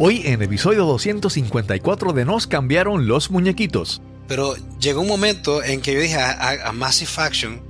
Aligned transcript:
Hoy 0.00 0.22
en 0.26 0.40
episodio 0.42 0.84
254 0.84 2.12
de 2.12 2.24
Nos 2.24 2.46
cambiaron 2.46 3.08
los 3.08 3.32
muñequitos. 3.32 4.00
Pero 4.28 4.54
llegó 4.78 5.00
un 5.00 5.08
momento 5.08 5.64
en 5.64 5.80
que 5.80 5.92
yo 5.92 5.98
dije 5.98 6.14
a, 6.14 6.70
Massive 6.72 7.10
Action 7.16 7.60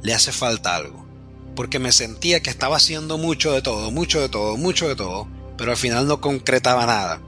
le 0.00 0.14
hace 0.14 0.30
falta 0.30 0.76
algo. 0.76 1.04
Porque 1.56 1.80
me 1.80 1.90
sentía 1.90 2.38
que 2.44 2.50
estaba 2.50 2.76
haciendo 2.76 3.18
mucho 3.18 3.50
de 3.50 3.60
todo, 3.60 3.90
mucho 3.90 4.20
de 4.20 4.28
todo, 4.28 4.56
mucho 4.56 4.86
de 4.86 4.94
todo, 4.94 5.26
pero 5.56 5.72
al 5.72 5.76
final 5.76 6.06
no 6.06 6.20
concretaba 6.20 6.86
nada. 6.86 7.20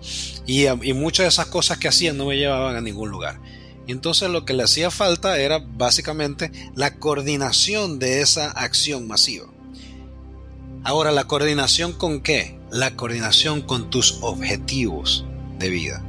Y, 0.46 0.68
muchas 0.94 1.24
de 1.24 1.28
esas 1.30 1.46
cosas 1.46 1.78
que 1.78 1.88
hacían 1.88 2.16
no 2.16 2.26
me 2.26 2.36
llevaban 2.36 2.76
a 2.76 2.80
ningún 2.80 3.10
lugar. 3.10 3.40
Entonces 3.88 4.30
lo 4.30 4.44
que 4.44 4.52
le 4.52 4.62
hacía 4.62 4.92
falta 4.92 5.40
era 5.40 5.58
básicamente 5.58 6.52
la 6.76 6.98
coordinación 6.98 7.98
de 7.98 8.20
esa 8.20 8.48
acción 8.52 9.08
masiva. 9.08 9.48
Ahora, 10.84 11.10
¿la 11.10 11.24
coordinación 11.24 11.94
con 11.94 12.20
qué? 12.20 12.59
La 12.72 12.94
coordinación 12.94 13.62
con 13.62 13.90
tus 13.90 14.18
objetivos 14.22 15.24
de 15.58 15.70
vida. 15.70 16.04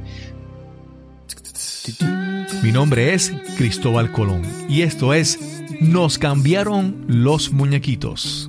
Mi 2.62 2.70
nombre 2.70 3.14
es 3.14 3.32
Cristóbal 3.56 4.12
Colón 4.12 4.42
y 4.68 4.82
esto 4.82 5.12
es 5.12 5.40
Nos 5.80 6.18
cambiaron 6.18 7.04
los 7.08 7.50
muñequitos. 7.50 8.48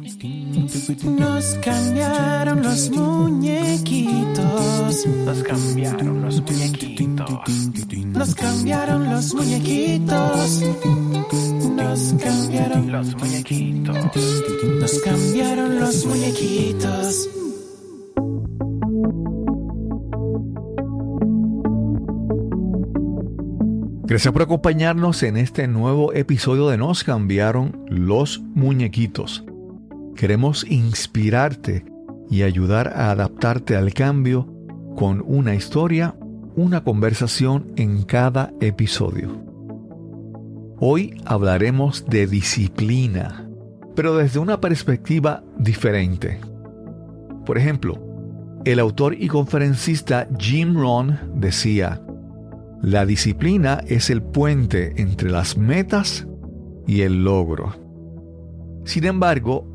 Nos 1.03 1.57
cambiaron 1.63 2.61
los 2.61 2.91
muñequitos. 2.91 5.07
Nos 5.07 5.43
cambiaron 5.43 6.21
los 6.21 6.39
muñequitos. 6.39 7.49
Nos 8.05 8.35
cambiaron 8.35 9.11
los 9.11 9.33
muñequitos. 9.33 10.61
Nos 11.75 12.13
cambiaron 12.21 12.91
los 12.91 13.15
muñequitos. 13.15 13.95
Nos 14.79 14.99
cambiaron 14.99 15.79
los 15.79 16.05
muñequitos. 16.05 17.29
Gracias 24.05 24.33
por 24.33 24.41
acompañarnos 24.41 25.23
en 25.23 25.37
este 25.37 25.65
nuevo 25.69 26.11
episodio 26.11 26.67
de 26.67 26.77
Nos 26.77 27.05
cambiaron 27.05 27.85
los 27.87 28.41
muñequitos. 28.53 29.45
Queremos 30.17 30.65
inspirarte 30.69 31.85
y 32.29 32.43
ayudar 32.43 32.89
a 32.89 33.11
adaptarte 33.11 33.77
al 33.77 33.93
cambio 33.93 34.53
con 34.97 35.23
una 35.25 35.55
historia, 35.55 36.17
una 36.57 36.83
conversación 36.83 37.71
en 37.77 38.03
cada 38.03 38.51
episodio. 38.59 39.41
Hoy 40.79 41.15
hablaremos 41.23 42.05
de 42.05 42.27
disciplina, 42.27 43.47
pero 43.95 44.17
desde 44.17 44.39
una 44.39 44.59
perspectiva 44.59 45.45
diferente. 45.57 46.41
Por 47.45 47.57
ejemplo, 47.57 48.01
el 48.65 48.79
autor 48.79 49.15
y 49.17 49.29
conferencista 49.29 50.27
Jim 50.37 50.75
Rohn 50.75 51.19
decía, 51.35 52.02
la 52.83 53.05
disciplina 53.05 53.81
es 53.87 54.09
el 54.09 54.21
puente 54.21 55.01
entre 55.01 55.31
las 55.31 55.57
metas 55.57 56.27
y 56.85 57.01
el 57.01 57.23
logro. 57.23 57.73
Sin 58.83 59.05
embargo, 59.05 59.65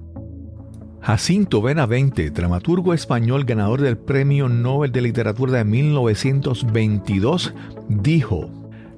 Jacinto 1.00 1.62
Benavente, 1.62 2.30
dramaturgo 2.30 2.92
español 2.92 3.44
ganador 3.44 3.80
del 3.80 3.96
Premio 3.96 4.50
Nobel 4.50 4.92
de 4.92 5.00
Literatura 5.00 5.52
de 5.54 5.64
1922, 5.64 7.54
dijo, 7.88 8.50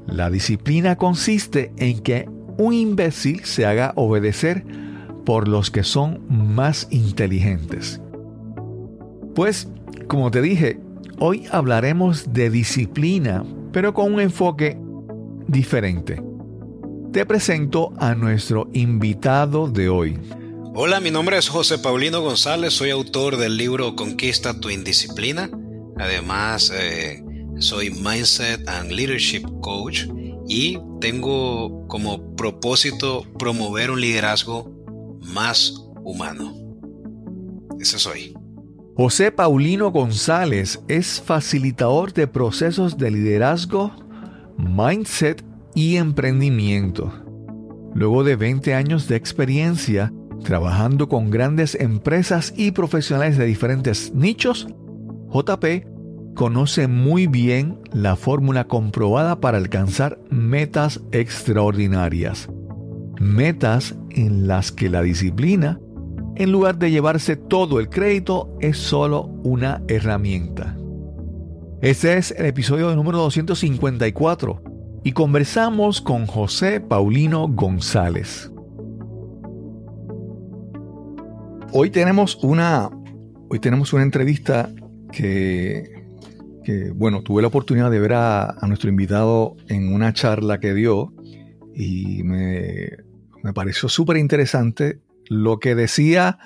la 0.08 0.28
disciplina 0.28 0.96
consiste 0.96 1.72
en 1.76 2.00
que 2.00 2.28
un 2.58 2.74
imbécil 2.74 3.44
se 3.44 3.64
haga 3.64 3.92
obedecer 3.94 4.64
por 5.24 5.46
los 5.46 5.70
que 5.70 5.84
son 5.84 6.20
más 6.28 6.88
inteligentes. 6.90 8.00
Pues, 9.36 9.70
como 10.08 10.32
te 10.32 10.42
dije, 10.42 10.80
hoy 11.20 11.46
hablaremos 11.52 12.32
de 12.32 12.50
disciplina, 12.50 13.44
pero 13.72 13.94
con 13.94 14.12
un 14.12 14.20
enfoque 14.20 14.76
diferente. 15.46 16.22
Te 17.12 17.26
presento 17.26 17.92
a 17.98 18.14
nuestro 18.14 18.68
invitado 18.72 19.68
de 19.68 19.88
hoy. 19.88 20.18
Hola, 20.74 21.00
mi 21.00 21.10
nombre 21.10 21.36
es 21.36 21.48
José 21.48 21.78
Paulino 21.78 22.20
González, 22.20 22.72
soy 22.72 22.90
autor 22.90 23.36
del 23.36 23.56
libro 23.56 23.96
Conquista 23.96 24.60
tu 24.60 24.70
Indisciplina. 24.70 25.50
Además, 25.98 26.72
eh, 26.74 27.22
soy 27.58 27.90
Mindset 27.90 28.68
and 28.68 28.92
Leadership 28.92 29.42
Coach 29.60 30.06
y 30.48 30.78
tengo 31.00 31.86
como 31.88 32.36
propósito 32.36 33.24
promover 33.38 33.90
un 33.90 34.00
liderazgo 34.00 34.70
más 35.20 35.74
humano. 36.04 36.54
Ese 37.80 37.98
soy. 37.98 38.34
José 39.02 39.32
Paulino 39.32 39.92
González 39.92 40.84
es 40.86 41.22
facilitador 41.22 42.12
de 42.12 42.26
procesos 42.26 42.98
de 42.98 43.10
liderazgo, 43.10 43.92
mindset 44.58 45.42
y 45.74 45.96
emprendimiento. 45.96 47.10
Luego 47.94 48.24
de 48.24 48.36
20 48.36 48.74
años 48.74 49.08
de 49.08 49.16
experiencia, 49.16 50.12
Trabajando 50.44 51.08
con 51.08 51.30
grandes 51.30 51.76
empresas 51.76 52.52
y 52.54 52.72
profesionales 52.72 53.38
de 53.38 53.46
diferentes 53.46 54.14
nichos, 54.14 54.68
JP 55.32 55.86
conoce 56.34 56.86
muy 56.86 57.26
bien 57.26 57.78
la 57.92 58.16
fórmula 58.16 58.66
comprobada 58.66 59.40
para 59.40 59.56
alcanzar 59.56 60.18
metas 60.28 61.00
extraordinarias. 61.12 62.50
Metas 63.18 63.94
en 64.10 64.46
las 64.46 64.72
que 64.72 64.90
la 64.90 65.00
disciplina, 65.00 65.80
en 66.40 66.52
lugar 66.52 66.78
de 66.78 66.90
llevarse 66.90 67.36
todo 67.36 67.80
el 67.80 67.90
crédito, 67.90 68.56
es 68.60 68.78
solo 68.78 69.24
una 69.44 69.82
herramienta. 69.88 70.74
Este 71.82 72.16
es 72.16 72.30
el 72.30 72.46
episodio 72.46 72.96
número 72.96 73.18
254 73.18 74.62
y 75.04 75.12
conversamos 75.12 76.00
con 76.00 76.24
José 76.24 76.80
Paulino 76.80 77.46
González. 77.46 78.50
Hoy 81.72 81.90
tenemos 81.90 82.42
una, 82.42 82.88
hoy 83.50 83.58
tenemos 83.58 83.92
una 83.92 84.02
entrevista 84.02 84.70
que, 85.12 86.06
bueno, 86.94 87.20
tuve 87.20 87.42
la 87.42 87.48
oportunidad 87.48 87.90
de 87.90 88.00
ver 88.00 88.14
a, 88.14 88.56
nuestro 88.66 88.88
invitado 88.88 89.58
en 89.68 89.92
una 89.92 90.14
charla 90.14 90.58
que 90.58 90.72
dio 90.72 91.12
y 91.74 92.22
me, 92.22 92.88
me 93.42 93.52
pareció 93.52 93.90
súper 93.90 94.16
interesante 94.16 95.00
lo 95.30 95.60
que 95.60 95.74
decía 95.74 96.38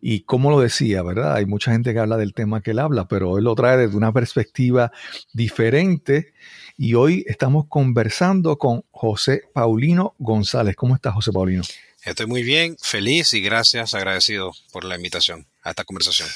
y 0.00 0.22
cómo 0.22 0.50
lo 0.50 0.60
decía, 0.60 1.02
¿verdad? 1.02 1.34
Hay 1.34 1.44
mucha 1.44 1.72
gente 1.72 1.92
que 1.92 1.98
habla 1.98 2.16
del 2.16 2.32
tema 2.32 2.62
que 2.62 2.70
él 2.70 2.78
habla, 2.78 3.06
pero 3.06 3.36
él 3.36 3.44
lo 3.44 3.54
trae 3.54 3.76
desde 3.76 3.96
una 3.96 4.12
perspectiva 4.12 4.90
diferente. 5.34 6.32
Y 6.78 6.94
hoy 6.94 7.22
estamos 7.28 7.66
conversando 7.68 8.56
con 8.56 8.82
José 8.90 9.42
Paulino 9.52 10.14
González. 10.18 10.74
¿Cómo 10.74 10.94
estás, 10.94 11.12
José 11.12 11.32
Paulino? 11.32 11.62
Estoy 12.02 12.26
muy 12.26 12.42
bien, 12.42 12.78
feliz 12.80 13.34
y 13.34 13.42
gracias, 13.42 13.92
agradecido 13.92 14.52
por 14.72 14.84
la 14.84 14.96
invitación 14.96 15.46
a 15.62 15.70
esta 15.70 15.84
conversación. 15.84 16.26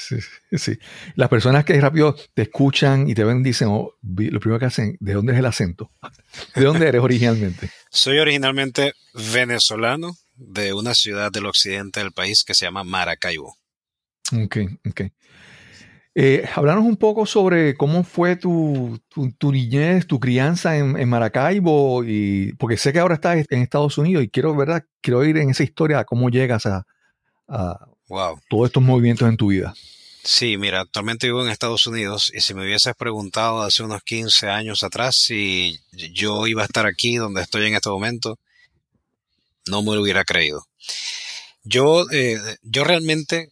Sí, 0.51 0.77
Las 1.15 1.27
personas 1.29 1.65
que 1.65 1.81
rápido 1.81 2.15
te 2.35 2.43
escuchan 2.43 3.09
y 3.09 3.15
te 3.15 3.23
ven 3.23 3.41
dicen, 3.41 3.69
oh, 3.71 3.95
lo 4.03 4.39
primero 4.39 4.59
que 4.59 4.65
hacen, 4.65 4.95
¿de 4.99 5.13
dónde 5.13 5.33
es 5.33 5.39
el 5.39 5.45
acento? 5.47 5.89
¿De 6.55 6.63
dónde 6.63 6.87
eres 6.87 7.01
originalmente? 7.01 7.71
Soy 7.89 8.19
originalmente 8.19 8.93
venezolano 9.33 10.15
de 10.35 10.73
una 10.73 10.93
ciudad 10.93 11.31
del 11.31 11.45
occidente 11.45 11.99
del 11.99 12.11
país 12.11 12.43
que 12.43 12.53
se 12.53 12.65
llama 12.65 12.83
Maracaibo. 12.83 13.55
Ok, 14.33 14.57
ok. 14.89 15.01
Eh, 16.17 16.47
un 16.55 16.95
poco 16.95 17.25
sobre 17.25 17.75
cómo 17.75 18.05
fue 18.05 18.37
tu, 18.37 18.97
tu, 19.37 19.51
niñez, 19.51 20.07
tu 20.07 20.17
crianza 20.17 20.77
en, 20.77 21.09
Maracaibo, 21.09 22.05
y, 22.05 22.53
porque 22.53 22.77
sé 22.77 22.93
que 22.93 22.99
ahora 22.99 23.15
estás 23.15 23.45
en 23.49 23.61
Estados 23.61 23.97
Unidos 23.97 24.23
y 24.23 24.29
quiero, 24.29 24.55
¿verdad? 24.55 24.85
quiero 25.01 25.25
ir 25.25 25.35
en 25.35 25.49
esa 25.49 25.63
historia, 25.63 26.05
cómo 26.05 26.29
llegas 26.29 26.65
a, 26.65 26.85
todos 28.49 28.67
estos 28.67 28.81
movimientos 28.81 29.27
en 29.27 29.35
tu 29.35 29.47
vida. 29.47 29.73
Sí, 30.23 30.57
mira, 30.57 30.81
actualmente 30.81 31.27
vivo 31.27 31.43
en 31.43 31.51
Estados 31.51 31.85
Unidos 31.85 32.31
y 32.33 32.39
si 32.39 32.53
me 32.53 32.63
hubieses 32.63 32.95
preguntado 32.95 33.61
hace 33.61 33.83
unos 33.83 34.01
15 34.01 34.47
años 34.47 34.83
atrás 34.83 35.15
si 35.15 35.79
yo 35.91 36.47
iba 36.47 36.63
a 36.63 36.65
estar 36.65 36.87
aquí 36.87 37.17
donde 37.17 37.41
estoy 37.41 37.67
en 37.67 37.75
este 37.75 37.89
momento, 37.89 38.39
no 39.67 39.81
me 39.81 39.95
lo 39.95 40.01
hubiera 40.01 40.23
creído. 40.23 40.65
Yo, 41.63 42.05
eh, 42.11 42.37
yo 42.61 42.83
realmente 42.83 43.49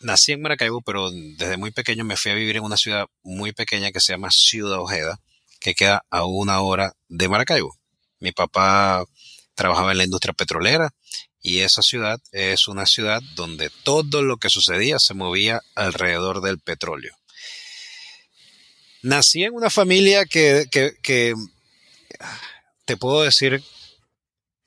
nací 0.00 0.32
en 0.32 0.42
Maracaibo, 0.42 0.82
pero 0.82 1.10
desde 1.10 1.56
muy 1.56 1.70
pequeño 1.70 2.04
me 2.04 2.16
fui 2.16 2.32
a 2.32 2.34
vivir 2.34 2.56
en 2.56 2.64
una 2.64 2.76
ciudad 2.76 3.06
muy 3.22 3.52
pequeña 3.52 3.92
que 3.92 4.00
se 4.00 4.12
llama 4.12 4.30
Ciudad 4.30 4.80
Ojeda, 4.80 5.20
que 5.60 5.74
queda 5.74 6.04
a 6.10 6.24
una 6.24 6.60
hora 6.60 6.92
de 7.08 7.28
Maracaibo. 7.28 7.76
Mi 8.18 8.32
papá 8.32 9.04
trabajaba 9.54 9.92
en 9.92 9.98
la 9.98 10.04
industria 10.04 10.34
petrolera 10.34 10.90
y 11.40 11.60
esa 11.60 11.82
ciudad 11.82 12.20
es 12.32 12.68
una 12.68 12.86
ciudad 12.86 13.22
donde 13.34 13.70
todo 13.84 14.22
lo 14.22 14.36
que 14.38 14.50
sucedía 14.50 14.98
se 14.98 15.14
movía 15.14 15.62
alrededor 15.74 16.40
del 16.40 16.58
petróleo. 16.58 17.14
Nací 19.02 19.44
en 19.44 19.54
una 19.54 19.70
familia 19.70 20.24
que, 20.24 20.66
que 20.70 21.34
te 22.84 22.96
puedo 22.96 23.22
decir 23.22 23.62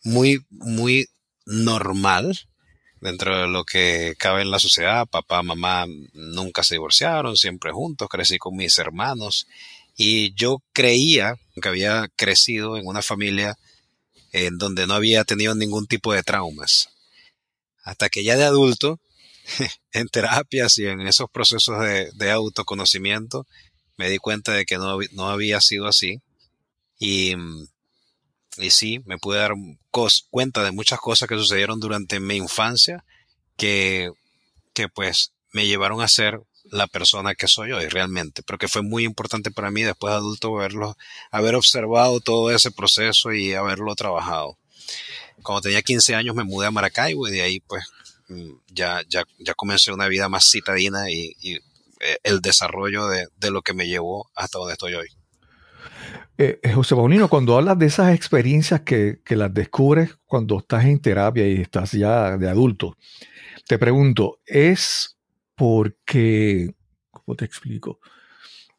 muy, 0.04 0.40
muy 0.50 1.08
normal, 1.46 2.38
dentro 3.02 3.38
de 3.38 3.48
lo 3.48 3.64
que 3.64 4.16
cabe 4.18 4.42
en 4.42 4.52
la 4.52 4.60
sociedad. 4.60 5.08
Papá, 5.08 5.42
mamá 5.44 5.86
nunca 6.14 6.64
se 6.64 6.76
divorciaron, 6.76 7.38
siempre 7.38 7.72
juntos, 7.72 8.10
crecí 8.10 8.38
con 8.38 8.56
mis 8.56 8.78
hermanos 8.78 9.48
y 9.96 10.34
yo 10.34 10.62
creía 10.74 11.36
que 11.62 11.68
había 11.68 12.08
crecido 12.16 12.78
en 12.78 12.88
una 12.88 13.02
familia 13.02 13.58
en 14.32 14.58
donde 14.58 14.88
no 14.88 14.94
había 14.94 15.24
tenido 15.26 15.56
ningún 15.56 15.88
tipo 15.88 16.14
de 16.14 16.24
traumas. 16.24 16.90
Hasta 17.84 18.10
que 18.10 18.24
ya 18.24 18.38
de 18.38 18.46
adulto, 18.46 19.00
en 19.92 20.08
terapias 20.08 20.78
y 20.78 20.86
en 20.86 21.02
esos 21.02 21.30
procesos 21.30 21.80
de, 21.82 22.32
autoconocimiento, 22.32 23.46
me 23.98 24.10
di 24.10 24.18
cuenta 24.20 24.54
de 24.54 24.66
que 24.66 24.78
no, 24.78 25.00
no 25.12 25.30
había 25.30 25.60
sido 25.60 25.88
así. 25.88 26.22
Y 27.00 27.36
y 28.58 28.72
sí, 28.72 29.02
me 29.06 29.18
pude 29.18 29.40
dar 29.40 29.54
cuenta 30.30 30.64
de 30.64 30.72
muchas 30.72 31.00
cosas 31.00 31.28
que 31.30 31.36
sucedieron 31.36 31.80
durante 31.80 32.20
mi 32.20 32.36
infancia 32.36 33.04
que, 33.58 34.12
que 34.74 34.90
pues 34.90 35.32
me 35.52 35.68
llevaron 35.68 36.02
a 36.02 36.08
ser 36.08 36.42
la 36.72 36.88
persona 36.88 37.36
que 37.36 37.48
soy 37.48 37.72
hoy 37.72 37.88
realmente, 37.88 38.44
pero 38.44 38.58
que 38.58 38.68
fue 38.68 38.82
muy 38.82 39.04
importante 39.04 39.52
para 39.52 39.72
mí 39.72 39.84
después 39.84 40.12
de 40.12 40.18
adulto 40.18 40.54
verlo, 40.54 40.98
haber 41.32 41.56
observado 41.56 42.20
todo 42.20 42.52
ese 42.52 42.72
proceso 42.72 43.32
y 43.32 43.54
haberlo 43.54 43.96
trabajado. 43.96 44.58
Cuando 45.42 45.62
tenía 45.62 45.82
15 45.82 46.16
años 46.16 46.36
me 46.36 46.44
mudé 46.44 46.68
a 46.68 46.72
Maracaibo 46.72 47.28
y 47.28 47.32
de 47.32 47.42
ahí 47.42 47.60
pues 47.62 47.84
mm, 48.28 48.52
ya, 48.72 49.02
ya, 49.08 49.24
ya 49.40 49.54
comencé 49.54 49.92
una 49.92 50.08
vida 50.08 50.30
más 50.30 50.50
citadina 50.50 51.10
y, 51.10 51.36
eh, 52.02 52.18
el 52.24 52.40
desarrollo 52.42 53.08
de, 53.08 53.28
de 53.38 53.52
lo 53.52 53.62
que 53.62 53.74
me 53.74 53.88
llevó 53.88 54.30
hasta 54.36 54.58
donde 54.58 54.74
estoy 54.74 54.96
hoy. 54.96 55.10
Eh, 56.42 56.58
eh, 56.64 56.72
José 56.72 56.96
Paulino, 56.96 57.28
cuando 57.28 57.58
hablas 57.58 57.78
de 57.78 57.88
esas 57.88 58.16
experiencias 58.16 58.80
que, 58.80 59.20
las 59.28 59.54
descubres 59.54 60.16
cuando 60.26 60.60
estás 60.60 60.86
en 60.86 61.02
terapia 61.02 61.46
y 61.46 61.60
estás 61.60 61.92
ya 61.92 62.38
de 62.38 62.48
adulto, 62.48 62.96
te 63.68 63.78
pregunto, 63.78 64.40
¿es 64.46 65.18
porque, 65.56 66.74
¿cómo 67.12 67.36
te 67.36 67.44
explico? 67.44 68.00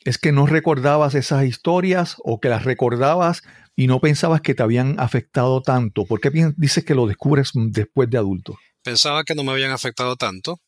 ¿Es 0.06 0.16
que 0.16 0.32
no 0.32 0.46
recordabas 0.46 1.14
esas 1.14 1.44
historias 1.44 2.16
o 2.24 2.40
que 2.40 2.48
las 2.48 2.64
recordabas 2.64 3.42
y 3.76 3.88
no 3.88 4.00
pensabas 4.00 4.40
que 4.40 4.54
te 4.54 4.62
habían 4.62 4.98
afectado 4.98 5.60
tanto? 5.60 6.06
¿Por 6.06 6.22
qué 6.22 6.30
dices 6.56 6.82
que 6.82 6.94
lo 6.94 7.06
descubres 7.06 7.50
después 7.54 8.08
de 8.08 8.16
adulto? 8.16 8.56
Pensaba 8.82 9.22
que 9.22 9.34
no 9.34 9.44
me 9.44 9.52
habían 9.52 9.72
afectado 9.72 10.16
tanto. 10.16 10.60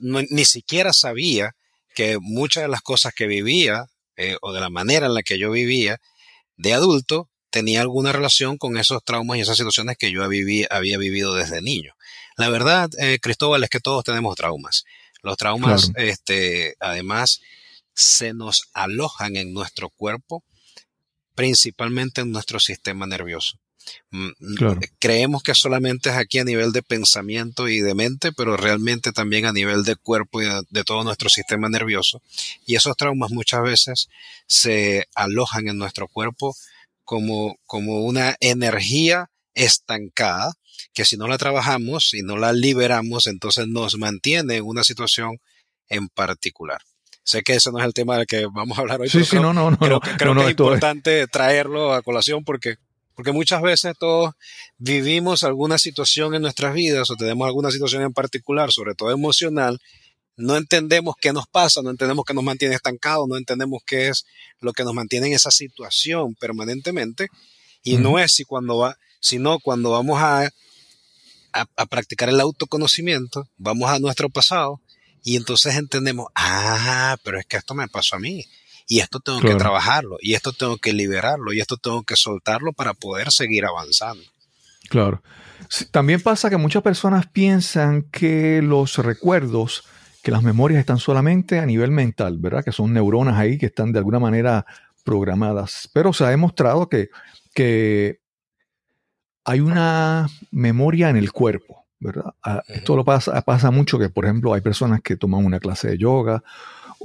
ni 0.00 0.44
siquiera 0.46 0.94
sabía 0.94 1.52
que 1.94 2.16
muchas 2.18 2.62
de 2.62 2.70
las 2.70 2.80
cosas 2.80 3.12
que 3.14 3.26
vivía 3.26 3.84
eh, 4.16 4.36
o 4.40 4.54
de 4.54 4.60
la 4.60 4.70
manera 4.70 5.04
en 5.06 5.14
la 5.14 5.22
que 5.22 5.38
yo 5.38 5.50
vivía 5.50 5.98
de 6.56 6.74
adulto 6.74 7.30
tenía 7.50 7.80
alguna 7.80 8.12
relación 8.12 8.58
con 8.58 8.76
esos 8.76 9.04
traumas 9.04 9.38
y 9.38 9.40
esas 9.42 9.56
situaciones 9.56 9.96
que 9.96 10.10
yo 10.10 10.24
había 10.24 10.98
vivido 10.98 11.34
desde 11.34 11.62
niño. 11.62 11.94
La 12.36 12.48
verdad, 12.48 12.90
eh, 12.98 13.18
Cristóbal, 13.20 13.62
es 13.62 13.70
que 13.70 13.80
todos 13.80 14.04
tenemos 14.04 14.34
traumas. 14.34 14.84
Los 15.22 15.36
traumas, 15.36 15.90
este, 15.96 16.74
además, 16.80 17.40
se 17.94 18.34
nos 18.34 18.70
alojan 18.74 19.36
en 19.36 19.52
nuestro 19.52 19.88
cuerpo, 19.88 20.44
principalmente 21.34 22.22
en 22.22 22.32
nuestro 22.32 22.58
sistema 22.58 23.06
nervioso. 23.06 23.58
Mm, 24.10 24.28
mm, 24.38 24.80
creemos 24.98 25.42
que 25.42 25.54
solamente 25.54 26.10
es 26.10 26.16
aquí 26.16 26.38
a 26.38 26.44
nivel 26.44 26.72
de 26.72 26.82
pensamiento 26.82 27.68
y 27.68 27.80
de 27.80 27.94
mente, 27.94 28.32
pero 28.32 28.56
realmente 28.56 29.12
también 29.12 29.46
a 29.46 29.52
nivel 29.52 29.84
de 29.84 29.96
cuerpo 29.96 30.42
y 30.42 30.46
de, 30.70 30.84
todo 30.84 31.04
nuestro 31.04 31.28
sistema 31.28 31.68
nervioso. 31.68 32.22
Y 32.66 32.76
esos 32.76 32.96
traumas 32.96 33.30
muchas 33.30 33.62
veces 33.62 34.08
se 34.46 35.06
alojan 35.14 35.68
en 35.68 35.78
nuestro 35.78 36.08
cuerpo 36.08 36.54
como, 37.04 37.56
como 37.66 38.04
una 38.04 38.36
energía 38.40 39.30
estancada 39.54 40.54
que 40.92 41.04
si 41.04 41.16
no 41.16 41.28
la 41.28 41.38
trabajamos 41.38 42.14
y 42.14 42.22
no 42.22 42.36
la 42.36 42.52
liberamos, 42.52 43.26
entonces 43.26 43.66
nos 43.68 43.96
mantiene 43.96 44.56
en 44.56 44.64
una 44.64 44.84
situación 44.84 45.40
en 45.88 46.08
particular. 46.08 46.80
Sé 47.24 47.42
que 47.42 47.54
ese 47.54 47.72
no 47.72 47.78
es 47.78 47.86
el 47.86 47.94
tema 47.94 48.18
del 48.18 48.26
que 48.26 48.46
vamos 48.46 48.76
a 48.76 48.82
hablar 48.82 49.00
hoy, 49.00 49.08
sí, 49.08 49.24
sí, 49.24 49.36
no, 49.36 49.52
no, 49.52 49.70
no, 49.70 49.78
creo, 49.78 50.00
que 50.00 50.10
es 50.10 50.50
importante 50.50 51.26
traerlo 51.26 51.94
a 51.94 52.02
colación 52.02 52.44
porque 52.44 52.76
porque 53.14 53.32
muchas 53.32 53.62
veces 53.62 53.94
todos 53.98 54.34
vivimos 54.76 55.44
alguna 55.44 55.78
situación 55.78 56.34
en 56.34 56.42
nuestras 56.42 56.74
vidas 56.74 57.10
o 57.10 57.16
tenemos 57.16 57.46
alguna 57.46 57.70
situación 57.70 58.02
en 58.02 58.12
particular, 58.12 58.72
sobre 58.72 58.94
todo 58.94 59.10
emocional, 59.10 59.80
no 60.36 60.56
entendemos 60.56 61.14
qué 61.20 61.32
nos 61.32 61.46
pasa, 61.46 61.80
no 61.82 61.90
entendemos 61.90 62.24
qué 62.24 62.34
nos 62.34 62.42
mantiene 62.42 62.74
estancados, 62.74 63.28
no 63.28 63.36
entendemos 63.36 63.82
qué 63.86 64.08
es 64.08 64.24
lo 64.60 64.72
que 64.72 64.82
nos 64.82 64.94
mantiene 64.94 65.28
en 65.28 65.34
esa 65.34 65.50
situación 65.50 66.34
permanentemente. 66.34 67.28
Y 67.84 67.98
no 67.98 68.18
es 68.18 68.32
si 68.32 68.44
cuando 68.44 68.78
va, 68.78 68.96
sino 69.20 69.60
cuando 69.60 69.90
vamos 69.90 70.18
a, 70.20 70.48
a, 71.52 71.86
practicar 71.86 72.30
el 72.30 72.40
autoconocimiento, 72.40 73.48
vamos 73.56 73.90
a 73.90 73.98
nuestro 73.98 74.28
pasado 74.28 74.80
y 75.22 75.36
entonces 75.36 75.76
entendemos, 75.76 76.26
ah, 76.34 77.16
pero 77.22 77.38
es 77.38 77.46
que 77.46 77.58
esto 77.58 77.74
me 77.74 77.86
pasó 77.86 78.16
a 78.16 78.18
mí 78.18 78.44
y 78.86 79.00
esto 79.00 79.20
tengo 79.20 79.40
que 79.40 79.54
trabajarlo, 79.54 80.16
y 80.20 80.34
esto 80.34 80.52
tengo 80.52 80.76
que 80.76 80.92
liberarlo, 80.92 81.52
y 81.52 81.60
esto 81.60 81.76
tengo 81.76 82.02
que 82.02 82.16
soltarlo 82.16 82.72
para 82.72 82.94
poder 82.94 83.30
seguir 83.30 83.64
avanzando. 83.64 84.22
Claro. 84.88 85.22
También 85.90 86.20
pasa 86.20 86.50
que 86.50 86.56
muchas 86.56 86.82
personas 86.82 87.26
piensan 87.26 88.02
que 88.02 88.60
los 88.62 88.98
recuerdos, 88.98 89.84
que 90.22 90.30
las 90.30 90.42
memorias 90.42 90.80
están 90.80 90.98
solamente 90.98 91.58
a 91.58 91.66
nivel 91.66 91.90
mental, 91.90 92.38
¿verdad? 92.38 92.64
Que 92.64 92.72
son 92.72 92.92
neuronas 92.92 93.38
ahí 93.38 93.58
que 93.58 93.66
están 93.66 93.92
de 93.92 93.98
alguna 93.98 94.18
manera 94.18 94.66
programadas. 95.02 95.88
Pero 95.92 96.12
se 96.12 96.24
ha 96.24 96.28
demostrado 96.28 96.88
que, 96.88 97.08
que 97.54 98.20
hay 99.44 99.60
una 99.60 100.28
memoria 100.50 101.08
en 101.08 101.16
el 101.16 101.32
cuerpo, 101.32 101.86
¿verdad? 101.98 102.34
Ah, 102.42 102.62
esto 102.68 102.96
lo 102.96 103.04
pasa, 103.04 103.40
pasa 103.42 103.70
mucho 103.70 103.98
que, 103.98 104.10
por 104.10 104.24
ejemplo, 104.24 104.52
hay 104.52 104.60
personas 104.60 105.00
que 105.02 105.16
toman 105.16 105.44
una 105.44 105.60
clase 105.60 105.88
de 105.88 105.98
yoga 105.98 106.42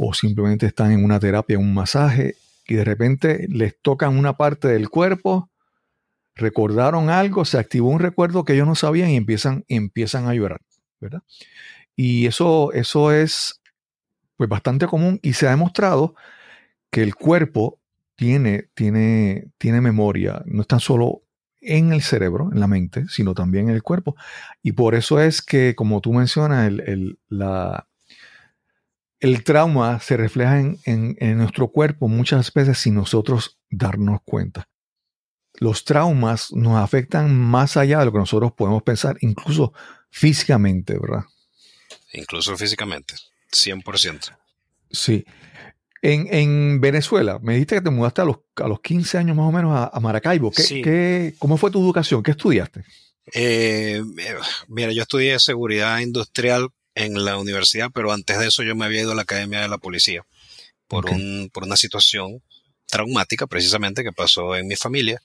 o 0.02 0.14
simplemente 0.14 0.66
están 0.66 0.94
en 0.94 1.04
una 1.04 1.20
terapia, 1.20 1.60
un 1.60 1.74
masaje, 1.74 2.38
y 2.66 2.76
de 2.76 2.86
repente 2.86 3.48
les 3.50 3.78
tocan 3.82 4.18
una 4.18 4.38
parte 4.38 4.70
del 4.70 4.90
cuerpo, 4.90 5.50
recordaron 6.36 7.10
algo, 7.10 7.44
se 7.44 7.58
activó 7.58 7.90
un 7.90 8.00
recuerdo 8.00 8.46
que 8.46 8.54
ellos 8.54 8.66
no 8.66 8.76
sabían 8.76 9.10
y 9.10 9.18
empiezan, 9.18 9.66
empiezan 9.68 10.30
a 10.30 10.34
llorar, 10.34 10.62
¿verdad? 11.02 11.22
Y 11.98 12.28
eso, 12.28 12.72
eso 12.72 13.12
es 13.12 13.62
pues, 14.38 14.50
bastante 14.50 14.88
común 14.88 15.20
y 15.22 15.34
se 15.34 15.48
ha 15.48 15.50
demostrado 15.50 16.16
que 16.90 17.04
el 17.04 17.14
cuerpo 17.14 17.78
tiene, 18.16 18.70
tiene, 18.76 19.52
tiene 19.58 19.82
memoria, 19.82 20.42
no 20.46 20.62
es 20.62 20.68
tan 20.68 20.80
solo 20.80 21.24
en 21.60 21.92
el 21.92 22.04
cerebro, 22.04 22.52
en 22.54 22.62
la 22.62 22.68
mente, 22.68 23.04
sino 23.10 23.34
también 23.34 23.68
en 23.68 23.76
el 23.76 23.84
cuerpo. 23.84 24.16
Y 24.64 24.72
por 24.72 24.96
eso 24.96 25.20
es 25.20 25.42
que, 25.42 25.76
como 25.76 26.00
tú 26.00 26.14
mencionas, 26.14 26.68
el, 26.68 27.20
la, 27.28 27.89
el 29.20 29.44
trauma 29.44 30.00
se 30.00 30.18
refleja 30.18 30.60
en, 30.60 31.38
nuestro 31.38 31.70
cuerpo 31.70 32.08
muchas 32.08 32.54
veces 32.54 32.78
sin 32.78 32.96
nosotros 32.96 33.60
darnos 33.70 34.20
cuenta. 34.24 34.70
Los 35.56 35.84
traumas 35.84 36.54
nos 36.54 36.78
afectan 36.78 37.36
más 37.36 37.76
allá 37.76 38.00
de 38.00 38.06
lo 38.06 38.12
que 38.14 38.20
nosotros 38.20 38.54
podemos 38.54 38.84
pensar, 38.84 39.18
incluso 39.22 39.74
físicamente, 40.10 40.98
¿verdad? 40.98 41.26
Incluso 42.14 42.56
físicamente, 42.56 43.16
100%. 43.52 44.38
Sí. 44.92 45.26
En, 46.02 46.80
Venezuela, 46.80 47.40
me 47.40 47.54
dijiste 47.54 47.76
que 47.76 47.82
te 47.82 47.90
mudaste 47.90 48.22
a 48.22 48.26
los, 48.26 48.38
a 48.56 48.70
los 48.70 48.80
15 48.80 49.18
años 49.18 49.36
más 49.36 49.50
o 49.50 49.52
menos 49.52 49.90
a, 49.92 50.00
Maracaibo. 50.00 50.50
¿Qué, 50.52 51.36
cómo 51.40 51.58
fue 51.58 51.72
tu 51.72 51.82
educación? 51.82 52.24
¿Qué 52.24 52.32
estudiaste? 52.32 52.86
Eh, 53.34 54.02
mira, 54.70 54.94
yo 54.94 55.02
estudié 55.02 55.38
seguridad 55.40 56.00
industrial 56.00 56.70
en 57.00 57.24
la 57.24 57.38
universidad, 57.38 57.92
pero 57.94 58.12
antes 58.12 58.38
de 58.38 58.48
eso 58.48 58.62
yo 58.62 58.76
me 58.76 58.84
había 58.84 59.02
ido 59.02 59.14
a 59.14 59.16
la 59.16 59.22
Academia 59.22 59.62
de 59.62 59.70
la 59.70 59.78
Policía 59.78 60.26
por, 60.90 61.10
un, 61.10 61.50
por 61.54 61.64
una 61.64 61.78
situación 61.78 62.44
traumática 62.88 63.48
precisamente 63.48 64.04
que 64.04 64.12
pasó 64.12 64.58
en 64.58 64.68
mi 64.68 64.76
familia, 64.76 65.22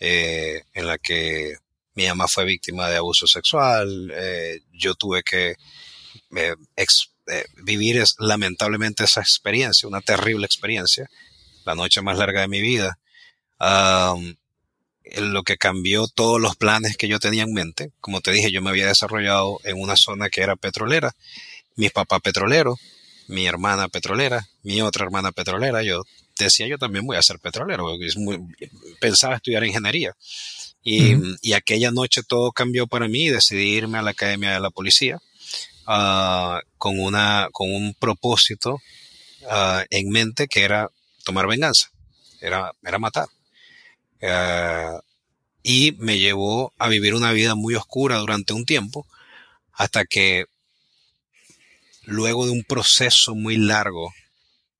eh, 0.00 0.62
en 0.72 0.86
la 0.86 0.96
que 0.96 1.58
mi 1.94 2.06
mamá 2.06 2.28
fue 2.28 2.46
víctima 2.46 2.88
de 2.88 2.96
abuso 2.96 3.26
sexual, 3.26 4.10
eh, 4.14 4.60
yo 4.72 4.94
tuve 4.94 5.22
que 5.22 5.56
eh, 6.34 6.54
vivir 7.62 8.02
lamentablemente 8.20 9.04
esa 9.04 9.20
experiencia, 9.20 9.86
una 9.86 10.00
terrible 10.00 10.46
experiencia, 10.46 11.10
la 11.66 11.74
noche 11.74 12.00
más 12.00 12.16
larga 12.16 12.40
de 12.40 12.48
mi 12.48 12.62
vida 12.62 12.98
lo 15.16 15.42
que 15.42 15.56
cambió 15.56 16.06
todos 16.08 16.40
los 16.40 16.56
planes 16.56 16.96
que 16.96 17.08
yo 17.08 17.18
tenía 17.18 17.44
en 17.44 17.52
mente. 17.52 17.90
Como 18.00 18.20
te 18.20 18.32
dije, 18.32 18.50
yo 18.50 18.62
me 18.62 18.70
había 18.70 18.86
desarrollado 18.86 19.58
en 19.64 19.80
una 19.80 19.96
zona 19.96 20.28
que 20.28 20.42
era 20.42 20.56
petrolera. 20.56 21.14
Mi 21.76 21.88
papá 21.90 22.20
petrolero, 22.20 22.76
mi 23.28 23.46
hermana 23.46 23.88
petrolera, 23.88 24.48
mi 24.62 24.82
otra 24.82 25.04
hermana 25.04 25.32
petrolera. 25.32 25.82
Yo 25.82 26.02
decía, 26.38 26.66
yo 26.66 26.78
también 26.78 27.06
voy 27.06 27.16
a 27.16 27.22
ser 27.22 27.38
petrolero. 27.38 27.86
pensaba 29.00 29.36
estudiar 29.36 29.64
ingeniería. 29.64 30.14
Y, 30.82 31.52
aquella 31.52 31.90
noche 31.90 32.22
todo 32.22 32.52
cambió 32.52 32.86
para 32.86 33.08
mí 33.08 33.26
y 33.26 33.30
decidí 33.30 33.74
irme 33.74 33.98
a 33.98 34.02
la 34.02 34.10
Academia 34.10 34.52
de 34.52 34.60
la 34.60 34.70
Policía 34.70 35.18
ah, 35.86 36.60
con, 36.78 36.98
una, 36.98 37.48
con 37.52 37.70
un 37.70 37.94
propósito 37.94 38.80
ah, 39.50 39.84
en 39.90 40.08
mente 40.08 40.46
que 40.46 40.62
era 40.62 40.88
tomar 41.24 41.46
venganza, 41.46 41.90
era, 42.40 42.72
era 42.82 42.98
matar. 42.98 43.28
Eh, 44.20 44.98
y 45.62 45.92
me 45.98 46.18
llevó 46.18 46.72
a 46.78 46.88
vivir 46.88 47.14
una 47.14 47.32
vida 47.32 47.54
muy 47.54 47.74
oscura 47.74 48.16
durante 48.18 48.52
un 48.52 48.64
tiempo, 48.64 49.06
hasta 49.72 50.04
que 50.04 50.46
luego 52.04 52.46
de 52.46 52.52
un 52.52 52.64
proceso 52.64 53.34
muy 53.34 53.56
largo 53.56 54.12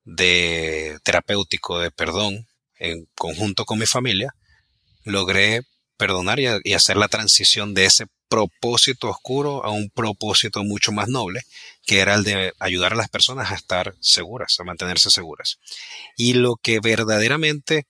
de 0.05 0.99
terapéutico 1.03 1.79
de 1.79 1.91
perdón 1.91 2.47
en 2.79 3.07
conjunto 3.15 3.65
con 3.65 3.79
mi 3.79 3.87
familia, 3.87 4.35
logré 5.05 5.63
perdonar 5.99 6.39
y, 6.41 6.73
hacer 6.73 6.97
la 6.97 7.09
transición 7.09 7.75
de 7.75 7.85
ese 7.85 8.07
propósito 8.29 9.09
oscuro 9.09 9.65
a 9.65 9.71
un 9.71 9.91
propósito 9.91 10.63
mucho 10.65 10.93
más 10.93 11.09
noble, 11.09 11.43
que 11.85 11.99
era 11.99 12.15
el 12.15 12.25
de 12.25 12.53
ayudar 12.61 12.93
a 12.93 12.97
las 12.97 13.09
personas 13.09 13.51
a 13.51 13.55
estar 13.55 13.95
seguras, 14.01 14.59
a 14.61 14.65
mantenerse 14.65 15.11
seguras. 15.11 15.59
Y 16.17 16.35
lo 16.35 16.57
que 16.57 16.81
verdaderamente 16.81 17.87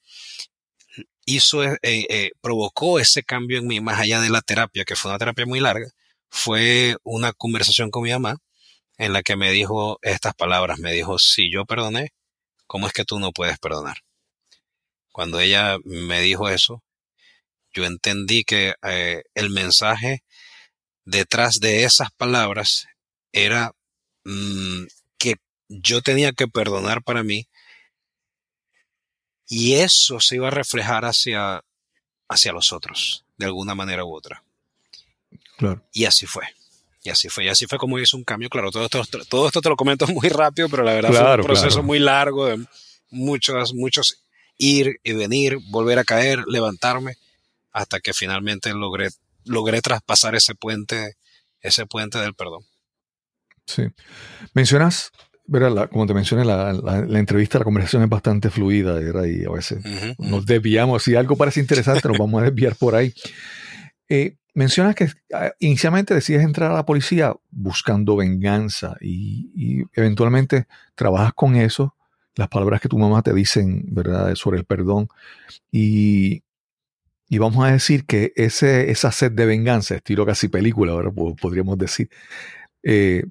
hizo, 1.28 1.62
eh, 1.64 1.78
eh, 1.82 2.30
provocó 2.40 2.98
ese 2.98 3.22
cambio 3.22 3.58
en 3.58 3.66
mí, 3.66 3.80
más 3.80 4.00
allá 4.00 4.20
de 4.20 4.30
la 4.30 4.40
terapia, 4.40 4.84
que 4.84 4.96
fue 4.96 5.10
una 5.10 5.18
terapia 5.18 5.46
muy 5.46 5.60
larga, 5.60 5.88
fue 6.30 6.96
una 7.04 7.32
conversación 7.32 7.90
con 7.90 8.02
mi 8.04 8.10
mamá 8.10 8.38
en 8.96 9.12
la 9.12 9.22
que 9.22 9.36
me 9.36 9.50
dijo 9.50 9.98
estas 10.02 10.34
palabras, 10.34 10.78
me 10.78 10.92
dijo, 10.92 11.18
si 11.18 11.50
yo 11.52 11.64
perdoné, 11.66 12.12
¿cómo 12.66 12.86
es 12.86 12.92
que 12.92 13.04
tú 13.04 13.18
no 13.20 13.32
puedes 13.32 13.58
perdonar? 13.58 13.98
Cuando 15.12 15.40
ella 15.40 15.76
me 15.84 16.20
dijo 16.20 16.48
eso, 16.48 16.82
yo 17.72 17.84
entendí 17.84 18.44
que 18.44 18.74
eh, 18.82 19.22
el 19.34 19.50
mensaje 19.50 20.24
detrás 21.04 21.60
de 21.60 21.84
esas 21.84 22.10
palabras 22.12 22.86
era 23.32 23.72
mm, 24.24 24.84
que 25.18 25.36
yo 25.68 26.00
tenía 26.02 26.32
que 26.32 26.48
perdonar 26.48 27.02
para 27.02 27.22
mí 27.22 27.47
y 29.48 29.74
eso 29.74 30.20
se 30.20 30.36
iba 30.36 30.48
a 30.48 30.52
reflejar 30.52 31.04
hacia, 31.06 31.64
hacia 32.28 32.52
los 32.52 32.72
otros, 32.72 33.24
de 33.38 33.46
alguna 33.46 33.74
manera 33.74 34.04
u 34.04 34.14
otra. 34.14 34.44
Claro. 35.56 35.82
Y 35.92 36.04
así 36.04 36.26
fue. 36.26 36.44
Y 37.02 37.10
así 37.10 37.28
fue. 37.30 37.46
Y 37.46 37.48
así 37.48 37.66
fue 37.66 37.78
como 37.78 37.98
hizo 37.98 38.16
un 38.16 38.24
cambio. 38.24 38.50
Claro, 38.50 38.70
todo 38.70 38.84
esto, 38.84 39.02
todo 39.28 39.46
esto 39.46 39.62
te 39.62 39.68
lo 39.70 39.76
comento 39.76 40.06
muy 40.08 40.28
rápido, 40.28 40.68
pero 40.68 40.82
la 40.82 40.92
verdad 40.92 41.10
fue 41.10 41.34
un 41.36 41.42
proceso 41.42 41.82
muy 41.82 41.98
largo 41.98 42.46
de 42.46 42.64
muchos, 43.10 43.74
muchos 43.74 44.22
ir 44.58 45.00
y 45.02 45.12
venir, 45.14 45.56
volver 45.70 45.98
a 45.98 46.04
caer, 46.04 46.44
levantarme, 46.46 47.16
hasta 47.72 48.00
que 48.00 48.12
finalmente 48.12 48.74
logré, 48.74 49.08
logré 49.44 49.80
traspasar 49.80 50.34
ese 50.34 50.54
puente, 50.54 51.16
ese 51.60 51.86
puente 51.86 52.18
del 52.18 52.34
perdón. 52.34 52.64
Sí. 53.66 53.84
Mencionas 54.52 55.12
como 55.90 56.06
te 56.06 56.14
mencioné, 56.14 56.44
la, 56.44 56.72
la, 56.72 57.18
entrevista, 57.18 57.58
la 57.58 57.64
conversación 57.64 58.02
es 58.02 58.08
bastante 58.08 58.50
fluida, 58.50 59.00
Y 59.00 59.44
a 59.44 59.50
veces 59.50 59.82
nos 60.18 60.44
desviamos. 60.44 61.02
Si 61.02 61.14
algo 61.14 61.36
parece 61.36 61.60
interesante, 61.60 62.06
nos 62.08 62.18
vamos 62.18 62.42
a 62.42 62.44
desviar 62.46 62.74
por 62.76 62.94
ahí. 62.94 63.14
Eh, 64.08 64.36
mencionas 64.54 64.94
que 64.94 65.08
ah, 65.32 65.52
inicialmente 65.58 66.14
decides 66.14 66.42
entrar 66.42 66.70
a 66.70 66.74
la 66.74 66.84
policía 66.86 67.34
buscando 67.50 68.16
venganza 68.16 68.96
y, 69.00 69.84
eventualmente 69.94 70.66
trabajas 70.94 71.32
con 71.32 71.56
eso, 71.56 71.94
las 72.34 72.48
palabras 72.48 72.80
que 72.80 72.88
tu 72.88 72.98
mamá 72.98 73.22
te 73.22 73.32
dicen, 73.32 73.84
¿verdad?, 73.88 74.34
sobre 74.34 74.58
el 74.58 74.64
perdón. 74.64 75.08
Y, 75.72 76.42
y 77.28 77.38
vamos 77.38 77.64
a 77.64 77.72
decir 77.72 78.04
que 78.04 78.32
ese, 78.36 78.90
esa 78.90 79.12
sed 79.12 79.32
de 79.32 79.46
venganza, 79.46 79.96
estilo 79.96 80.26
casi 80.26 80.48
película, 80.48 80.92
ahora 80.92 81.10
podríamos 81.10 81.78
decir, 81.78 82.10
eh, 82.82 83.24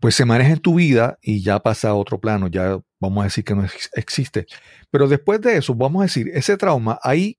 pues 0.00 0.14
se 0.14 0.24
maneja 0.24 0.52
en 0.52 0.60
tu 0.60 0.74
vida 0.76 1.18
y 1.22 1.42
ya 1.42 1.58
pasa 1.60 1.90
a 1.90 1.94
otro 1.94 2.20
plano, 2.20 2.48
ya 2.48 2.78
vamos 3.00 3.22
a 3.22 3.24
decir 3.24 3.44
que 3.44 3.54
no 3.54 3.66
existe. 3.94 4.46
Pero 4.90 5.08
después 5.08 5.40
de 5.40 5.56
eso, 5.56 5.74
vamos 5.74 6.00
a 6.00 6.04
decir, 6.04 6.30
ese 6.34 6.56
trauma, 6.56 6.98
hay 7.02 7.38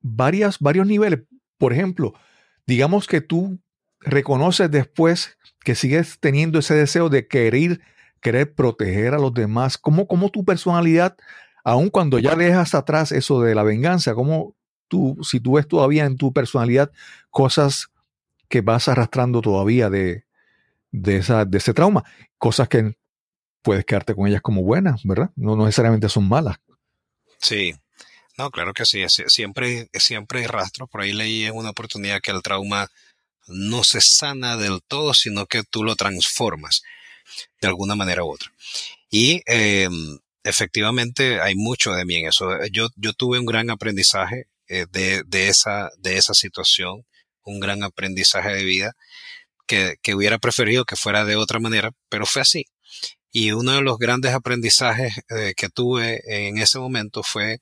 varias, 0.00 0.58
varios 0.58 0.86
niveles. 0.86 1.20
Por 1.58 1.72
ejemplo, 1.72 2.14
digamos 2.66 3.06
que 3.06 3.20
tú 3.20 3.60
reconoces 4.00 4.70
después 4.70 5.38
que 5.60 5.74
sigues 5.74 6.18
teniendo 6.20 6.58
ese 6.58 6.74
deseo 6.74 7.08
de 7.08 7.26
querer, 7.26 7.80
querer 8.20 8.54
proteger 8.54 9.14
a 9.14 9.18
los 9.18 9.32
demás. 9.32 9.78
¿Cómo, 9.78 10.06
cómo 10.06 10.30
tu 10.30 10.44
personalidad, 10.44 11.16
aun 11.64 11.90
cuando 11.90 12.18
ya 12.18 12.34
dejas 12.34 12.74
atrás 12.74 13.12
eso 13.12 13.40
de 13.40 13.54
la 13.54 13.62
venganza, 13.62 14.14
cómo 14.14 14.56
tú, 14.88 15.16
si 15.22 15.40
tú 15.40 15.54
ves 15.54 15.66
todavía 15.66 16.04
en 16.04 16.16
tu 16.16 16.32
personalidad 16.32 16.90
cosas 17.30 17.88
que 18.48 18.60
vas 18.60 18.88
arrastrando 18.88 19.40
todavía 19.40 19.90
de, 19.90 20.25
de, 20.96 21.18
esa, 21.18 21.44
de 21.44 21.58
ese 21.58 21.74
trauma. 21.74 22.04
Cosas 22.38 22.68
que 22.68 22.96
puedes 23.62 23.84
quedarte 23.84 24.14
con 24.14 24.26
ellas 24.26 24.40
como 24.40 24.62
buenas, 24.62 25.02
¿verdad? 25.04 25.30
No, 25.36 25.56
necesariamente 25.56 26.08
son 26.08 26.28
malas. 26.28 26.56
Sí, 27.38 27.74
no, 28.38 28.50
claro 28.50 28.72
que 28.72 28.86
sí. 28.86 29.04
Siempre, 29.08 29.88
siempre 29.92 30.40
hay 30.40 30.46
rastros. 30.46 30.88
Por 30.88 31.02
ahí 31.02 31.12
leí 31.12 31.44
en 31.44 31.54
una 31.54 31.70
oportunidad 31.70 32.20
que 32.20 32.30
el 32.30 32.42
trauma 32.42 32.88
no 33.46 33.84
se 33.84 34.00
sana 34.00 34.56
del 34.56 34.80
todo, 34.82 35.14
sino 35.14 35.46
que 35.46 35.62
tú 35.62 35.84
lo 35.84 35.96
transformas 35.96 36.82
de 37.60 37.68
alguna 37.68 37.94
manera 37.94 38.24
u 38.24 38.32
otra. 38.32 38.50
Y 39.10 39.42
em, 39.46 40.18
efectivamente 40.42 41.40
hay 41.40 41.54
mucho 41.54 41.92
de 41.92 42.04
mí 42.04 42.16
en 42.16 42.28
eso. 42.28 42.48
Yo, 42.72 42.88
yo 42.96 43.12
tuve 43.12 43.38
un 43.38 43.46
gran 43.46 43.70
aprendizaje 43.70 44.46
eh, 44.68 44.86
de, 44.90 45.22
de, 45.26 45.48
esa, 45.48 45.90
de 45.98 46.16
esa 46.16 46.34
situación, 46.34 47.04
un 47.42 47.60
gran 47.60 47.82
aprendizaje 47.82 48.52
de 48.52 48.64
vida 48.64 48.96
que, 49.66 49.96
hubiera 50.14 50.38
preferido 50.38 50.84
que 50.84 50.96
fuera 50.96 51.24
de 51.24 51.36
otra 51.36 51.58
manera, 51.60 51.90
pero 52.08 52.26
fue 52.26 52.42
así. 52.42 52.66
Y 53.32 53.52
uno 53.52 53.72
de 53.72 53.82
los 53.82 53.98
grandes 53.98 54.32
aprendizajes 54.32 55.12
eh, 55.28 55.52
que 55.56 55.68
tuve 55.68 56.22
en 56.26 56.58
ese 56.58 56.78
momento 56.78 57.22
fue 57.22 57.60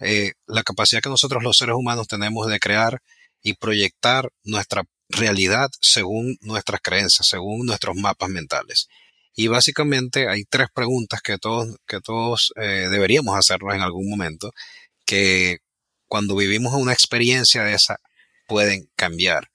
eh, 0.00 0.32
la 0.46 0.62
capacidad 0.62 1.00
que 1.00 1.08
nosotros 1.08 1.42
los 1.42 1.56
seres 1.56 1.76
humanos 1.76 2.08
tenemos 2.08 2.46
de 2.48 2.58
crear 2.58 3.00
y 3.42 3.54
proyectar 3.54 4.30
nuestra 4.42 4.84
realidad 5.08 5.70
según 5.80 6.36
nuestras 6.40 6.80
creencias, 6.82 7.28
según 7.28 7.66
nuestros 7.66 7.96
mapas 7.96 8.28
mentales. 8.28 8.88
Y 9.36 9.48
básicamente 9.48 10.28
hay 10.28 10.44
tres 10.44 10.68
preguntas 10.72 11.20
que 11.20 11.38
todos, 11.38 11.76
que 11.86 12.00
todos 12.00 12.52
eh, 12.56 12.88
deberíamos 12.90 13.36
hacernos 13.36 13.74
en 13.74 13.82
algún 13.82 14.08
momento, 14.08 14.52
que 15.04 15.58
cuando 16.06 16.36
vivimos 16.36 16.74
una 16.74 16.92
experiencia 16.92 17.64
de 17.64 17.74
esa 17.74 17.98
pueden 18.46 18.88
cambiar. 18.94 19.50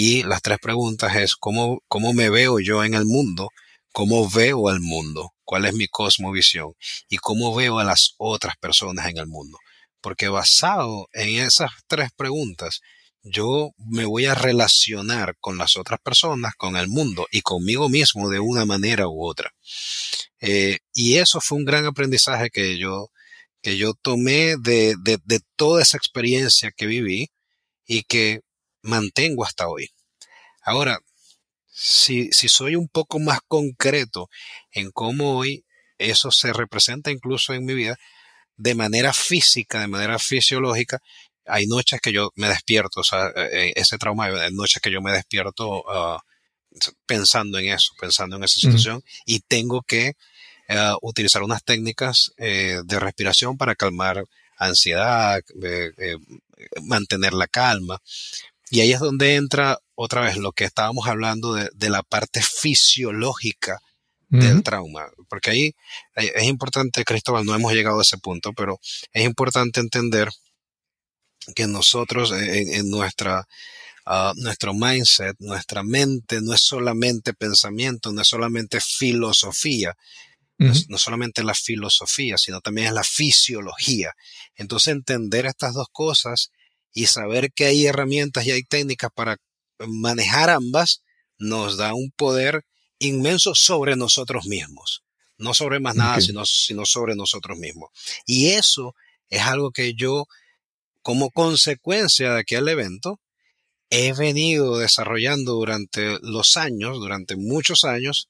Y 0.00 0.22
las 0.22 0.42
tres 0.42 0.60
preguntas 0.60 1.16
es 1.16 1.34
cómo, 1.34 1.82
cómo 1.88 2.12
me 2.12 2.30
veo 2.30 2.60
yo 2.60 2.84
en 2.84 2.94
el 2.94 3.04
mundo, 3.04 3.48
cómo 3.92 4.30
veo 4.30 4.68
al 4.68 4.78
mundo, 4.78 5.32
cuál 5.42 5.64
es 5.64 5.74
mi 5.74 5.88
cosmovisión 5.88 6.74
y 7.08 7.16
cómo 7.16 7.52
veo 7.52 7.80
a 7.80 7.84
las 7.84 8.14
otras 8.16 8.56
personas 8.58 9.08
en 9.08 9.18
el 9.18 9.26
mundo. 9.26 9.58
Porque 10.00 10.28
basado 10.28 11.08
en 11.12 11.44
esas 11.44 11.72
tres 11.88 12.10
preguntas, 12.16 12.80
yo 13.24 13.72
me 13.76 14.04
voy 14.04 14.26
a 14.26 14.36
relacionar 14.36 15.34
con 15.40 15.58
las 15.58 15.76
otras 15.76 15.98
personas, 15.98 16.54
con 16.56 16.76
el 16.76 16.86
mundo 16.86 17.26
y 17.32 17.40
conmigo 17.40 17.88
mismo 17.88 18.28
de 18.28 18.38
una 18.38 18.64
manera 18.64 19.08
u 19.08 19.24
otra. 19.26 19.50
Eh, 20.40 20.78
y 20.94 21.16
eso 21.16 21.40
fue 21.40 21.58
un 21.58 21.64
gran 21.64 21.86
aprendizaje 21.86 22.50
que 22.50 22.78
yo, 22.78 23.08
que 23.60 23.76
yo 23.76 23.94
tomé 23.94 24.54
de, 24.60 24.94
de, 25.02 25.18
de 25.24 25.40
toda 25.56 25.82
esa 25.82 25.96
experiencia 25.96 26.70
que 26.70 26.86
viví 26.86 27.30
y 27.84 28.04
que 28.04 28.42
mantengo 28.82 29.44
hasta 29.44 29.68
hoy. 29.68 29.90
Ahora, 30.62 30.98
si, 31.66 32.30
si 32.32 32.48
soy 32.48 32.76
un 32.76 32.88
poco 32.88 33.18
más 33.18 33.40
concreto 33.46 34.28
en 34.72 34.90
cómo 34.90 35.36
hoy 35.36 35.64
eso 35.98 36.30
se 36.30 36.52
representa 36.52 37.10
incluso 37.10 37.54
en 37.54 37.64
mi 37.64 37.74
vida, 37.74 37.96
de 38.56 38.74
manera 38.74 39.12
física, 39.12 39.80
de 39.80 39.88
manera 39.88 40.18
fisiológica, 40.18 41.00
hay 41.46 41.66
noches 41.66 42.00
que 42.00 42.12
yo 42.12 42.30
me 42.34 42.48
despierto, 42.48 43.00
o 43.00 43.04
sea, 43.04 43.28
eh, 43.28 43.48
eh, 43.52 43.72
ese 43.76 43.98
trauma, 43.98 44.26
hay 44.26 44.52
noches 44.52 44.82
que 44.82 44.90
yo 44.90 45.00
me 45.00 45.12
despierto 45.12 45.84
ah, 45.88 46.20
pensando 47.06 47.58
en 47.58 47.72
eso, 47.72 47.94
pensando 47.98 48.36
en 48.36 48.44
esa 48.44 48.60
situación 48.60 49.02
y 49.24 49.40
tengo 49.40 49.82
que 49.82 50.12
eh, 50.68 50.92
utilizar 51.02 51.42
unas 51.42 51.64
técnicas 51.64 52.32
de 52.36 53.00
respiración 53.00 53.56
para 53.56 53.74
calmar 53.74 54.24
ansiedad, 54.58 55.40
mantener 56.82 57.32
la 57.32 57.46
calma. 57.46 58.00
Y 58.70 58.80
ahí 58.80 58.92
es 58.92 59.00
donde 59.00 59.34
entra 59.34 59.78
otra 59.94 60.20
vez 60.20 60.36
lo 60.36 60.52
que 60.52 60.64
estábamos 60.64 61.06
hablando 61.06 61.54
de, 61.54 61.90
la 61.90 62.02
parte 62.02 62.42
fisiológica 62.42 63.80
del 64.30 64.62
trauma, 64.62 65.06
porque 65.30 65.50
ahí 65.50 65.74
es 66.14 66.44
importante, 66.44 67.02
Cristóbal, 67.02 67.46
no 67.46 67.54
hemos 67.54 67.72
llegado 67.72 67.98
a 67.98 68.02
ese 68.02 68.18
punto, 68.18 68.52
pero 68.52 68.78
es 69.10 69.24
importante 69.24 69.80
entender 69.80 70.28
que 71.54 71.66
nosotros 71.66 72.32
en, 72.32 72.90
nuestra, 72.90 73.48
ah, 74.04 74.34
nuestro 74.36 74.74
mindset, 74.74 75.34
nuestra 75.38 75.82
mente 75.82 76.40
no 76.42 76.52
es 76.52 76.60
solamente 76.60 77.32
pensamiento, 77.32 78.12
no 78.12 78.20
es 78.20 78.28
solamente 78.28 78.80
filosofía, 78.80 79.96
no, 80.58 80.72
no, 80.88 80.98
solamente 80.98 81.42
la 81.42 81.54
filosofía, 81.54 82.36
sino 82.36 82.60
también 82.60 82.88
es 82.88 82.92
la 82.92 83.04
fisiología. 83.04 84.12
Entonces 84.56 84.92
entender 84.92 85.46
estas 85.46 85.72
dos 85.72 85.86
cosas 85.90 86.50
y 86.98 87.06
saber 87.06 87.52
que 87.52 87.66
hay 87.66 87.86
herramientas 87.86 88.44
y 88.44 88.50
hay 88.50 88.64
técnicas 88.64 89.12
para 89.14 89.36
manejar 89.86 90.50
ambas 90.50 91.04
nos 91.38 91.76
da 91.76 91.94
un 91.94 92.10
poder 92.10 92.64
inmenso 92.98 93.54
sobre 93.54 93.94
nosotros 93.94 94.46
mismos. 94.46 95.04
No 95.36 95.54
sobre 95.54 95.78
más 95.78 95.94
nada, 95.94 96.20
sino, 96.20 96.44
sino 96.44 96.84
sobre 96.86 97.14
nosotros 97.14 97.56
mismos. 97.56 97.90
Y 98.26 98.48
eso 98.48 98.96
es 99.30 99.42
algo 99.42 99.70
que 99.70 99.94
yo, 99.94 100.26
como 101.00 101.30
consecuencia 101.30 102.32
de 102.32 102.40
aquel 102.40 102.66
evento, 102.66 103.20
he 103.90 104.12
venido 104.12 104.78
desarrollando 104.78 105.52
durante 105.52 106.18
los 106.22 106.56
años, 106.56 106.98
durante 106.98 107.36
muchos 107.36 107.84
años, 107.84 108.28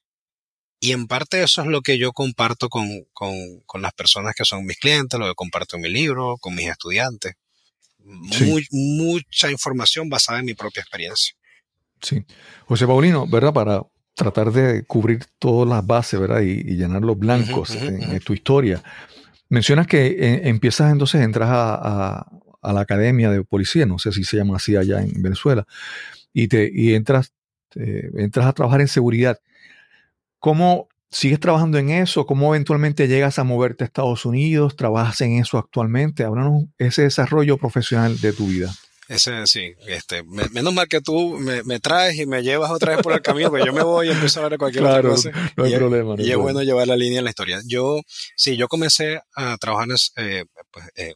y 0.78 0.92
en 0.92 1.06
parte 1.06 1.42
eso 1.42 1.62
es 1.62 1.68
lo 1.68 1.80
que 1.80 1.96
yo 1.96 2.12
comparto 2.12 2.68
con, 2.68 2.86
con, 3.14 3.60
con 3.64 3.80
las 3.80 3.94
personas 3.94 4.34
que 4.36 4.44
son 4.44 4.66
mis 4.66 4.76
clientes, 4.76 5.18
lo 5.18 5.26
que 5.26 5.34
comparto 5.34 5.76
en 5.76 5.82
mi 5.82 5.88
libro, 5.88 6.36
con 6.36 6.54
mis 6.54 6.68
estudiantes. 6.68 7.32
Muy, 8.08 8.66
mucha 8.70 9.50
información 9.50 10.08
basada 10.08 10.38
en 10.38 10.46
mi 10.46 10.54
propia 10.54 10.80
experiencia. 10.80 11.34
Sí. 12.00 12.24
José 12.66 12.86
Paulino, 12.86 13.26
¿verdad? 13.26 13.52
Para 13.52 13.82
tratar 14.14 14.50
de 14.52 14.84
cubrir 14.84 15.24
todas 15.38 15.68
las 15.68 15.86
bases, 15.86 16.18
¿verdad? 16.18 16.40
Y, 16.40 16.62
llenar 16.76 17.02
los 17.02 17.18
blancos 17.18 17.74
en, 17.76 18.18
tu 18.20 18.32
historia. 18.32 18.82
Mencionas 19.48 19.86
que 19.86 20.06
eh, 20.06 20.48
empiezas 20.48 20.90
entonces, 20.92 21.22
entras 21.22 21.48
a, 21.50 22.26
a, 22.62 22.72
la 22.72 22.80
academia 22.80 23.30
de 23.30 23.42
policía, 23.44 23.86
no 23.86 23.98
sé 23.98 24.12
si 24.12 24.24
se 24.24 24.36
llama 24.36 24.56
así 24.56 24.76
allá 24.76 25.00
en 25.00 25.22
Venezuela, 25.22 25.66
y, 26.32 26.48
te, 26.48 26.70
y 26.72 26.94
entras, 26.94 27.32
entras 27.74 28.46
a 28.46 28.52
trabajar 28.52 28.80
en 28.80 28.88
seguridad. 28.88 29.38
¿Cómo 30.38 30.88
sigues 31.10 31.40
trabajando 31.40 31.78
en 31.78 31.90
eso? 31.90 32.26
¿Cómo 32.26 32.54
eventualmente 32.54 33.08
llegas 33.08 33.38
a 33.38 33.44
moverte 33.44 33.84
a 33.84 33.86
Estados 33.86 34.24
Unidos? 34.24 34.76
¿Trabajas 34.76 35.20
en 35.20 35.38
eso 35.38 35.58
actualmente? 35.58 36.24
Háblanos 36.24 36.64
ese 36.78 37.02
desarrollo 37.02 37.56
profesional 37.56 38.20
de 38.20 38.32
tu 38.32 38.46
vida. 38.46 38.72
Ese 39.08 39.46
sí, 39.46 39.72
este, 39.86 40.22
menos 40.22 40.74
mal 40.74 40.86
que 40.86 41.00
tú 41.00 41.38
me, 41.38 41.80
traes 41.80 42.18
y 42.18 42.26
me 42.26 42.42
llevas 42.42 42.70
otra 42.70 42.94
vez 42.94 43.02
por 43.02 43.14
el 43.14 43.22
camino, 43.22 43.48
porque 43.48 43.64
yo 43.64 43.72
me 43.72 43.82
voy 43.82 44.08
y 44.08 44.10
empiezo 44.10 44.44
a 44.44 44.50
ver 44.50 44.58
cualquier 44.58 44.84
otra 44.84 45.00
cosa. 45.00 45.30
No 45.56 45.64
hay 45.64 45.74
problema. 45.74 46.14
y 46.18 46.30
es 46.30 46.36
bueno 46.36 46.62
llevar 46.62 46.86
la 46.88 46.96
línea 46.96 47.20
en 47.20 47.24
la 47.24 47.30
historia. 47.30 47.58
Yo, 47.66 48.02
sí, 48.36 48.58
yo 48.58 48.68
comencé 48.68 49.22
a 49.34 49.56
trabajar, 49.56 49.88
eh, 50.16 50.44
pues, 50.78 50.88
eh, 50.96 51.14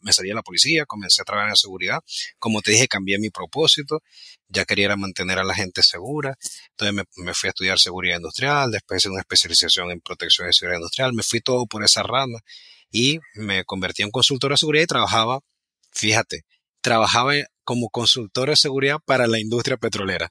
me 0.00 0.12
salí 0.12 0.30
a 0.30 0.34
la 0.34 0.42
policía, 0.42 0.84
comencé 0.86 1.22
a 1.22 1.24
trabajar 1.24 1.50
en 1.50 1.56
seguridad. 1.56 2.00
Como 2.38 2.62
te 2.62 2.72
dije, 2.72 2.88
cambié 2.88 3.18
mi 3.18 3.30
propósito. 3.30 4.02
Ya 4.48 4.64
quería 4.64 4.94
mantener 4.96 5.38
a 5.38 5.44
la 5.44 5.54
gente 5.54 5.82
segura. 5.82 6.36
Entonces 6.70 6.94
me, 6.94 7.24
me 7.24 7.34
fui 7.34 7.48
a 7.48 7.50
estudiar 7.50 7.78
seguridad 7.78 8.16
industrial, 8.16 8.70
después 8.70 9.02
hice 9.02 9.10
una 9.10 9.20
especialización 9.20 9.90
en 9.90 10.00
protección 10.00 10.46
de 10.46 10.52
seguridad 10.52 10.78
industrial. 10.78 11.12
Me 11.12 11.22
fui 11.22 11.40
todo 11.40 11.66
por 11.66 11.84
esa 11.84 12.02
rama 12.02 12.38
y 12.90 13.18
me 13.34 13.64
convertí 13.64 14.02
en 14.02 14.10
consultor 14.10 14.50
de 14.50 14.58
seguridad 14.58 14.84
y 14.84 14.86
trabajaba, 14.86 15.40
fíjate, 15.92 16.44
trabajaba 16.82 17.34
como 17.64 17.88
consultor 17.88 18.50
de 18.50 18.56
seguridad 18.56 18.98
para 19.04 19.26
la 19.26 19.40
industria 19.40 19.76
petrolera. 19.76 20.30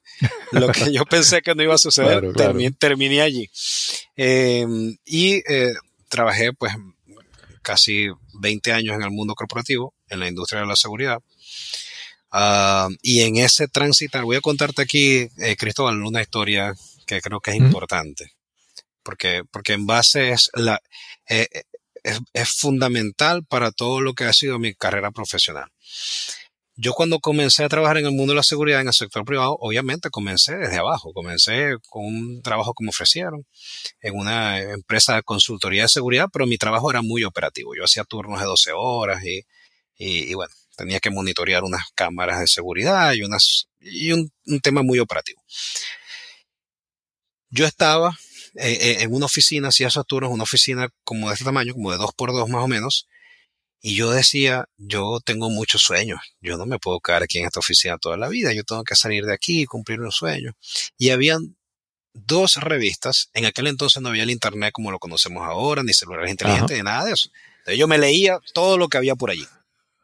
Lo 0.52 0.68
que 0.68 0.92
yo 0.92 1.04
pensé 1.04 1.42
que 1.42 1.54
no 1.54 1.62
iba 1.62 1.74
a 1.74 1.78
suceder, 1.78 2.32
Terminé, 2.78 3.20
allí. 3.22 3.50
Em, 4.16 4.96
y 5.04 5.42
eh, 5.52 5.72
trabajé 6.08 6.52
pues 6.52 6.74
casi 7.62 8.08
20 8.42 8.72
años 8.72 8.96
en 8.96 9.02
el 9.02 9.10
mundo 9.10 9.34
corporativo, 9.34 9.94
en 10.08 10.20
la 10.20 10.28
industria 10.28 10.60
de 10.60 10.66
la 10.66 10.76
seguridad. 10.76 11.18
Ah, 12.30 12.88
y 13.00 13.20
en 13.20 13.36
ese 13.36 13.68
tránsito, 13.68 14.20
voy 14.22 14.36
a 14.36 14.40
contarte 14.40 14.82
aquí, 14.82 15.28
eh, 15.38 15.56
Cristóbal, 15.56 16.02
una 16.02 16.20
historia 16.20 16.74
que 17.06 17.20
creo 17.20 17.40
que 17.40 17.52
es 17.52 17.56
importante. 17.56 18.32
Porque, 19.02 19.42
porque 19.50 19.72
en 19.74 19.86
base 19.86 20.30
es 20.30 20.50
la, 20.54 20.80
eh, 21.28 21.48
es, 22.02 22.20
es 22.32 22.48
fundamental 22.50 23.44
para 23.44 23.70
todo 23.72 24.00
lo 24.00 24.14
que 24.14 24.24
ha 24.24 24.32
sido 24.32 24.58
mi 24.58 24.74
carrera 24.74 25.10
profesional. 25.10 25.68
Yo 26.82 26.94
cuando 26.94 27.20
comencé 27.20 27.62
a 27.62 27.68
trabajar 27.68 27.98
en 27.98 28.06
el 28.06 28.10
mundo 28.10 28.32
de 28.32 28.38
la 28.38 28.42
seguridad 28.42 28.80
en 28.80 28.88
el 28.88 28.92
sector 28.92 29.24
privado, 29.24 29.56
obviamente 29.60 30.10
comencé 30.10 30.56
desde 30.56 30.78
abajo, 30.78 31.12
comencé 31.12 31.76
con 31.88 32.04
un 32.04 32.42
trabajo 32.42 32.74
que 32.74 32.82
me 32.82 32.88
ofrecieron 32.88 33.46
en 34.00 34.16
una 34.18 34.58
empresa 34.58 35.14
de 35.14 35.22
consultoría 35.22 35.82
de 35.82 35.88
seguridad, 35.88 36.26
pero 36.32 36.44
mi 36.44 36.58
trabajo 36.58 36.90
era 36.90 37.00
muy 37.00 37.22
operativo. 37.22 37.76
Yo 37.76 37.84
hacía 37.84 38.02
turnos 38.02 38.40
de 38.40 38.46
12 38.46 38.72
horas 38.74 39.22
y, 39.24 39.42
y, 39.96 40.34
bueno, 40.34 40.52
tenía 40.76 40.98
que 40.98 41.10
monitorear 41.10 41.62
unas 41.62 41.84
cámaras 41.94 42.40
de 42.40 42.48
seguridad 42.48 43.12
y, 43.12 43.22
un, 44.12 44.32
tema 44.60 44.82
muy 44.82 44.98
operativo. 44.98 45.40
Yo 47.50 47.64
estaba 47.64 48.18
eh, 48.56 48.78
eh, 48.80 48.96
en 49.02 49.14
una 49.14 49.26
oficina, 49.26 49.68
hacía 49.68 49.86
esos 49.86 50.04
turnos, 50.04 50.32
una 50.32 50.42
oficina 50.42 50.88
como 51.04 51.28
de 51.28 51.34
este 51.34 51.44
tamaño, 51.44 51.74
como 51.74 51.92
de 51.92 51.98
2 51.98 52.10
por 52.16 52.32
2 52.32 52.48
más 52.48 52.64
o 52.64 52.66
menos, 52.66 53.06
y 53.84 53.96
yo 53.96 54.12
decía, 54.12 54.68
yo 54.78 55.18
tengo 55.24 55.50
muchos 55.50 55.82
sueños, 55.82 56.20
yo 56.40 56.56
no 56.56 56.66
me 56.66 56.78
puedo 56.78 57.00
quedar 57.00 57.24
aquí 57.24 57.38
en 57.38 57.46
esta 57.46 57.58
oficina 57.58 57.98
toda 57.98 58.16
la 58.16 58.28
vida, 58.28 58.52
yo 58.52 58.62
tengo 58.62 58.84
que 58.84 58.94
salir 58.94 59.26
de 59.26 59.34
aquí 59.34 59.62
y 59.62 59.66
cumplir 59.66 60.00
un 60.00 60.12
sueño. 60.12 60.52
Y 60.96 61.10
habían 61.10 61.56
dos 62.14 62.56
revistas, 62.56 63.28
en 63.34 63.44
aquel 63.44 63.66
entonces 63.66 64.00
no 64.00 64.10
había 64.10 64.22
el 64.22 64.30
Internet 64.30 64.70
como 64.72 64.92
lo 64.92 65.00
conocemos 65.00 65.44
ahora, 65.44 65.82
ni 65.82 65.92
celulares 65.92 66.30
inteligentes, 66.30 66.76
ni 66.76 66.84
nada 66.84 67.06
de 67.06 67.12
eso. 67.12 67.28
Entonces 67.58 67.78
yo 67.78 67.88
me 67.88 67.98
leía 67.98 68.38
todo 68.54 68.78
lo 68.78 68.88
que 68.88 68.98
había 68.98 69.16
por 69.16 69.30
allí. 69.30 69.46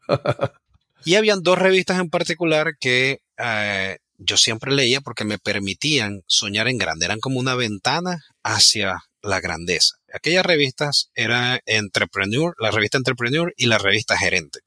y 1.04 1.14
habían 1.14 1.44
dos 1.44 1.56
revistas 1.56 2.00
en 2.00 2.10
particular 2.10 2.76
que 2.80 3.20
eh, 3.38 3.98
yo 4.16 4.36
siempre 4.36 4.74
leía 4.74 5.00
porque 5.00 5.24
me 5.24 5.38
permitían 5.38 6.24
soñar 6.26 6.66
en 6.66 6.78
grande, 6.78 7.04
eran 7.04 7.20
como 7.20 7.38
una 7.38 7.54
ventana 7.54 8.24
hacia 8.42 9.04
la 9.22 9.40
grandeza. 9.40 9.96
Aquellas 10.12 10.46
revistas 10.46 11.10
eran 11.14 11.60
Entrepreneur, 11.66 12.54
la 12.58 12.70
revista 12.70 12.98
Entrepreneur 12.98 13.52
y 13.56 13.66
la 13.66 13.78
revista 13.78 14.16
Gerente. 14.16 14.60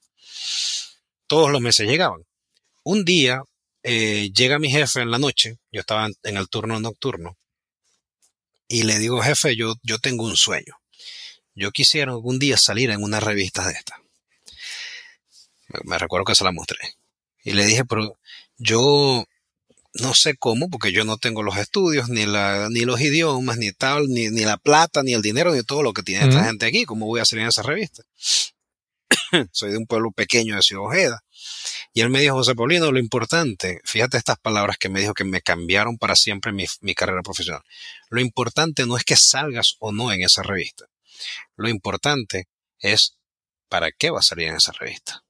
Todos 1.28 1.52
los 1.52 1.62
meses 1.62 1.88
llegaban. 1.88 2.26
Un 2.84 3.06
día 3.06 3.44
eh, 3.84 4.30
llega 4.34 4.60
mi 4.60 4.70
jefe 4.70 5.02
en 5.02 5.12
la 5.12 5.18
noche, 5.18 5.58
yo 5.72 5.82
estaba 5.82 6.08
en 6.24 6.38
el 6.38 6.50
turno 6.50 6.80
nocturno, 6.80 7.38
y 8.72 8.84
le 8.84 9.00
digo, 9.00 9.22
jefe, 9.22 9.58
yo, 9.58 9.76
yo 9.84 10.00
tengo 10.00 10.24
un 10.24 10.38
sueño. 10.38 10.80
Yo 11.54 11.72
quisiera 11.72 12.14
algún 12.14 12.40
día 12.40 12.56
salir 12.56 12.90
en 12.92 13.04
una 13.04 13.20
revista 13.20 13.68
de 13.68 13.74
esta. 13.74 14.02
me 15.84 15.98
recuerdo 15.98 16.24
que 16.24 16.36
se 16.36 16.46
la 16.46 16.54
mostré. 16.54 16.80
Y 17.44 17.52
le 17.52 17.66
dije, 17.66 17.84
pero 17.84 18.18
yo 18.58 19.26
no 19.94 20.14
sé 20.14 20.36
cómo, 20.38 20.70
porque 20.70 20.92
yo 20.92 21.04
no 21.04 21.18
tengo 21.18 21.44
los 21.44 21.58
estudios, 21.58 22.10
ni, 22.10 22.26
la, 22.26 22.70
ni 22.70 22.82
los 22.82 23.02
idiomas, 23.02 23.58
ni 23.58 23.72
tal, 23.72 24.08
ni, 24.08 24.30
ni 24.30 24.42
la 24.42 24.58
plata, 24.58 25.04
ni 25.04 25.14
el 25.14 25.22
dinero, 25.22 25.54
ni 25.54 25.64
todo 25.64 25.84
lo 25.84 25.94
que 25.94 26.04
tiene 26.04 26.28
esta 26.28 26.46
gente 26.46 26.66
aquí. 26.66 26.86
¿Cómo 26.86 27.06
voy 27.08 27.20
a 27.20 27.26
salir 27.26 27.44
en 27.44 27.50
esa 27.50 27.64
revista? 27.64 28.04
Soy 29.52 29.72
de 29.72 29.78
un 29.78 29.86
pueblo 29.86 30.12
pequeño 30.12 30.56
de 30.56 30.62
Ciudad 30.62 30.86
Ojeda. 30.86 31.24
Y 31.94 32.02
él 32.02 32.10
me 32.10 32.22
dijo, 32.22 32.36
José 32.36 32.56
Paulino, 32.56 32.92
lo 32.92 33.00
importante, 33.00 33.82
fíjate 33.84 34.18
estas 34.18 34.40
palabras 34.40 34.78
que 34.78 34.88
me 34.88 35.02
dijo 35.02 35.14
que 35.14 35.26
me 35.26 35.42
cambiaron 35.42 35.98
para 35.98 36.16
siempre 36.16 36.54
mi, 36.54 36.66
mi 36.80 36.96
carrera 36.96 37.22
profesional. 37.22 37.64
Lo 38.10 38.22
importante 38.22 38.86
no 38.86 38.96
es 38.96 39.04
que 39.04 39.18
salgas 39.18 39.76
o 39.80 39.92
no 39.92 40.14
en 40.14 40.22
esa 40.22 40.42
revista. 40.42 40.86
Lo 41.58 41.68
importante 41.68 42.48
es 42.80 43.18
para 43.68 43.92
qué 43.92 44.10
vas 44.10 44.28
a 44.28 44.30
salir 44.30 44.48
en 44.48 44.56
esa 44.56 44.72
revista. 44.72 45.24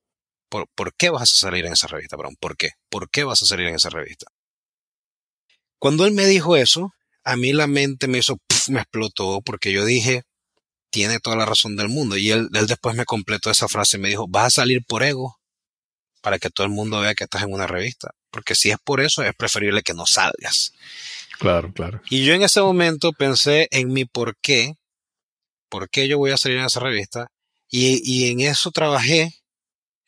¿Por, 0.50 0.68
¿Por, 0.76 0.94
qué 0.94 1.10
vas 1.10 1.32
a 1.32 1.36
salir 1.36 1.66
en 1.66 1.74
esa 1.74 1.88
revista, 1.88 2.18
Brown? 2.18 2.36
¿Por 2.36 2.58
qué? 2.58 2.72
¿Por 2.90 3.10
qué 3.10 3.24
vas 3.24 3.42
a 3.42 3.46
salir 3.46 3.68
en 3.68 3.76
esa 3.76 3.90
revista? 3.90 4.28
Cuando 5.82 6.06
él 6.06 6.14
me 6.14 6.28
dijo 6.28 6.56
eso, 6.56 6.94
a 7.24 7.36
mí 7.36 7.54
la 7.54 7.66
mente 7.66 8.08
me 8.08 8.20
hizo, 8.20 8.38
me 8.68 8.82
explotó 8.82 9.42
porque 9.42 9.72
yo 9.72 9.84
dije, 9.84 10.22
tiene 10.92 11.20
toda 11.20 11.36
la 11.36 11.48
razón 11.48 11.76
del 11.76 11.90
mundo. 11.90 12.18
Y 12.18 12.30
él, 12.30 12.50
él 12.54 12.68
después 12.68 12.96
me 12.96 13.04
completó 13.04 13.50
esa 13.50 13.68
frase 13.68 13.98
y 13.98 14.00
me 14.00 14.10
dijo, 14.10 14.28
vas 14.28 14.46
a 14.46 14.62
salir 14.62 14.86
por 14.86 15.02
ego 15.02 15.40
para 16.22 16.38
que 16.38 16.52
todo 16.52 16.68
el 16.68 16.72
mundo 16.72 17.00
vea 17.00 17.16
que 17.16 17.24
estás 17.24 17.42
en 17.42 17.52
una 17.52 17.66
revista. 17.66 18.12
Porque 18.30 18.54
si 18.54 18.70
es 18.70 18.78
por 18.78 19.02
eso, 19.02 19.24
es 19.24 19.34
preferible 19.34 19.82
que 19.82 19.96
no 19.96 20.06
salgas. 20.06 20.72
Claro, 21.40 21.74
claro. 21.74 22.00
Y 22.12 22.26
yo 22.26 22.36
en 22.36 22.44
ese 22.44 22.62
momento 22.62 23.12
pensé 23.12 23.68
en 23.72 23.92
mi 23.92 24.06
por 24.06 24.38
qué, 24.38 24.76
por 25.68 25.90
qué 25.90 26.08
yo 26.08 26.20
voy 26.20 26.30
a 26.30 26.38
salir 26.38 26.60
en 26.60 26.66
esa 26.66 26.80
revista. 26.80 27.32
Y, 27.72 28.04
y 28.04 28.30
en 28.30 28.42
eso 28.42 28.70
trabajé 28.70 29.34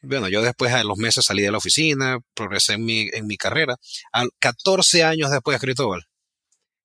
bueno, 0.03 0.29
yo 0.29 0.41
después 0.41 0.73
de 0.73 0.83
los 0.83 0.97
meses 0.97 1.25
salí 1.25 1.41
de 1.41 1.51
la 1.51 1.57
oficina, 1.57 2.19
progresé 2.33 2.73
en 2.73 2.85
mi, 2.85 3.09
en 3.13 3.25
mi 3.25 3.37
carrera. 3.37 3.77
A 4.11 4.25
14 4.39 5.03
años 5.03 5.31
después, 5.31 5.59
Cristóbal, 5.59 6.05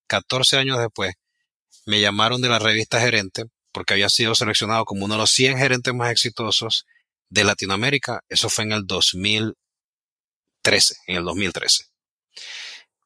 14 0.06 0.56
años 0.56 0.78
después, 0.78 1.14
me 1.84 2.00
llamaron 2.00 2.40
de 2.40 2.48
la 2.48 2.58
revista 2.58 3.00
Gerente 3.00 3.44
porque 3.72 3.94
había 3.94 4.08
sido 4.08 4.34
seleccionado 4.34 4.84
como 4.84 5.04
uno 5.04 5.14
de 5.14 5.18
los 5.18 5.30
100 5.30 5.58
gerentes 5.58 5.94
más 5.94 6.10
exitosos 6.10 6.86
de 7.28 7.44
Latinoamérica. 7.44 8.22
Eso 8.28 8.48
fue 8.48 8.64
en 8.64 8.72
el 8.72 8.86
2013, 8.86 10.94
en 11.06 11.16
el 11.16 11.24
2013. 11.24 11.84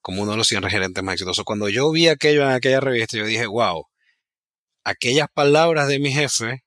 Como 0.00 0.22
uno 0.22 0.32
de 0.32 0.38
los 0.38 0.48
100 0.48 0.68
gerentes 0.70 1.02
más 1.02 1.14
exitosos. 1.14 1.44
Cuando 1.44 1.68
yo 1.68 1.90
vi 1.90 2.08
aquello 2.08 2.42
en 2.42 2.50
aquella 2.50 2.80
revista, 2.80 3.18
yo 3.18 3.26
dije, 3.26 3.46
wow, 3.46 3.86
aquellas 4.84 5.28
palabras 5.32 5.88
de 5.88 5.98
mi 5.98 6.12
jefe 6.12 6.64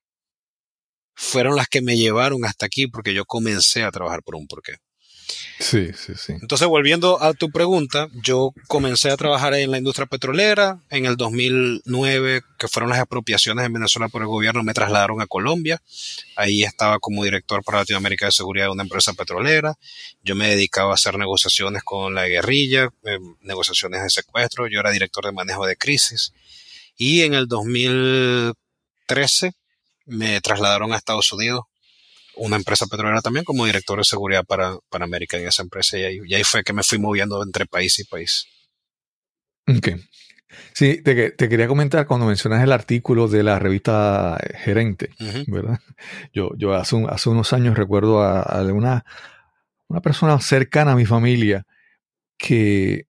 fueron 1.15 1.55
las 1.55 1.67
que 1.67 1.81
me 1.81 1.97
llevaron 1.97 2.45
hasta 2.45 2.65
aquí 2.65 2.87
porque 2.87 3.13
yo 3.13 3.25
comencé 3.25 3.83
a 3.83 3.91
trabajar 3.91 4.23
por 4.23 4.35
un 4.35 4.47
porqué. 4.47 4.75
Sí, 5.59 5.91
sí, 5.93 6.13
sí. 6.15 6.33
Entonces, 6.33 6.67
volviendo 6.67 7.23
a 7.23 7.33
tu 7.33 7.49
pregunta, 7.49 8.09
yo 8.21 8.53
comencé 8.67 9.09
a 9.09 9.17
trabajar 9.17 9.53
en 9.55 9.71
la 9.71 9.77
industria 9.77 10.05
petrolera. 10.05 10.81
En 10.89 11.05
el 11.05 11.15
2009, 11.15 12.41
que 12.59 12.67
fueron 12.67 12.89
las 12.89 12.99
expropiaciones 12.99 13.65
en 13.65 13.73
Venezuela 13.73 14.09
por 14.09 14.21
el 14.21 14.27
gobierno, 14.27 14.63
me 14.63 14.73
trasladaron 14.73 15.21
a 15.21 15.27
Colombia. 15.27 15.81
Ahí 16.35 16.63
estaba 16.63 16.99
como 16.99 17.23
director 17.23 17.63
para 17.63 17.79
Latinoamérica 17.79 18.25
de 18.25 18.33
Seguridad 18.33 18.65
de 18.65 18.71
una 18.71 18.83
empresa 18.83 19.13
petrolera. 19.13 19.75
Yo 20.23 20.35
me 20.35 20.49
dedicaba 20.49 20.91
a 20.91 20.95
hacer 20.95 21.17
negociaciones 21.17 21.83
con 21.83 22.13
la 22.13 22.27
guerrilla, 22.27 22.89
eh, 23.05 23.19
negociaciones 23.41 24.03
de 24.03 24.09
secuestro. 24.09 24.67
Yo 24.67 24.81
era 24.81 24.91
director 24.91 25.25
de 25.25 25.31
manejo 25.31 25.65
de 25.65 25.77
crisis. 25.77 26.33
Y 26.97 27.21
en 27.21 27.33
el 27.33 27.47
2013 27.47 29.53
me 30.05 30.39
trasladaron 30.41 30.93
a 30.93 30.97
Estados 30.97 31.31
Unidos 31.31 31.65
una 32.37 32.57
empresa 32.57 32.85
petrolera 32.87 33.21
también 33.21 33.45
como 33.45 33.65
director 33.65 33.97
de 33.97 34.03
seguridad 34.03 34.43
para, 34.45 34.77
para 34.89 35.05
América 35.05 35.37
en 35.37 35.47
esa 35.47 35.63
empresa. 35.63 35.97
Y 35.97 36.03
ahí, 36.03 36.19
y 36.25 36.33
ahí 36.33 36.43
fue 36.43 36.63
que 36.63 36.73
me 36.73 36.83
fui 36.83 36.97
moviendo 36.97 37.41
entre 37.41 37.65
país 37.65 37.97
y 37.99 38.03
país. 38.03 38.47
Ok. 39.67 39.89
Sí, 40.73 41.01
te, 41.01 41.31
te, 41.31 41.49
quería 41.49 41.67
comentar 41.67 42.05
cuando 42.05 42.25
mencionas 42.27 42.63
el 42.63 42.71
artículo 42.71 43.27
de 43.27 43.43
la 43.43 43.59
revista 43.59 44.37
Gerente, 44.63 45.09
uh 45.19 45.23
-huh. 45.23 45.45
¿verdad? 45.47 45.79
Yo, 46.33 46.51
yo 46.57 46.73
hace, 46.73 46.95
un, 46.95 47.09
hace, 47.09 47.29
unos 47.29 47.51
años 47.51 47.77
recuerdo 47.77 48.21
a, 48.21 48.41
a, 48.41 48.63
una, 48.63 49.05
una 49.87 50.01
persona 50.01 50.39
cercana 50.39 50.93
a 50.93 50.95
mi 50.95 51.05
familia 51.05 51.65
que, 52.37 53.07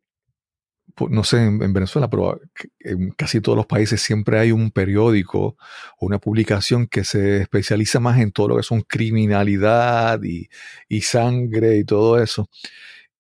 no 1.11 1.25
sé, 1.25 1.39
en, 1.45 1.63
en, 1.63 1.73
Venezuela, 1.73 2.09
pero 2.09 2.41
en 2.81 3.11
casi 3.11 3.41
todos 3.41 3.57
los 3.57 3.67
países 3.67 4.01
siempre 4.01 4.39
hay 4.39 4.53
un 4.53 4.71
periódico 4.71 5.57
o 5.99 6.07
una 6.07 6.19
publicación 6.19 6.87
que 6.87 7.05
se 7.05 7.43
especializa 7.43 8.01
más 8.01 8.19
en 8.19 8.33
todo 8.33 8.49
lo 8.49 8.57
que 8.57 8.63
son 8.63 8.83
criminalidad 8.83 10.23
y, 10.23 10.49
y 10.89 11.03
sangre 11.03 11.79
y 11.79 11.85
todo 11.85 12.23
eso. 12.23 12.49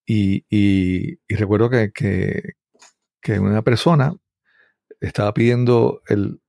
Y, 0.06 0.44
y, 0.48 1.18
y 1.28 1.34
recuerdo 1.36 1.68
que, 1.70 1.90
que, 1.92 2.54
que 3.20 3.38
una 3.40 3.62
persona 3.62 4.14
estaba 5.00 5.34
pidiendo 5.34 6.02
el, 6.08 6.40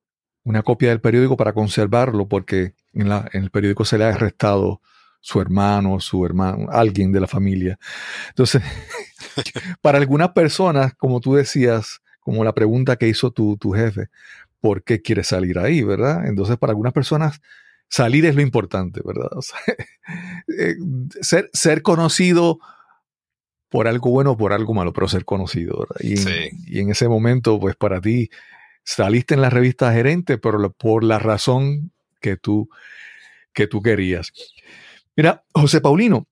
una 0.44 0.64
copia 0.64 0.90
del 0.90 1.02
periódico 1.02 1.36
para 1.36 1.54
conservarlo 1.54 2.28
porque 2.28 2.74
en, 2.94 3.10
la, 3.10 3.30
en, 3.34 3.44
el 3.44 3.52
periódico 3.52 3.84
se 3.84 3.98
le 3.98 4.06
ha 4.06 4.10
arrestado 4.10 4.82
su 5.20 5.42
hermano, 5.42 6.00
su 6.00 6.26
hermano, 6.26 6.68
alguien 6.72 7.12
de 7.12 7.20
la 7.20 7.28
familia. 7.28 7.78
Entonces, 8.30 8.62
para 9.82 9.98
algunas 9.98 10.30
personas, 10.32 10.94
como 10.96 11.20
tú 11.20 11.36
decías, 11.36 12.02
como 12.20 12.44
la 12.44 12.54
pregunta 12.54 12.98
que 12.98 13.08
hizo 13.08 13.32
tu, 13.32 13.58
tu 13.58 13.72
jefe, 13.72 14.08
¿por 14.60 14.84
qué 14.84 15.02
quieres 15.02 15.28
salir 15.28 15.60
ahí, 15.60 15.84
verdad? 15.84 16.28
Entonces, 16.28 16.58
para 16.58 16.72
algunas 16.72 16.94
personas, 16.94 17.40
salir 17.90 18.26
es 18.26 18.36
lo 18.36 18.42
importante, 18.42 19.02
¿verdad? 19.04 19.30
O 19.36 19.42
sea, 19.42 19.60
eh, 20.60 20.76
ser, 21.22 21.50
ser 21.54 21.82
conocido 21.82 22.60
por 23.70 23.88
algo 23.88 24.12
bueno 24.12 24.32
o 24.32 24.38
por 24.38 24.54
algo 24.54 24.74
malo, 24.74 24.94
pero 24.94 25.08
ser 25.08 25.26
conocido. 25.26 25.80
¿verdad? 25.80 26.02
Y, 26.02 26.18
sí. 26.18 26.50
y, 26.66 26.80
en 26.80 26.90
ese 26.90 27.08
momento, 27.08 27.60
pues 27.60 27.76
para 27.76 28.02
ti, 28.02 28.30
saliste 28.84 29.34
en 29.34 29.42
la 29.42 29.50
revista 29.50 29.92
gerente, 29.94 30.38
pero 30.38 30.72
por 30.72 31.04
la 31.04 31.20
razón 31.20 31.92
que 32.22 32.38
tú, 32.38 32.70
que 33.54 33.68
tú 33.68 33.82
querías. 33.82 34.32
Mira, 35.18 35.44
José 35.52 35.82
Paulino, 35.82 36.28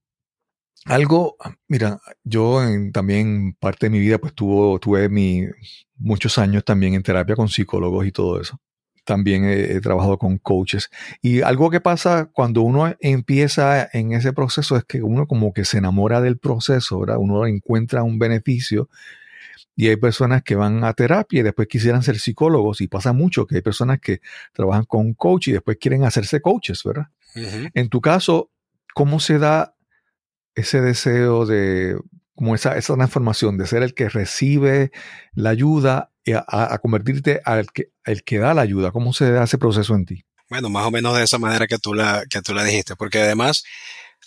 algo, 0.84 1.36
mira, 1.66 2.00
yo 2.22 2.62
en, 2.62 2.92
también 2.92 3.54
parte 3.58 3.86
de 3.86 3.90
mi 3.90 3.98
vida, 3.98 4.18
pues 4.18 4.34
tuvo, 4.34 4.78
tuve 4.78 5.08
mi, 5.08 5.42
muchos 5.96 6.38
años 6.38 6.64
también 6.64 6.94
en 6.94 7.02
terapia 7.02 7.34
con 7.34 7.48
psicólogos 7.48 8.06
y 8.06 8.12
todo 8.12 8.40
eso. 8.40 8.60
También 9.04 9.44
he, 9.44 9.72
he, 9.72 9.80
trabajado 9.80 10.18
con 10.18 10.38
coaches. 10.38 10.90
Y 11.20 11.42
algo 11.42 11.70
que 11.70 11.80
pasa 11.80 12.30
cuando 12.32 12.62
uno 12.62 12.94
empieza 13.00 13.88
en 13.92 14.12
ese 14.12 14.32
proceso 14.32 14.76
es 14.76 14.84
que 14.84 15.02
uno 15.02 15.26
como 15.26 15.52
que 15.52 15.64
se 15.64 15.78
enamora 15.78 16.20
del 16.20 16.38
proceso, 16.38 17.00
¿verdad? 17.00 17.16
Uno 17.18 17.46
encuentra 17.46 18.04
un 18.04 18.20
beneficio. 18.20 18.88
Y 19.74 19.88
hay 19.88 19.96
personas 19.96 20.42
que 20.42 20.54
van 20.54 20.84
a 20.84 20.92
terapia 20.94 21.40
y 21.40 21.42
después 21.42 21.66
quisieran 21.66 22.04
ser 22.04 22.18
psicólogos. 22.20 22.80
Y 22.80 22.86
pasa 22.86 23.12
mucho 23.12 23.46
que 23.46 23.56
hay 23.56 23.62
personas 23.62 24.00
que 24.00 24.20
trabajan 24.52 24.84
con 24.84 25.00
un 25.00 25.14
coach 25.14 25.48
y 25.48 25.52
después 25.52 25.76
quieren 25.80 26.04
hacerse 26.04 26.40
coaches, 26.40 26.82
¿verdad? 26.84 27.08
Uh 27.34 27.40
-huh. 27.40 27.70
En 27.74 27.88
tu 27.88 28.00
caso, 28.00 28.50
¿cómo 28.96 29.20
se 29.20 29.38
da 29.38 29.76
ese 30.54 30.80
deseo 30.80 31.44
de, 31.44 31.98
como 32.34 32.54
esa, 32.54 32.78
esa 32.78 32.94
transformación, 32.94 33.58
de 33.58 33.66
ser 33.66 33.82
el 33.82 33.92
que 33.92 34.08
recibe 34.08 34.90
la 35.34 35.50
ayuda 35.50 36.14
a, 36.26 36.74
a 36.74 36.78
convertirte 36.78 37.42
al 37.44 37.70
que, 37.70 37.90
el 38.06 38.24
que 38.24 38.38
da 38.38 38.54
la 38.54 38.62
ayuda? 38.62 38.92
¿Cómo 38.92 39.12
se 39.12 39.30
da 39.30 39.44
ese 39.44 39.58
proceso 39.58 39.94
en 39.94 40.06
ti? 40.06 40.24
Bueno, 40.48 40.70
más 40.70 40.86
o 40.86 40.90
menos 40.90 41.14
de 41.14 41.24
esa 41.24 41.36
manera 41.36 41.66
que 41.66 41.76
tú 41.76 41.92
la, 41.92 42.24
que 42.30 42.40
tú 42.40 42.54
la 42.54 42.64
dijiste, 42.64 42.96
porque 42.96 43.18
además 43.18 43.64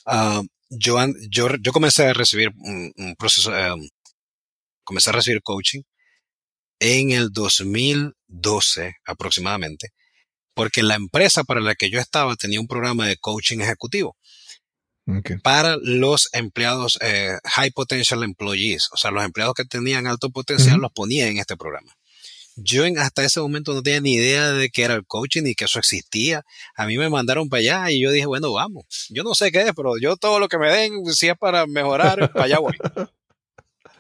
uh, 0.06 0.46
yo, 0.70 1.00
yo, 1.32 1.48
yo 1.60 1.72
comencé 1.72 2.06
a 2.06 2.14
recibir 2.14 2.52
un, 2.60 3.16
proceso, 3.18 3.50
um, 3.50 3.90
comencé 4.84 5.10
a 5.10 5.14
recibir 5.14 5.42
coaching 5.42 5.82
en 6.80 7.10
el 7.10 7.32
2012 7.32 8.98
aproximadamente, 9.04 9.94
porque 10.54 10.84
la 10.84 10.94
empresa 10.94 11.44
para 11.44 11.60
la 11.60 11.74
que 11.74 11.90
yo 11.90 12.00
estaba 12.00 12.36
tenía 12.36 12.60
un 12.60 12.68
programa 12.68 13.08
de 13.08 13.18
coaching 13.18 13.62
ejecutivo. 13.62 14.16
Okay. 15.18 15.38
Para 15.38 15.78
los 15.82 16.30
empleados 16.34 17.00
eh, 17.02 17.38
high 17.44 17.72
potential 17.72 18.24
employees, 18.24 18.90
o 18.92 18.98
sea, 18.98 19.12
los 19.12 19.24
empleados 19.24 19.56
que 19.56 19.66
tenían 19.66 20.06
alto 20.06 20.30
potencial 20.30 20.76
uh 20.76 20.78
-huh. 20.78 20.82
los 20.82 20.92
ponía 20.92 21.28
en 21.28 21.38
este 21.38 21.58
programa. 21.58 21.92
Yo 22.56 22.86
en, 22.86 22.98
hasta 22.98 23.24
ese 23.24 23.40
momento 23.40 23.74
no 23.74 23.82
tenía 23.82 24.02
ni 24.02 24.14
idea 24.16 24.52
de 24.52 24.70
qué 24.70 24.84
era 24.84 24.96
el 24.96 25.06
coaching 25.06 25.44
ni 25.44 25.56
que 25.56 25.66
eso 25.66 25.80
existía. 25.80 26.44
A 26.76 26.86
mí 26.86 26.98
me 26.98 27.10
mandaron 27.10 27.48
para 27.48 27.60
allá 27.62 27.92
y 27.92 28.02
yo 28.02 28.12
dije, 28.12 28.26
bueno, 28.26 28.52
vamos. 28.52 29.08
Yo 29.10 29.24
no 29.24 29.34
sé 29.34 29.52
qué 29.52 29.62
es, 29.62 29.74
pero 29.76 29.98
yo 29.98 30.18
todo 30.18 30.40
lo 30.40 30.48
que 30.48 30.58
me 30.58 30.70
den, 30.70 31.06
si 31.06 31.30
es 31.30 31.38
para 31.38 31.66
mejorar, 31.66 32.32
para 32.34 32.46
allá 32.46 32.60
voy. 32.60 32.76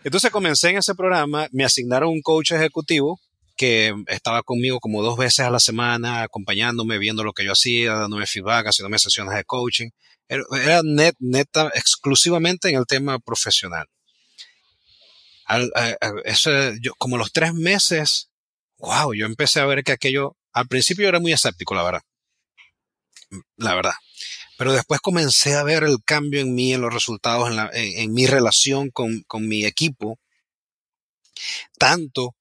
Entonces 0.03 0.31
comencé 0.31 0.69
en 0.69 0.77
ese 0.77 0.95
programa, 0.95 1.47
me 1.51 1.63
asignaron 1.63 2.09
un 2.09 2.21
coach 2.21 2.51
ejecutivo 2.51 3.19
que 3.59 3.93
estaba 4.07 4.41
conmigo 4.41 4.79
como 4.79 5.03
dos 5.03 5.17
veces 5.17 5.41
a 5.41 5.49
la 5.49 5.59
semana, 5.59 6.23
acompañándome, 6.23 6.97
viendo 6.97 7.25
lo 7.25 7.33
que 7.33 7.43
yo 7.43 7.51
hacía, 7.51 7.93
dándome 7.93 8.25
feedback, 8.25 8.67
haciéndome 8.67 8.99
sesiones 8.99 9.35
de 9.35 9.43
coaching 9.43 9.89
era 10.29 10.81
net, 10.83 11.15
neta 11.19 11.71
exclusivamente 11.73 12.69
en 12.69 12.75
el 12.75 12.85
tema 12.85 13.19
profesional. 13.19 13.87
Al, 15.45 15.71
a, 15.75 15.95
yo, 16.79 16.93
como 16.97 17.17
los 17.17 17.31
tres 17.31 17.53
meses, 17.53 18.29
wow, 18.77 19.13
yo 19.13 19.25
empecé 19.25 19.59
a 19.59 19.65
ver 19.65 19.83
que 19.83 19.91
aquello, 19.91 20.37
al 20.53 20.67
principio 20.67 21.03
yo 21.03 21.09
era 21.09 21.19
muy 21.19 21.33
escéptico, 21.33 21.73
la 21.73 21.83
verdad. 21.83 22.01
La 23.57 23.73
verdad. 23.73 23.93
Pero 24.57 24.73
después 24.73 24.99
comencé 25.01 25.55
a 25.55 25.63
ver 25.63 25.83
el 25.83 25.97
cambio 26.05 26.41
en 26.41 26.53
mí, 26.53 26.73
en 26.73 26.81
los 26.81 26.93
resultados, 26.93 27.49
en, 27.49 27.55
la, 27.55 27.69
en 27.73 28.13
mi 28.13 28.27
relación 28.27 28.91
con, 28.91 29.23
con, 29.23 29.47
mi 29.47 29.65
equipo. 29.65 30.19
Tanto 31.79 32.35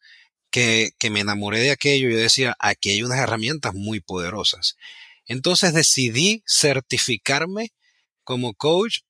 que, 0.51 0.91
que 0.99 1.11
me 1.11 1.21
enamoré 1.21 1.61
de 1.61 1.71
aquello. 1.71 2.09
Yo 2.09 2.17
decía, 2.17 2.57
aquí 2.59 2.91
hay 2.91 3.03
unas 3.03 3.19
herramientas 3.19 3.75
muy 3.75 4.01
poderosas. 4.01 4.77
Entonces 5.27 5.75
decidí 5.75 6.43
certificarme 6.47 7.73
como 8.25 8.55
coach 8.55 9.01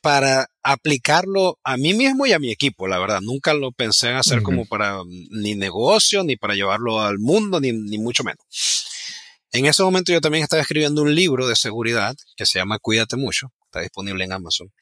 para 0.00 0.48
aplicarlo 0.62 1.58
a 1.64 1.76
mí 1.76 1.92
mismo 1.92 2.26
y 2.26 2.32
a 2.32 2.38
mi 2.38 2.52
equipo, 2.52 2.86
la 2.86 2.98
verdad. 2.98 3.20
Nunca 3.20 3.54
lo 3.54 3.72
pensé 3.72 4.10
en 4.10 4.14
hacer 4.14 4.38
uh 4.38 4.40
-huh. 4.40 4.44
como 4.44 4.64
para 4.66 4.98
ni 5.30 5.56
negocio, 5.56 6.22
ni 6.22 6.36
para 6.36 6.54
llevarlo 6.54 7.00
al 7.00 7.18
mundo, 7.18 7.60
ni, 7.60 7.72
ni, 7.72 7.98
mucho 7.98 8.22
menos. 8.22 8.44
En 9.52 9.66
ese 9.66 9.82
momento 9.82 10.12
yo 10.12 10.20
también 10.20 10.42
estaba 10.42 10.62
escribiendo 10.62 11.02
un 11.02 11.14
libro 11.14 11.46
de 11.46 11.56
seguridad 11.56 12.14
que 12.36 12.46
se 12.46 12.58
llama 12.58 12.78
Cuídate 12.78 13.16
mucho, 13.16 13.52
está 13.64 13.80
disponible 13.80 14.24
en 14.24 14.32
Amazon, 14.32 14.72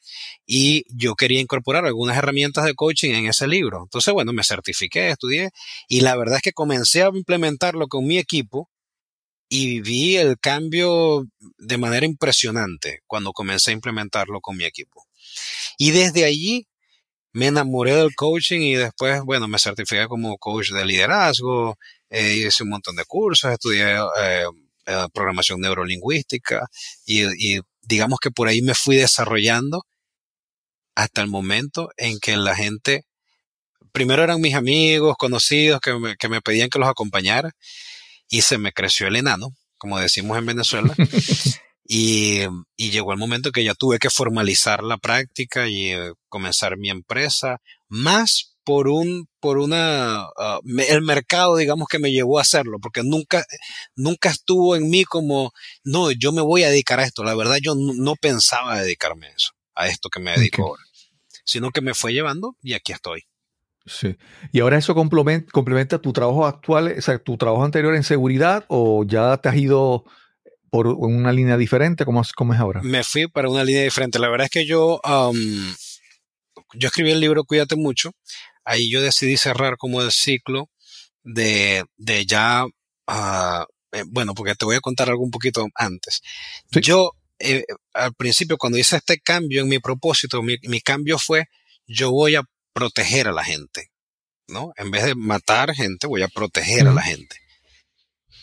y 0.45 0.83
yo 0.89 1.15
quería 1.15 1.39
incorporar 1.39 1.85
algunas 1.85 2.17
herramientas 2.17 2.65
de 2.65 2.73
coaching 2.73 3.11
en 3.13 3.27
ese 3.27 3.47
libro. 3.47 3.83
Entonces, 3.83 4.13
bueno, 4.13 4.33
me 4.33 4.43
certifiqué, 4.43 5.09
estudié, 5.09 5.51
y 5.87 6.01
la 6.01 6.17
verdad 6.17 6.37
es 6.37 6.41
que 6.41 6.51
comencé 6.51 7.03
a 7.03 7.09
implementarlo 7.13 7.87
con 7.87 8.05
mi 8.05 8.17
equipo 8.17 8.69
y 9.49 9.81
vi 9.81 10.17
el 10.17 10.37
cambio 10.39 11.25
de 11.57 11.77
manera 11.77 12.05
impresionante 12.05 13.01
cuando 13.07 13.31
comencé 13.31 13.71
a 13.71 13.73
implementarlo 13.75 14.41
con 14.41 14.57
mi 14.57 14.65
equipo. 14.65 15.05
Y 15.77 15.91
desde 15.91 16.25
allí 16.25 16.67
me 17.33 17.47
enamoré 17.47 17.95
del 17.95 18.15
coaching 18.15 18.61
y 18.61 18.75
después, 18.75 19.21
bueno, 19.23 19.47
me 19.47 19.59
certifiqué 19.59 20.07
como 20.07 20.37
coach 20.37 20.71
de 20.71 20.85
liderazgo, 20.85 21.77
eh, 22.15 22.47
hice 22.47 22.63
un 22.63 22.69
montón 22.69 22.95
de 22.95 23.03
cursos, 23.03 23.51
estudié 23.51 23.97
eh, 24.19 24.45
eh, 24.85 25.07
programación 25.13 25.59
neurolingüística 25.59 26.65
y, 27.05 27.23
y 27.23 27.59
digamos 27.81 28.19
que 28.19 28.31
por 28.31 28.47
ahí 28.47 28.61
me 28.61 28.73
fui 28.73 28.95
desarrollando 28.95 29.83
hasta 30.95 31.21
el 31.21 31.27
momento 31.27 31.89
en 31.97 32.19
que 32.19 32.37
la 32.37 32.55
gente, 32.55 33.03
primero 33.91 34.23
eran 34.23 34.39
mis 34.39 34.55
amigos, 34.55 35.17
conocidos, 35.17 35.81
que 35.81 35.93
me, 35.99 36.15
que 36.15 36.29
me 36.29 36.41
pedían 36.41 36.69
que 36.69 36.79
los 36.79 36.87
acompañara 36.87 37.51
y 38.29 38.41
se 38.41 38.57
me 38.57 38.71
creció 38.71 39.07
el 39.07 39.17
enano, 39.17 39.49
como 39.77 39.99
decimos 39.99 40.37
en 40.37 40.45
Venezuela. 40.45 40.95
y, 41.85 42.43
y, 42.77 42.91
llegó 42.91 43.11
el 43.11 43.19
momento 43.19 43.51
que 43.51 43.65
ya 43.65 43.73
tuve 43.73 43.99
que 43.99 44.09
formalizar 44.09 44.83
la 44.83 44.97
práctica 44.97 45.67
y 45.67 45.93
uh, 45.95 46.15
comenzar 46.29 46.77
mi 46.77 46.89
empresa, 46.89 47.57
más 47.89 48.54
por 48.65 48.87
un, 48.89 49.29
por 49.39 49.59
una, 49.59 50.25
uh, 50.25 50.59
me, 50.63 50.87
el 50.87 51.01
mercado, 51.01 51.55
digamos, 51.55 51.87
que 51.87 51.99
me 51.99 52.11
llevó 52.11 52.39
a 52.39 52.41
hacerlo, 52.41 52.79
porque 52.81 53.03
nunca, 53.03 53.45
nunca 53.95 54.29
estuvo 54.29 54.75
en 54.75 54.89
mí 54.89 55.05
como, 55.05 55.51
no, 55.83 56.11
yo 56.11 56.31
me 56.31 56.41
voy 56.41 56.63
a 56.63 56.69
dedicar 56.69 56.99
a 56.99 57.03
esto. 57.03 57.23
La 57.23 57.35
verdad, 57.35 57.57
yo 57.61 57.75
no, 57.75 57.93
no 57.93 58.15
pensaba 58.15 58.81
dedicarme 58.81 59.27
a 59.27 59.31
eso, 59.31 59.51
a 59.75 59.87
esto 59.87 60.09
que 60.09 60.19
me 60.19 60.31
dedico 60.31 60.63
okay. 60.63 60.69
ahora, 60.71 60.83
sino 61.45 61.71
que 61.71 61.81
me 61.81 61.93
fue 61.93 62.13
llevando 62.13 62.57
y 62.61 62.73
aquí 62.73 62.91
estoy. 62.91 63.23
Sí. 63.85 64.17
¿Y 64.51 64.61
ahora 64.61 64.79
eso 64.79 64.95
complementa, 64.95 65.51
complementa 65.51 66.01
tu 66.01 66.11
trabajo 66.11 66.47
actual, 66.47 66.95
o 66.97 67.01
sea, 67.01 67.19
tu 67.19 67.37
trabajo 67.37 67.63
anterior 67.63 67.95
en 67.95 68.03
seguridad 68.03 68.65
o 68.67 69.05
ya 69.05 69.37
te 69.37 69.49
has 69.49 69.55
ido 69.55 70.05
por 70.71 70.87
una 70.87 71.31
línea 71.31 71.55
diferente? 71.55 72.03
¿Cómo, 72.03 72.23
cómo 72.35 72.55
es 72.55 72.59
ahora? 72.59 72.81
Me 72.81 73.03
fui 73.03 73.27
para 73.27 73.47
una 73.47 73.63
línea 73.63 73.83
diferente. 73.83 74.17
La 74.17 74.29
verdad 74.29 74.45
es 74.45 74.51
que 74.51 74.65
yo, 74.65 74.99
um, 75.07 75.75
yo 76.73 76.87
escribí 76.87 77.11
el 77.11 77.19
libro 77.19 77.43
Cuídate 77.43 77.75
mucho. 77.75 78.11
Ahí 78.65 78.89
yo 78.91 79.01
decidí 79.01 79.37
cerrar 79.37 79.77
como 79.77 80.01
el 80.01 80.11
ciclo 80.11 80.69
de, 81.23 81.85
de 81.97 82.25
ya, 82.25 82.65
uh, 82.65 83.65
eh, 83.91 84.03
bueno, 84.07 84.33
porque 84.33 84.55
te 84.55 84.65
voy 84.65 84.75
a 84.75 84.81
contar 84.81 85.09
algo 85.09 85.23
un 85.23 85.31
poquito 85.31 85.67
antes. 85.75 86.21
¿Sí? 86.71 86.81
Yo 86.81 87.11
eh, 87.39 87.63
al 87.93 88.13
principio 88.13 88.57
cuando 88.57 88.77
hice 88.77 88.97
este 88.97 89.19
cambio 89.19 89.61
en 89.61 89.67
mi 89.67 89.79
propósito, 89.79 90.41
mi, 90.41 90.57
mi 90.63 90.81
cambio 90.81 91.17
fue 91.17 91.45
yo 91.87 92.11
voy 92.11 92.35
a 92.35 92.43
proteger 92.73 93.27
a 93.27 93.31
la 93.31 93.43
gente, 93.43 93.91
¿no? 94.47 94.73
En 94.77 94.91
vez 94.91 95.03
de 95.03 95.15
matar 95.15 95.73
gente, 95.73 96.07
voy 96.07 96.23
a 96.23 96.27
proteger 96.27 96.87
a 96.87 96.93
la 96.93 97.01
gente. 97.01 97.37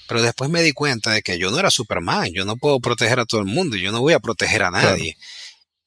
Pero 0.08 0.22
después 0.22 0.50
me 0.50 0.62
di 0.62 0.72
cuenta 0.72 1.12
de 1.12 1.22
que 1.22 1.38
yo 1.38 1.50
no 1.50 1.58
era 1.58 1.70
Superman, 1.70 2.32
yo 2.32 2.44
no 2.44 2.56
puedo 2.56 2.80
proteger 2.80 3.18
a 3.18 3.24
todo 3.24 3.40
el 3.40 3.46
mundo, 3.46 3.76
yo 3.76 3.92
no 3.92 4.00
voy 4.00 4.12
a 4.12 4.20
proteger 4.20 4.62
a 4.62 4.70
nadie. 4.70 5.16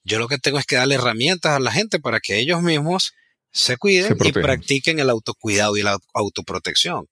Yo 0.04 0.20
lo 0.20 0.28
que 0.28 0.38
tengo 0.38 0.60
es 0.60 0.66
que 0.66 0.76
darle 0.76 0.96
herramientas 0.96 1.54
a 1.54 1.60
la 1.60 1.72
gente 1.72 2.00
para 2.00 2.20
que 2.20 2.38
ellos 2.38 2.62
mismos 2.62 3.14
se 3.56 3.78
cuiden 3.78 4.18
y 4.22 4.32
practiquen 4.34 5.00
el 5.00 5.10
autocuidado 5.10 5.78
y 5.78 5.82
la 5.82 5.98
autoprotección. 6.14 7.08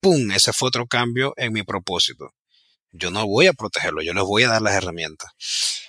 ¡Pum! 0.00 0.32
Ese 0.32 0.52
fue 0.52 0.68
otro 0.68 0.88
cambio 0.88 1.34
en 1.36 1.52
mi 1.52 1.62
propósito. 1.62 2.34
Yo 2.90 3.12
no 3.12 3.24
voy 3.28 3.46
a 3.46 3.52
protegerlo, 3.52 4.02
yo 4.02 4.12
les 4.12 4.24
voy 4.24 4.42
a 4.42 4.48
dar 4.48 4.60
las 4.60 4.74
herramientas. 4.74 5.30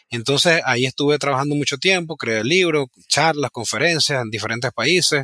Entonces 0.09 0.61
ahí 0.63 0.85
estuve 0.85 1.17
trabajando 1.17 1.55
mucho 1.55 1.77
tiempo, 1.77 2.17
creé 2.17 2.41
el 2.41 2.47
libro, 2.47 2.85
charlas, 3.07 3.49
conferencias 3.49 4.21
en 4.21 4.29
diferentes 4.29 4.71
países. 4.73 5.23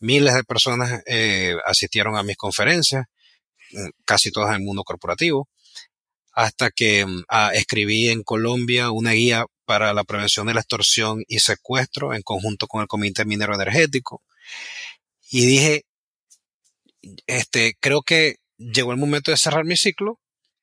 Miles 0.00 0.34
de 0.34 0.44
personas 0.44 1.02
eh, 1.06 1.56
asistieron 1.64 2.18
a 2.18 2.22
mis 2.22 2.36
conferencias, 2.36 3.06
mm, 3.72 3.88
casi 4.04 4.30
todas 4.30 4.50
en 4.50 4.56
el 4.56 4.66
mundo 4.66 4.84
corporativo, 4.84 5.48
hasta 6.32 6.70
que 6.70 7.06
mm, 7.06 7.24
ah, 7.28 7.52
escribí 7.54 8.10
en 8.10 8.22
Colombia 8.22 8.90
una 8.90 9.12
guía 9.12 9.46
para 9.64 9.92
la 9.92 10.04
prevención 10.04 10.46
de 10.46 10.54
la 10.54 10.60
extorsión 10.60 11.24
y 11.28 11.40
secuestro 11.40 12.14
en 12.14 12.22
conjunto 12.22 12.66
con 12.66 12.82
el 12.82 12.88
Comité 12.88 13.24
Minero 13.24 13.54
Energético. 13.54 14.22
Y 15.30 15.46
dije, 15.46 15.84
este, 17.26 17.76
creo 17.80 18.02
que 18.02 18.36
llegó 18.58 18.92
el 18.92 18.98
momento 18.98 19.30
de 19.30 19.36
cerrar 19.36 19.64
mi 19.64 19.76
ciclo 19.76 20.20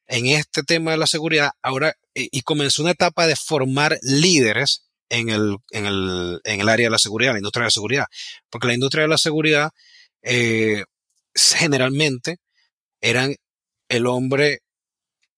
en 0.08 0.28
este 0.28 0.64
tema 0.64 0.92
de 0.92 0.98
la 0.98 1.08
seguridad. 1.08 1.52
Ahora, 1.62 1.96
y, 2.14 2.42
comenzó 2.42 2.82
una 2.82 2.92
etapa 2.92 3.28
de 3.28 3.36
formar 3.36 3.98
líderes 4.02 4.86
en 5.10 5.30
el, 5.30 5.58
en 5.72 5.86
el, 5.86 6.42
en 6.44 6.62
el 6.62 6.70
área 6.70 6.88
de 6.88 6.92
la 6.92 7.00
seguridad, 7.00 7.34
la 7.34 7.40
industria 7.40 7.64
de 7.64 7.68
la 7.68 7.72
seguridad. 7.72 8.06
Porque 8.50 8.68
la 8.68 8.74
industria 8.74 9.04
de 9.04 9.10
la 9.10 9.18
seguridad, 9.18 9.72
eh, 10.22 10.84
generalmente 11.34 12.38
eran 13.02 13.36
el 13.90 14.06
hombre 14.08 14.60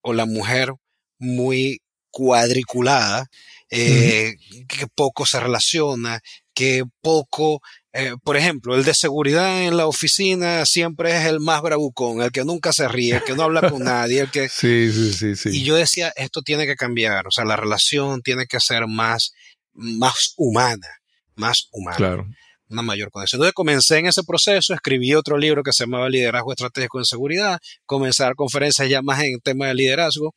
o 0.02 0.14
la 0.14 0.26
mujer 0.26 0.74
muy 1.18 1.82
cuadriculada, 2.12 3.28
eh, 3.76 4.36
que 4.68 4.88
poco 4.94 5.26
se 5.26 5.40
relaciona, 5.40 6.22
que 6.54 6.84
poco, 7.02 7.62
eh, 7.92 8.14
por 8.24 8.38
ejemplo, 8.38 8.76
el 8.76 8.84
de 8.84 8.94
seguridad 8.94 9.64
en 9.64 9.78
la 9.78 9.88
oficina 9.88 10.66
siempre 10.66 11.18
es 11.18 11.26
el 11.26 11.40
más 11.40 11.62
bravucón, 11.62 12.22
el 12.22 12.32
que 12.32 12.46
nunca 12.46 12.72
se 12.72 12.88
ríe, 12.88 13.16
el 13.16 13.24
que 13.24 13.36
no 13.36 13.44
habla 13.44 13.70
con 13.70 13.84
nadie, 13.84 14.22
el 14.22 14.32
que... 14.32 14.48
Sí, 14.50 14.92
sí, 14.92 15.14
sí, 15.14 15.36
sí. 15.36 15.50
Y 15.52 15.64
yo 15.64 15.76
decía, 15.76 16.14
esto 16.16 16.42
tiene 16.44 16.68
que 16.68 16.76
cambiar, 16.76 17.28
o 17.28 17.32
sea, 17.32 17.46
la 17.46 17.56
relación 17.56 18.22
tiene 18.22 18.46
que 18.46 18.60
ser 18.60 18.88
más, 18.88 19.34
más 19.74 20.34
humana, 20.38 20.88
más 21.36 21.70
humana. 21.72 21.98
Claro 21.98 22.28
una 22.70 22.82
mayor 22.82 23.12
conexión. 23.12 23.40
Entonces 23.40 23.54
comencé 23.54 24.00
en 24.00 24.08
ese 24.08 24.24
proceso, 24.24 24.74
escribí 24.74 25.14
otro 25.14 25.38
libro 25.38 25.64
que 25.64 25.74
se 25.74 25.84
llamaba 25.84 26.10
Liderazgo 26.10 26.52
Estratégico 26.52 27.00
en 27.00 27.06
Seguridad, 27.06 27.60
comencé 27.86 28.24
a 28.24 28.28
dar 28.28 28.36
conferencias 28.36 28.90
ya 28.90 29.02
más 29.02 29.22
en 29.24 29.40
tema 29.40 29.68
de 29.68 29.76
liderazgo 29.76 30.34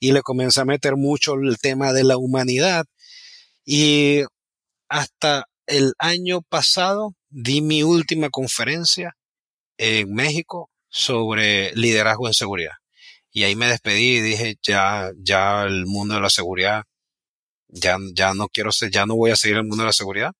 y 0.00 0.12
le 0.12 0.22
comencé 0.22 0.60
a 0.60 0.64
meter 0.64 0.96
mucho 0.96 1.34
el 1.34 1.58
tema 1.58 1.92
de 1.92 2.04
la 2.04 2.16
humanidad. 2.16 2.84
Y 3.64 4.22
hasta 4.88 5.44
el 5.66 5.92
año 5.98 6.42
pasado 6.42 7.14
di 7.28 7.60
mi 7.60 7.82
última 7.82 8.30
conferencia 8.30 9.14
en 9.78 10.12
México 10.12 10.70
sobre 10.88 11.74
liderazgo 11.74 12.26
en 12.28 12.34
seguridad. 12.34 12.72
Y 13.30 13.44
ahí 13.44 13.56
me 13.56 13.68
despedí 13.68 14.16
y 14.16 14.20
dije, 14.20 14.56
ya, 14.62 15.12
ya 15.18 15.64
el 15.64 15.86
mundo 15.86 16.14
de 16.14 16.20
la 16.22 16.30
seguridad, 16.30 16.84
ya, 17.68 17.98
ya 18.14 18.34
no 18.34 18.48
quiero 18.48 18.72
ser, 18.72 18.90
ya 18.90 19.06
no 19.06 19.16
voy 19.16 19.30
a 19.30 19.36
seguir 19.36 19.58
el 19.58 19.64
mundo 19.64 19.84
de 19.84 19.88
la 19.88 19.92
seguridad 19.92 20.32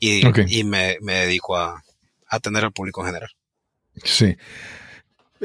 y, 0.00 0.22
y 0.48 0.64
me, 0.64 0.96
me, 1.00 1.14
dedico 1.26 1.56
a, 1.56 1.74
a 1.74 1.82
atender 2.36 2.64
al 2.64 2.72
público 2.72 3.00
en 3.02 3.06
general. 3.06 3.30
Sí. 4.02 4.36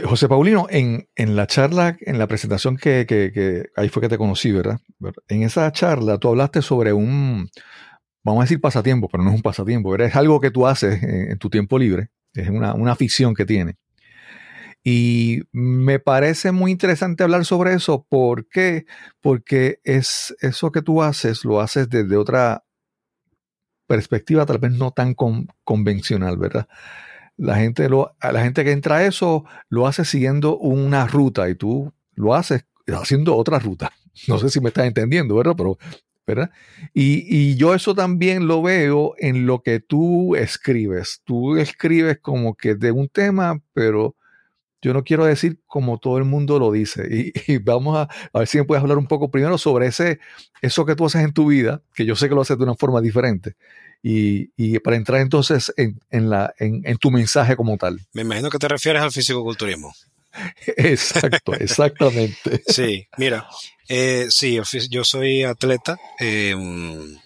José 0.03 0.27
Paulino, 0.27 0.67
en, 0.69 1.07
en, 1.15 1.35
la 1.35 1.47
charla, 1.47 1.97
en 2.01 2.19
la 2.19 2.27
presentación 2.27 2.77
que, 2.77 3.05
que, 3.07 3.31
que, 3.33 3.69
ahí 3.75 3.89
fue 3.89 4.01
que 4.01 4.09
te 4.09 4.17
conocí, 4.17 4.51
¿verdad? 4.51 4.79
En 5.27 5.43
esa 5.43 5.71
charla 5.71 6.17
tú 6.17 6.29
hablaste 6.29 6.61
sobre 6.61 6.93
un, 6.93 7.49
vamos 8.23 8.41
a 8.41 8.45
decir 8.45 8.61
pasatiempo, 8.61 9.09
pero 9.09 9.23
no 9.23 9.29
es 9.29 9.35
un 9.35 9.41
pasatiempo, 9.41 9.95
es 9.95 10.15
algo 10.15 10.39
que 10.39 10.51
tú 10.51 10.67
haces 10.67 11.01
en, 11.03 11.37
tu 11.37 11.49
tiempo 11.49 11.77
libre, 11.77 12.09
es 12.33 12.49
una, 12.49 12.73
una 12.73 12.91
afición 12.91 13.33
que 13.33 13.45
tiene. 13.45 13.75
Y 14.83 15.41
me 15.51 15.99
parece 15.99 16.51
muy 16.53 16.71
interesante 16.71 17.23
hablar 17.23 17.43
sobre 17.43 17.73
eso. 17.73 18.05
¿Por 18.07 18.47
qué? 18.47 18.85
Porque 19.19 19.81
es 19.83 20.33
eso 20.39 20.71
que 20.71 20.81
tú 20.81 21.03
haces, 21.03 21.43
lo 21.43 21.59
haces 21.59 21.89
desde 21.89 22.15
otra 22.15 22.63
perspectiva 23.89 24.45
tal 24.45 24.59
vez 24.59 24.71
no 24.71 24.91
tan 24.91 25.15
convencional, 25.63 26.37
¿verdad? 26.37 26.67
La 27.37 27.55
gente, 27.55 27.89
lo, 27.89 28.15
la 28.21 28.43
gente 28.43 28.63
que 28.63 28.71
entra 28.71 28.97
a 28.97 29.05
eso 29.05 29.45
lo 29.67 29.87
hace 29.87 30.05
siguiendo 30.05 30.57
una 30.57 31.07
ruta 31.07 31.49
y 31.49 31.55
tú 31.55 31.91
lo 32.13 32.35
haces 32.35 32.65
haciendo 32.87 33.35
otra 33.35 33.59
ruta. 33.59 33.91
No 34.27 34.37
sé 34.37 34.49
si 34.49 34.59
me 34.59 34.67
estás 34.67 34.85
entendiendo, 34.85 35.35
¿verdad? 35.35 35.53
Pero 35.55 35.77
¿verdad? 36.27 36.51
Y, 36.93 37.23
y, 37.25 37.55
yo 37.55 37.73
eso 37.73 37.95
también 37.95 38.47
lo 38.47 38.61
veo 38.61 39.13
en 39.17 39.45
lo 39.45 39.63
que 39.63 39.79
tú 39.79 40.35
escribes. 40.35 41.21
Tú 41.23 41.57
escribes 41.57 42.19
como 42.19 42.55
que 42.55 42.75
de 42.75 42.91
un 42.91 43.07
tema, 43.07 43.61
pero 43.73 44.15
yo 44.81 44.93
no 44.93 45.03
quiero 45.03 45.25
decir 45.25 45.59
como 45.67 45.97
todo 45.97 46.17
el 46.17 46.25
mundo 46.25 46.59
lo 46.59 46.71
dice. 46.71 47.33
Y, 47.47 47.57
vamos 47.57 47.97
a, 47.97 48.09
a, 48.33 48.39
ver 48.39 48.47
si 48.47 48.57
me 48.57 48.63
puedes 48.63 48.81
hablar 48.81 48.97
un 48.97 49.07
poco 49.07 49.29
primero 49.29 49.57
sobre 49.57 49.87
ese, 49.87 50.19
eso 50.61 50.85
que 50.85 50.95
tú 50.95 51.05
haces 51.05 51.23
en 51.23 51.33
tu 51.33 51.47
vida, 51.47 51.81
que 51.93 52.05
yo 52.05 52.15
sé 52.15 52.29
que 52.29 52.35
lo 52.35 52.41
haces 52.41 52.57
de 52.57 52.63
una 52.63 52.75
forma 52.75 53.01
diferente. 53.01 53.55
Y, 54.01 54.51
y 54.55 54.79
para 54.79 54.95
entrar 54.95 55.19
entonces 55.19 55.73
en, 55.75 55.99
en 56.09 56.29
la, 56.29 56.53
en, 56.57 56.81
en, 56.85 56.97
tu 56.97 57.11
mensaje 57.11 57.57
como 57.57 57.77
tal. 57.77 57.99
Me 58.13 58.21
imagino 58.21 58.49
que 58.49 58.57
te 58.57 58.67
refieres 58.69 59.01
al 59.01 59.11
fisicoculturismo. 59.11 59.93
Exacto, 60.77 61.53
exactamente. 61.53 62.61
sí, 62.67 63.07
mira, 63.17 63.47
eh, 63.87 64.27
sí, 64.29 64.59
yo 64.89 65.03
soy 65.03 65.43
atleta 65.43 65.97
em, 66.19 67.17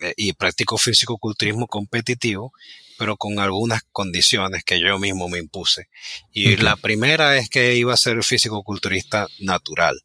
eh, 0.00 0.14
y 0.16 0.32
practico 0.32 0.78
físico-culturismo 0.78 1.66
competitivo, 1.66 2.52
pero 2.98 3.16
con 3.16 3.38
algunas 3.38 3.82
condiciones 3.92 4.64
que 4.64 4.80
yo 4.80 4.98
mismo 4.98 5.28
me 5.28 5.38
impuse. 5.38 5.88
Y 6.32 6.56
la 6.56 6.76
primera 6.76 7.36
es 7.36 7.48
que 7.48 7.76
iba 7.76 7.94
a 7.94 7.98
ser 7.98 8.22
físico-culturista 8.22 9.28
natural. 9.40 10.00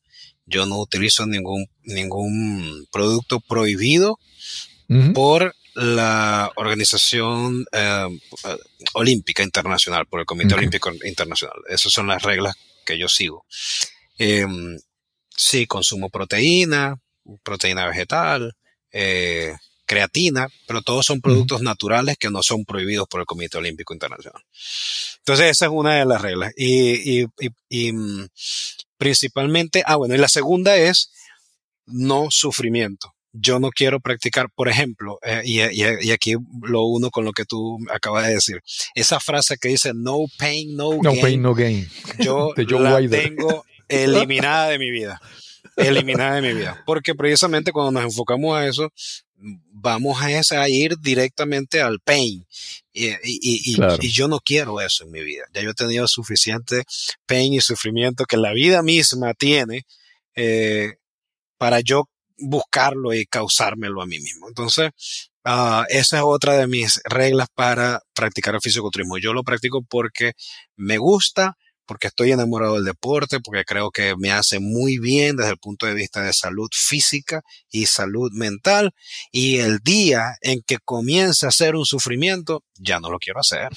Yo 0.46 0.66
no 0.66 0.80
utilizo 0.80 1.26
ningún, 1.26 1.68
ningún 1.84 2.88
producto 2.92 3.40
prohibido 3.40 4.20
por 5.14 5.56
la 5.74 6.52
Organización 6.56 7.66
em, 7.72 8.20
eh, 8.44 8.58
Olímpica 8.94 9.42
Internacional, 9.42 10.06
por 10.06 10.20
el 10.20 10.26
Comité 10.26 10.54
Olímpico 10.54 10.92
Internacional. 11.04 11.58
Esas 11.68 11.92
son 11.92 12.08
las 12.08 12.22
reglas 12.22 12.56
que 12.86 13.00
yo 13.00 13.08
sigo. 13.08 13.46
Eh, 14.20 14.46
Sí, 15.36 15.66
consumo 15.66 16.10
proteína, 16.10 17.00
proteína 17.44 17.88
vegetal, 17.88 18.56
eh, 18.92 19.56
creatina, 19.86 20.48
pero 20.68 20.82
todos 20.82 21.06
son 21.06 21.22
productos 21.22 21.62
naturales 21.62 22.18
que 22.18 22.30
no 22.30 22.42
son 22.44 22.66
prohibidos 22.66 23.08
por 23.08 23.20
el 23.20 23.26
Comité 23.26 23.58
Olímpico 23.58 23.94
Internacional. 23.94 24.42
Entonces, 25.20 25.52
esa 25.52 25.66
es 25.66 25.72
una 25.74 25.96
de 25.96 26.06
las 26.06 26.22
reglas. 26.22 26.54
Y, 26.56 27.22
y, 27.22 27.28
y, 27.70 27.92
mm, 27.92 28.28
principalmente, 28.98 29.84
ah, 29.86 29.98
bueno, 29.98 30.16
y 30.16 30.18
la 30.18 30.30
segunda 30.30 30.78
es 30.78 31.12
no 31.86 32.28
sufrimiento. 32.30 33.14
Yo 33.34 33.60
no 33.60 33.72
quiero 33.72 34.00
practicar, 34.00 34.48
por 34.54 34.70
ejemplo, 34.70 35.18
eh, 35.24 35.42
y, 35.44 36.12
aquí 36.12 36.36
lo 36.62 36.84
uno 36.84 37.10
con 37.10 37.26
lo 37.26 37.32
que 37.32 37.46
tú 37.46 37.80
acabas 37.92 38.28
de 38.28 38.36
decir, 38.36 38.62
esa 38.94 39.20
frase 39.20 39.58
que 39.60 39.70
dice 39.70 39.92
no 39.96 40.20
pain, 40.38 40.76
no, 40.76 40.94
no 41.02 41.14
Pain, 41.20 41.42
no 41.42 41.56
gain. 41.56 41.90
Yo 42.20 42.54
la 42.80 43.00
tengo 43.10 43.66
eliminada 43.88 44.70
de 44.70 44.78
mi 44.78 44.92
vida. 44.92 45.20
Eliminada 45.76 46.36
de 46.36 46.42
mi 46.42 46.54
vida. 46.54 46.84
Porque 46.86 47.16
precisamente 47.16 47.72
cuando 47.72 47.92
nos 47.92 48.04
enfocamos 48.04 48.56
a 48.56 48.68
eso, 48.68 48.92
vamos 49.72 50.22
a, 50.22 50.70
ir 50.70 50.98
directamente 51.00 51.82
al 51.82 52.00
pain. 52.00 52.46
Y, 52.94 53.08
y, 53.08 53.76
y, 54.02 54.12
yo 54.12 54.28
no 54.28 54.40
quiero 54.40 54.80
eso 54.80 55.04
en 55.04 55.12
mi 55.12 55.24
vida. 55.24 55.44
Ya 55.54 55.62
yo 55.62 55.72
he 55.72 55.74
tenido 55.74 56.08
suficiente 56.08 56.84
pain 57.26 57.54
y 57.54 57.62
sufrimiento 57.62 58.26
que 58.26 58.38
la 58.38 58.54
vida 58.54 58.82
misma 58.84 59.34
tiene 59.34 59.86
eh, 60.36 60.94
para 61.58 61.82
yo 61.82 62.08
buscarlo 62.38 63.14
y 63.14 63.26
causármelo 63.26 64.02
a 64.02 64.06
mí 64.06 64.20
mismo. 64.20 64.48
Entonces, 64.48 64.92
uh, 65.46 65.84
esa 65.90 66.18
es 66.18 66.24
otra 66.24 66.58
de 66.58 66.68
mis 66.68 67.02
reglas 67.06 67.48
para 67.54 68.02
practicar 68.14 68.56
el 68.56 68.62
fisiculturismo. 68.62 69.18
Yo 69.18 69.34
lo 69.34 69.44
practico 69.44 69.84
porque 69.84 70.34
me 70.76 70.98
gusta, 70.98 71.58
porque 71.86 72.08
estoy 72.08 72.32
enamorado 72.32 72.76
del 72.76 72.86
deporte, 72.86 73.40
porque 73.40 73.64
creo 73.66 73.92
que 73.92 74.16
me 74.18 74.32
hace 74.32 74.60
muy 74.60 75.00
bien 75.00 75.36
desde 75.36 75.52
el 75.52 75.58
punto 75.58 75.86
de 75.86 75.94
vista 75.94 76.22
de 76.22 76.34
salud 76.34 76.70
física 76.72 77.42
y 77.70 77.86
salud 77.86 78.32
mental. 78.34 78.94
Y 79.32 79.58
el 79.58 79.80
día 79.80 80.36
en 80.42 80.62
que 80.62 80.78
comience 80.84 81.46
a 81.46 81.52
ser 81.52 81.76
un 81.76 81.86
sufrimiento, 81.86 82.64
ya 82.76 83.00
no 83.00 83.10
lo 83.10 83.20
quiero 83.20 83.40
hacer. 83.40 83.70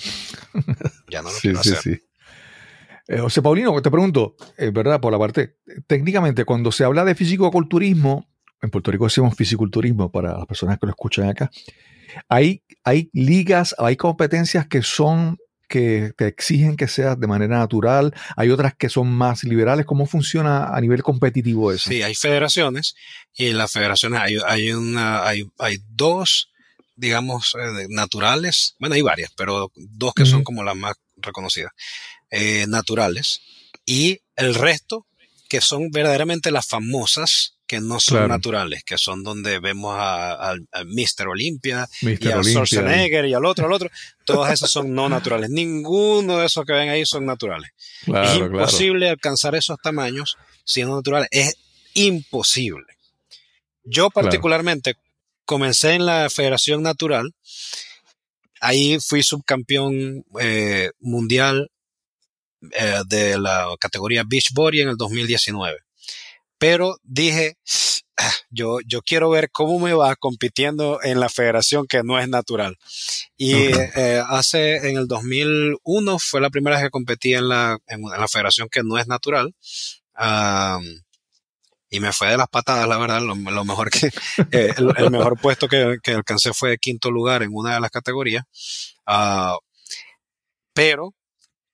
Ya 1.09 1.23
no 1.23 1.31
lo 1.31 1.39
quiero 1.39 1.61
hacer. 1.61 1.79
Sí. 1.79 2.03
Eh, 3.07 3.19
José 3.19 3.41
Paulino, 3.41 3.81
te 3.81 3.91
pregunto, 3.93 4.35
es 4.57 4.69
eh, 4.69 4.71
¿verdad? 4.73 5.01
Por 5.01 5.13
la 5.13 5.19
parte, 5.21 5.59
técnicamente, 5.87 6.45
cuando 6.45 6.73
se 6.73 6.83
habla 6.83 7.05
de 7.05 7.15
físico-culturismo, 7.15 8.29
en 8.61 8.71
Puerto 8.71 8.91
Rico 8.91 9.05
decimos 9.05 9.37
fisiculturismo 9.37 10.11
para 10.11 10.37
las 10.37 10.47
personas 10.47 10.79
que 10.79 10.87
lo 10.87 10.91
escuchan 10.91 11.29
acá. 11.29 11.51
Hay, 12.29 12.65
hay 12.83 13.11
ligas, 13.13 13.75
hay 13.79 13.97
competencias 13.97 14.67
que 14.67 14.83
son 14.83 15.39
que 15.69 16.13
te 16.17 16.27
exigen 16.27 16.77
que 16.77 16.89
seas 16.89 17.19
de 17.19 17.27
manera 17.27 17.59
natural, 17.59 18.15
hay 18.37 18.51
otras 18.51 18.75
que 18.75 18.89
son 18.89 19.09
más 19.09 19.45
liberales. 19.45 19.87
¿Cómo 19.87 20.07
funciona 20.07 20.75
a 20.75 20.81
nivel 20.81 21.03
competitivo 21.03 21.73
eso? 21.73 21.91
Sí, 21.91 22.03
hay 22.03 22.15
federaciones 22.15 22.95
y 23.35 23.47
en 23.49 23.59
las 23.59 23.73
federaciones 23.73 24.21
hay, 24.21 24.39
hay, 24.47 24.73
una, 24.73 25.27
hay, 25.27 25.49
hay 25.59 25.79
dos, 25.89 26.51
digamos, 26.95 27.55
eh, 27.55 27.87
naturales. 27.89 28.77
Bueno, 28.79 28.95
hay 28.95 29.03
varias, 29.03 29.33
pero 29.37 29.73
dos 29.75 30.15
que 30.15 30.27
son 30.27 30.45
como 30.45 30.63
las 30.63 30.77
más 30.77 30.95
reconocidas. 31.17 31.73
Eh, 32.31 32.67
naturales. 32.69 33.41
Y 33.85 34.21
el 34.35 34.55
resto, 34.55 35.07
que 35.49 35.61
son 35.61 35.91
verdaderamente 35.91 36.51
las 36.51 36.67
famosas, 36.67 37.56
que 37.67 37.81
no 37.81 37.99
son 38.01 38.29
naturales, 38.29 38.85
que 38.85 38.97
son 38.97 39.23
donde 39.23 39.59
vemos 39.59 39.97
al 39.99 40.69
Mr. 40.87 41.29
Olympia 41.29 41.89
y 42.01 42.29
al 42.29 42.45
Schwarzenegger 42.45 43.27
y 43.27 43.35
al 43.35 43.45
otro, 43.45 43.67
al 43.67 43.73
otro. 43.73 43.91
Todas 44.25 44.53
esas 44.53 44.71
son 44.71 44.95
no 44.95 45.09
naturales. 45.09 45.51
Ninguno 45.51 46.39
de 46.39 46.47
esos 46.47 46.65
que 46.65 46.73
ven 46.73 46.89
ahí 46.89 47.05
son 47.05 47.27
naturales. 47.27 47.71
es 48.07 48.37
imposible 48.37 49.11
alcanzar 49.11 49.55
esos 49.55 49.79
tamaños 49.83 50.37
siendo 50.65 50.97
naturales. 50.97 51.29
Es 51.31 51.57
imposible. 51.95 52.87
Yo 53.83 54.11
particularmente 54.11 54.95
comencé 55.45 55.95
en 55.95 56.07
la 56.07 56.29
Federación 56.31 56.83
Natural. 56.83 57.33
Ahí 58.61 58.99
fui 59.01 59.23
subcampeón 59.23 60.25
eh, 60.41 60.91
mundial 61.01 61.71
eh, 62.73 63.01
de 63.07 63.39
la 63.39 63.69
categoría 63.79 64.25
Beachbody 64.27 64.81
en 64.81 64.89
el 64.89 64.97
2019 64.97 65.86
pero 66.59 66.97
dije, 67.03 67.57
ah, 68.17 68.33
yo, 68.51 68.79
yo 68.87 69.03
quiero 69.03 69.31
ver 69.31 69.51
cómo 69.51 69.79
me 69.79 69.93
va 69.93 70.17
compitiendo 70.17 71.01
en 71.03 71.21
la 71.21 71.29
federación 71.29 71.87
que 71.87 72.03
no 72.03 72.19
es 72.19 72.29
natural. 72.29 72.77
Y 73.37 73.55
eh, 73.55 74.23
hace, 74.27 74.89
en 74.89 74.97
el 74.97 75.07
2001 75.07 76.19
fue 76.19 76.41
la 76.41 76.51
primera 76.51 76.77
vez 76.77 76.85
que 76.85 76.91
competí 76.91 77.35
en 77.35 77.49
la, 77.49 77.79
en, 77.87 78.03
la 78.03 78.29
federación 78.29 78.69
que 78.71 78.83
no 78.83 78.99
es 78.99 79.07
natural. 79.07 79.55
y 81.91 82.01
me 82.01 82.13
fue 82.13 82.29
de 82.29 82.37
las 82.37 82.49
patadas, 82.49 82.89
la 82.89 82.99
verdad. 82.99 83.21
Lo, 83.21 83.37
mejor 83.65 83.91
que, 83.91 84.07
eh, 84.53 84.75
el, 84.77 85.11
mejor 85.11 85.39
puesto 85.41 85.69
que, 85.69 85.99
que, 86.03 86.13
alcancé 86.13 86.53
fue 86.53 86.79
quinto 86.79 87.11
lugar 87.11 87.43
en 87.43 87.51
una 87.53 87.75
de 87.75 87.81
las 87.81 87.91
categorías. 87.91 88.45
Ah, 89.07 89.57
pero 90.73 91.15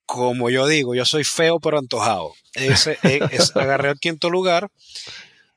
como 0.07 0.51
yo 0.51 0.67
digo, 0.67 0.95
yo 0.95 1.05
soy 1.05 1.25
feo 1.25 1.61
pero 1.61 1.79
antojado. 1.79 2.35
Ese, 2.55 2.99
es, 3.31 3.57
agarré 3.57 3.91
el 3.91 3.99
quinto 3.99 4.31
lugar. 4.31 4.71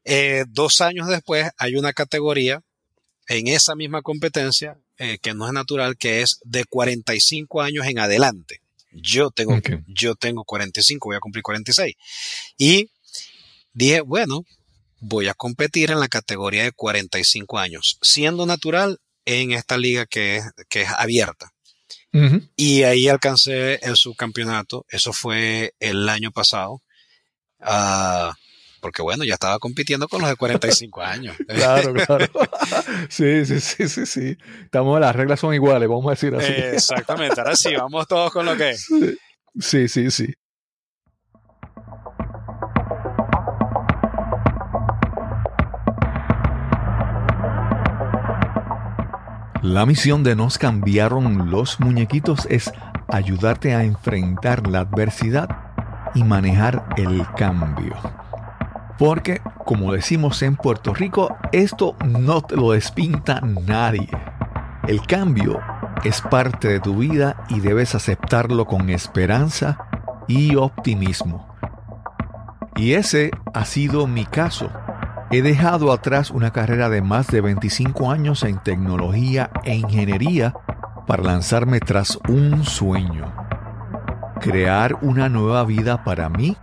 Eh, 0.04 0.46
dos 0.50 0.82
años 0.82 1.08
después 1.08 1.50
hay 1.58 1.76
una 1.76 1.94
categoría 1.94 2.62
en 3.28 3.48
esa 3.48 3.76
misma 3.76 4.02
competencia 4.02 4.78
eh, 4.98 5.18
que 5.22 5.34
no 5.34 5.48
es 5.48 5.54
natural, 5.54 5.98
que 5.98 6.22
es 6.22 6.40
de 6.44 6.64
45 6.66 7.62
años 7.62 7.86
en 7.88 8.00
adelante. 8.00 8.62
Yo 8.92 9.30
tengo, 9.30 9.60
yo 9.88 10.16
tengo 10.16 10.46
45, 10.46 11.10
voy 11.10 11.18
a 11.18 11.20
cumplir 11.20 11.44
46. 11.44 11.96
Y 12.58 12.92
dije, 13.74 14.00
bueno, 14.02 14.46
voy 15.02 15.28
a 15.28 15.34
competir 15.34 15.92
en 15.92 16.00
la 16.00 16.08
categoría 16.08 16.64
de 16.64 16.72
45 16.72 17.60
años, 17.60 17.98
siendo 18.02 18.46
natural 18.46 19.00
en 19.26 19.52
esta 19.52 19.78
liga 19.78 20.06
que 20.06 20.42
que 20.70 20.84
es 20.84 20.90
abierta. 20.98 21.55
Y 22.56 22.84
ahí 22.84 23.08
alcancé 23.08 23.80
el 23.84 23.96
subcampeonato. 23.96 24.86
Eso 24.90 25.14
fue 25.14 25.74
el 25.80 26.08
año 26.08 26.32
pasado. 26.32 26.82
Ah, 27.60 28.34
porque 28.80 29.02
bueno, 29.02 29.24
ya 29.24 29.34
estaba 29.34 29.58
compitiendo 29.58 30.08
con 30.08 30.22
los 30.22 30.30
de 30.30 30.36
45 30.36 31.02
años. 31.04 31.36
claro, 31.48 31.94
claro. 31.94 32.28
Sí, 33.10 33.46
sí, 33.46 33.60
sí, 33.60 33.88
sí, 33.90 34.06
sí. 34.06 34.38
Estamos, 34.64 35.00
las 35.00 35.16
reglas 35.16 35.40
son 35.40 35.54
iguales, 35.54 35.90
vamos 35.90 36.06
a 36.08 36.12
decir 36.12 36.36
así. 36.36 36.52
exactamente, 36.52 37.40
ahora 37.40 37.56
sí, 37.56 37.76
vamos 37.76 38.08
todos 38.08 38.32
con 38.32 38.46
lo 38.46 38.56
que 38.56 38.72
es. 38.72 38.88
Sí, 39.60 39.88
sí, 39.88 40.12
sí. 40.12 40.34
La 49.66 49.88
misión 49.88 50.22
de 50.22 50.36
Nos 50.36 50.60
cambiaron 50.60 51.50
los 51.50 51.80
muñequitos 51.80 52.46
es 52.52 52.72
ayudarte 53.08 53.74
a 53.74 53.84
enfrentar 53.84 54.68
la 54.68 54.82
adversidad 54.82 55.50
y 56.14 56.24
manejar 56.24 56.88
el 56.98 57.26
cambio. 57.36 57.96
Porque, 59.00 59.42
como 59.66 59.92
decimos 59.92 60.44
en 60.44 60.56
Puerto 60.56 60.94
Rico, 60.94 61.36
esto 61.52 61.96
no 62.06 62.44
te 62.44 62.56
lo 62.56 62.74
despinta 62.74 63.42
nadie. 63.42 64.08
El 64.88 65.02
cambio 65.02 65.60
es 66.04 66.22
parte 66.22 66.68
de 66.68 66.80
tu 66.80 66.98
vida 66.98 67.44
y 67.50 67.60
debes 67.60 67.96
aceptarlo 67.96 68.68
con 68.68 68.92
esperanza 68.92 69.80
y 70.28 70.58
optimismo. 70.58 71.48
Y 72.76 72.94
ese 72.94 73.32
ha 73.56 73.66
sido 73.66 74.06
mi 74.06 74.26
caso. 74.26 74.70
He 75.32 75.42
dejado 75.42 75.92
atrás 75.92 76.30
una 76.30 76.52
carrera 76.52 76.88
de 76.90 77.02
más 77.02 77.28
de 77.28 77.42
25 77.42 78.12
años 78.12 78.44
en 78.44 78.60
tecnología 78.60 79.50
e 79.64 79.76
ingeniería 79.76 80.54
para 81.08 81.24
lanzarme 81.24 81.80
tras 81.80 82.20
un 82.30 82.64
sueño. 82.64 83.34
Crear 84.40 84.98
una 85.02 85.28
nueva 85.28 85.66
vida 85.66 86.04
para 86.04 86.30
mí, 86.30 86.56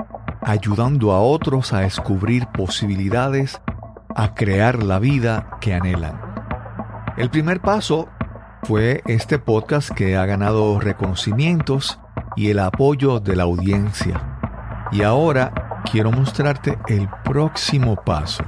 ayudando 0.42 1.12
a 1.12 1.20
otros 1.20 1.72
a 1.72 1.80
descubrir 1.80 2.46
posibilidades, 2.46 3.60
a 4.14 4.34
crear 4.34 4.82
la 4.82 5.00
vida 5.00 5.58
que 5.60 5.74
anhelan. 5.74 6.20
El 7.16 7.30
primer 7.30 7.60
paso 7.60 8.08
fue 8.62 9.02
este 9.06 9.40
podcast 9.40 9.90
que 9.90 10.16
ha 10.16 10.24
ganado 10.24 10.78
reconocimientos 10.78 11.98
y 12.36 12.50
el 12.50 12.60
apoyo 12.60 13.18
de 13.18 13.34
la 13.34 13.42
audiencia. 13.42 14.38
Y 14.92 15.02
ahora 15.02 15.71
quiero 15.90 16.10
mostrarte 16.10 16.78
el 16.88 17.08
próximo 17.24 17.96
paso. 17.96 18.44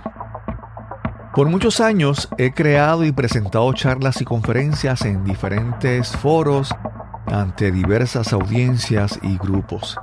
Por 1.35 1.49
muchos 1.49 1.81
años 1.81 2.29
he 2.39 2.53
creado 2.53 3.05
y 3.05 3.11
presentado 3.11 3.73
charlas 3.73 4.21
y 4.21 4.25
conferencias 4.25 5.03
en 5.03 5.25
diferentes 5.25 6.17
foros 6.17 6.73
ante 7.27 7.73
diversas 7.73 8.33
audiencias 8.33 9.19
y 9.23 9.37
grupos. 9.39 9.99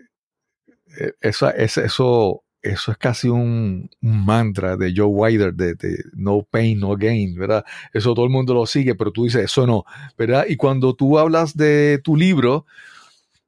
eh, 0.98 1.12
eso, 1.20 1.50
eso, 1.50 2.42
eso, 2.72 2.92
es 2.92 2.98
casi 2.98 3.28
un, 3.28 3.90
mantra 4.00 4.76
de 4.76 4.92
Joe 4.94 5.06
Wider, 5.06 5.54
de, 5.54 5.76
no 6.14 6.42
pain, 6.42 6.78
no 6.80 6.96
gain, 6.96 7.34
¿verdad? 7.34 7.64
Eso 7.92 8.14
todo 8.14 8.24
el 8.24 8.30
mundo 8.30 8.54
lo 8.54 8.66
sigue, 8.66 8.94
pero 8.94 9.12
tú 9.12 9.24
dices, 9.24 9.44
eso 9.44 9.66
no, 9.66 9.84
¿verdad? 10.16 10.46
Y 10.48 10.56
cuando 10.56 10.94
tú 10.94 11.18
hablas 11.18 11.56
de 11.56 12.00
tu 12.02 12.16
libro, 12.16 12.66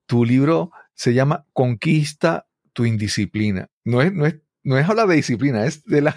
tu 0.06 0.24
libro 0.24 0.70
se 0.94 1.14
llama 1.14 1.46
Conquista 1.52 2.46
tu 2.72 2.84
indisciplina. 2.84 3.68
No 3.84 4.02
es, 4.02 4.12
no 4.12 4.26
es 4.26 4.36
no 4.68 4.76
es 4.76 4.86
hablar 4.86 5.06
de 5.06 5.14
disciplina, 5.14 5.64
es 5.64 5.82
de 5.84 6.02
la 6.02 6.14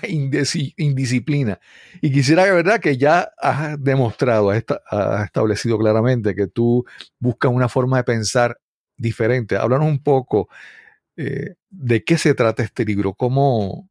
indisciplina. 0.76 1.62
Y 2.02 2.12
quisiera, 2.12 2.44
verdad, 2.44 2.82
que 2.82 2.98
ya 2.98 3.32
has 3.38 3.82
demostrado, 3.82 4.50
has, 4.50 4.66
establecido 5.24 5.78
claramente 5.78 6.36
que 6.36 6.48
tú 6.48 6.86
buscas 7.18 7.50
una 7.50 7.70
forma 7.70 7.96
de 7.96 8.04
pensar 8.04 8.60
diferente. 8.98 9.56
Háblanos 9.56 9.88
un 9.88 10.04
poco 10.04 10.50
eh, 11.16 11.56
de 11.72 12.04
qué 12.04 12.18
se 12.18 12.34
trata 12.34 12.64
este 12.64 12.86
libro, 12.86 13.14
cómo, 13.14 13.90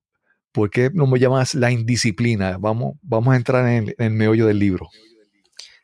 por 0.52 0.70
qué 0.70 0.90
no 0.92 1.06
me 1.06 1.18
llamas 1.18 1.54
la 1.54 1.72
indisciplina. 1.72 2.56
Vamos, 2.58 2.94
vamos 3.02 3.34
a 3.34 3.36
entrar 3.36 3.66
en 3.66 3.88
el, 3.88 3.94
en 3.98 4.06
el 4.06 4.12
meollo 4.12 4.46
del 4.46 4.58
libro. 4.58 4.88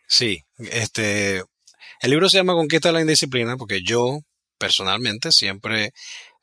Sí, 0.07 0.44
este, 0.59 1.38
el 2.01 2.11
libro 2.11 2.28
se 2.28 2.36
llama 2.36 2.53
Conquista 2.53 2.92
la 2.92 3.01
Indisciplina 3.01 3.57
porque 3.57 3.82
yo 3.82 4.20
personalmente 4.59 5.32
siempre 5.32 5.92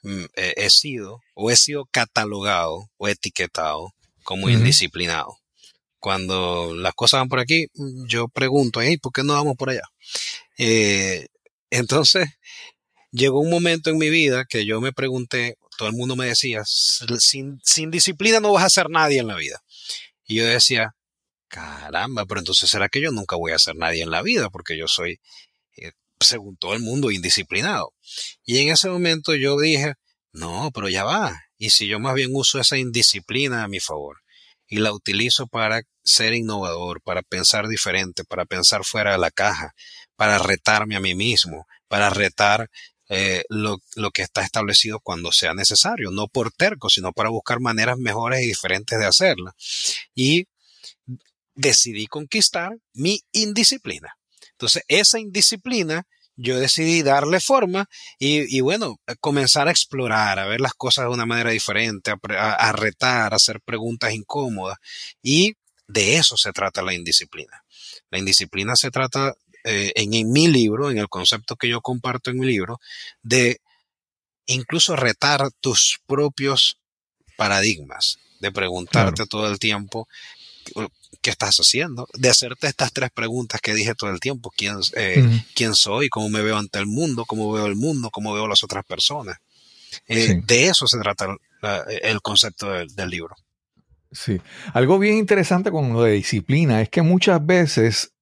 Mm, 0.04 0.26
he 0.36 0.70
sido 0.70 1.22
o 1.34 1.50
he 1.50 1.56
sido 1.56 1.86
catalogado 1.86 2.90
o 2.98 3.08
etiquetado 3.08 3.94
como 4.24 4.50
indisciplinado. 4.50 5.38
Cuando 6.00 6.76
las 6.76 6.94
cosas 6.94 7.22
van 7.22 7.30
por 7.30 7.40
aquí, 7.40 7.68
mm, 7.74 8.08
yo 8.08 8.28
pregunto, 8.28 8.82
hey, 8.82 8.98
¿por 8.98 9.14
qué 9.14 9.24
no 9.24 9.34
vamos 9.34 9.56
por 9.58 9.70
allá? 9.70 9.84
Eh, 10.58 11.28
entonces, 11.70 12.28
llegó 13.14 13.40
un 13.40 13.50
momento 13.50 13.90
en 13.90 13.98
mi 13.98 14.10
vida 14.10 14.44
que 14.50 14.66
yo 14.66 14.82
me 14.82 14.92
pregunté, 14.92 15.56
todo 15.78 15.88
el 15.88 15.96
mundo 15.96 16.16
me 16.18 16.26
decía, 16.26 16.64
sin, 16.66 17.60
sin 17.64 17.92
disciplina 17.92 18.42
no 18.42 18.52
vas 18.52 18.66
a 18.66 18.70
ser 18.70 18.90
nadie 18.90 19.20
en 19.20 19.28
la 19.28 19.36
vida. 19.36 19.64
Y 20.26 20.36
yo 20.36 20.46
decía, 20.46 20.96
caramba, 21.48 22.26
pero 22.26 22.40
entonces 22.40 22.70
será 22.70 22.90
que 22.90 23.02
yo 23.02 23.12
nunca 23.12 23.36
voy 23.38 23.54
a 23.54 23.60
ser 23.60 23.76
nadie 23.76 24.04
en 24.04 24.12
la 24.12 24.22
vida 24.22 24.50
porque 24.50 24.78
yo 24.78 24.88
soy 24.88 25.20
según 26.24 26.58
todo 26.58 26.74
el 26.74 26.80
mundo, 26.80 27.12
indisciplinado. 27.12 27.94
Y 28.44 28.60
en 28.60 28.70
ese 28.70 28.90
momento 28.90 29.36
yo 29.36 29.60
dije, 29.60 29.94
no, 30.32 30.72
pero 30.74 30.90
ya 30.90 31.04
va. 31.04 31.40
Y 31.58 31.70
si 31.70 31.88
yo 31.88 32.00
más 32.00 32.16
bien 32.16 32.32
uso 32.34 32.60
esa 32.60 32.78
indisciplina 32.78 33.64
a 33.64 33.68
mi 33.68 33.80
favor 33.80 34.22
y 34.68 34.80
la 34.80 34.92
utilizo 34.92 35.48
para 35.48 35.82
ser 36.04 36.34
innovador, 36.34 37.02
para 37.02 37.22
pensar 37.22 37.68
diferente, 37.68 38.24
para 38.24 38.46
pensar 38.46 38.84
fuera 38.84 39.12
de 39.14 39.20
la 39.20 39.32
caja, 39.32 39.74
para 40.16 40.40
retarme 40.40 40.96
a 40.96 41.00
mí 41.00 41.14
mismo, 41.14 41.68
para 41.88 42.10
retar 42.10 42.70
eh, 43.10 43.44
lo, 43.50 43.80
lo, 43.96 44.12
que 44.12 44.22
está 44.22 44.44
establecido 44.44 45.00
cuando 45.00 45.32
sea 45.32 45.54
necesario, 45.54 46.10
no 46.12 46.28
por 46.28 46.52
terco, 46.52 46.90
sino 46.90 47.12
para 47.12 47.30
buscar 47.30 47.60
maneras 47.60 47.98
mejores 47.98 48.42
y 48.42 48.48
diferentes 48.48 48.98
de 48.98 49.06
hacerla. 49.06 49.56
Y 50.16 50.48
decidí 51.56 52.08
conquistar 52.08 52.72
mi 52.94 53.20
indisciplina. 53.32 54.18
Entonces, 54.52 54.84
esa 54.88 55.20
indisciplina 55.20 56.06
yo 56.36 56.60
decidí 56.60 57.04
darle 57.04 57.40
forma 57.40 57.88
y, 58.18 58.60
bueno, 58.62 59.00
comenzar 59.20 59.68
a 59.68 59.72
explorar, 59.72 60.40
a 60.40 60.48
ver 60.48 60.62
las 60.62 60.74
cosas 60.74 61.06
de 61.06 61.12
una 61.12 61.26
manera 61.26 61.52
diferente, 61.52 62.12
a, 62.12 62.72
retar, 62.72 63.34
a 63.34 63.36
hacer 63.36 63.62
preguntas 63.62 64.14
incómodas. 64.14 64.78
Y 65.22 65.56
de 65.88 66.16
eso 66.18 66.38
se 66.38 66.52
trata 66.52 66.82
la 66.82 66.94
indisciplina. 66.94 67.64
La 68.10 68.18
indisciplina 68.18 68.76
se 68.76 68.90
trata 68.90 69.36
eh, 69.64 69.92
en, 69.96 70.14
en, 70.14 70.32
mi 70.32 70.48
libro, 70.48 70.92
en 70.92 70.98
el 70.98 71.10
concepto 71.10 71.56
que 71.56 71.70
yo 71.70 71.82
comparto 71.82 72.30
en 72.30 72.40
mi 72.40 72.48
libro, 72.48 72.80
de 73.22 73.62
incluso 74.46 74.96
retar 74.96 75.50
tus 75.62 76.00
propios 76.06 76.78
paradigmas, 77.38 78.20
de 78.40 78.52
preguntarte 78.52 79.26
todo 79.26 79.50
el 79.50 79.60
tiempo 79.60 80.08
qué 81.22 81.30
estás 81.30 81.58
haciendo, 81.58 82.08
de 82.14 82.30
hacerte 82.30 82.68
estas 82.68 82.92
tres 82.94 83.10
preguntas 83.12 83.62
que 83.62 83.74
dije 83.74 83.96
todo 83.96 84.10
el 84.10 84.20
tiempo, 84.20 84.52
quién, 84.56 84.78
eh, 84.96 85.26
quién 85.56 85.76
soy, 85.76 86.10
cómo 86.10 86.30
me 86.30 86.42
veo 86.42 86.58
ante 86.58 86.80
el 86.80 86.86
mundo, 86.86 87.26
cómo 87.26 87.52
veo 87.52 87.66
el 87.66 87.76
mundo, 87.76 88.10
cómo 88.12 88.34
veo 88.34 88.48
las 88.48 88.64
otras 88.64 88.86
personas. 88.86 89.38
Eh, 90.08 90.42
de 90.46 90.68
eso 90.68 90.88
se 90.88 90.98
trata 91.00 91.36
el 92.02 92.22
concepto 92.22 92.70
del, 92.70 93.10
libro. 93.10 93.36
Sí, 94.12 94.40
algo 94.74 95.00
bien 95.00 95.18
interesante 95.18 95.72
con 95.72 95.94
lo 95.94 96.04
de 96.04 96.14
disciplina 96.14 96.82
es 96.82 96.90
que 96.90 97.02
muchas 97.02 97.46
veces 97.46 98.13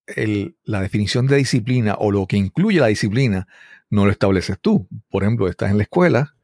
la 0.63 0.81
definición 0.81 1.27
de 1.27 1.37
disciplina 1.37 1.95
o 1.99 2.11
lo 2.11 2.25
que 2.27 2.37
incluye 2.37 2.79
la 2.79 2.87
disciplina 2.87 3.47
no 3.89 4.05
lo 4.05 4.11
estableces 4.11 4.57
tú. 4.59 4.87
Por 5.09 5.23
ejemplo, 5.23 5.47
estás 5.47 5.71
en 5.71 5.77
la 5.77 5.83
escuela 5.83 6.35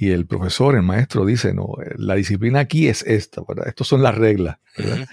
y 0.00 0.10
el 0.10 0.26
profesor, 0.26 0.76
el 0.76 0.82
maestro 0.82 1.26
dice, 1.26 1.52
no, 1.52 1.74
la 1.96 2.14
disciplina 2.14 2.60
aquí 2.60 2.86
es 2.86 3.02
esta, 3.02 3.42
¿verdad? 3.46 3.66
Estas 3.66 3.88
son 3.88 4.00
las 4.00 4.14
reglas, 4.14 4.58
¿verdad? 4.76 5.08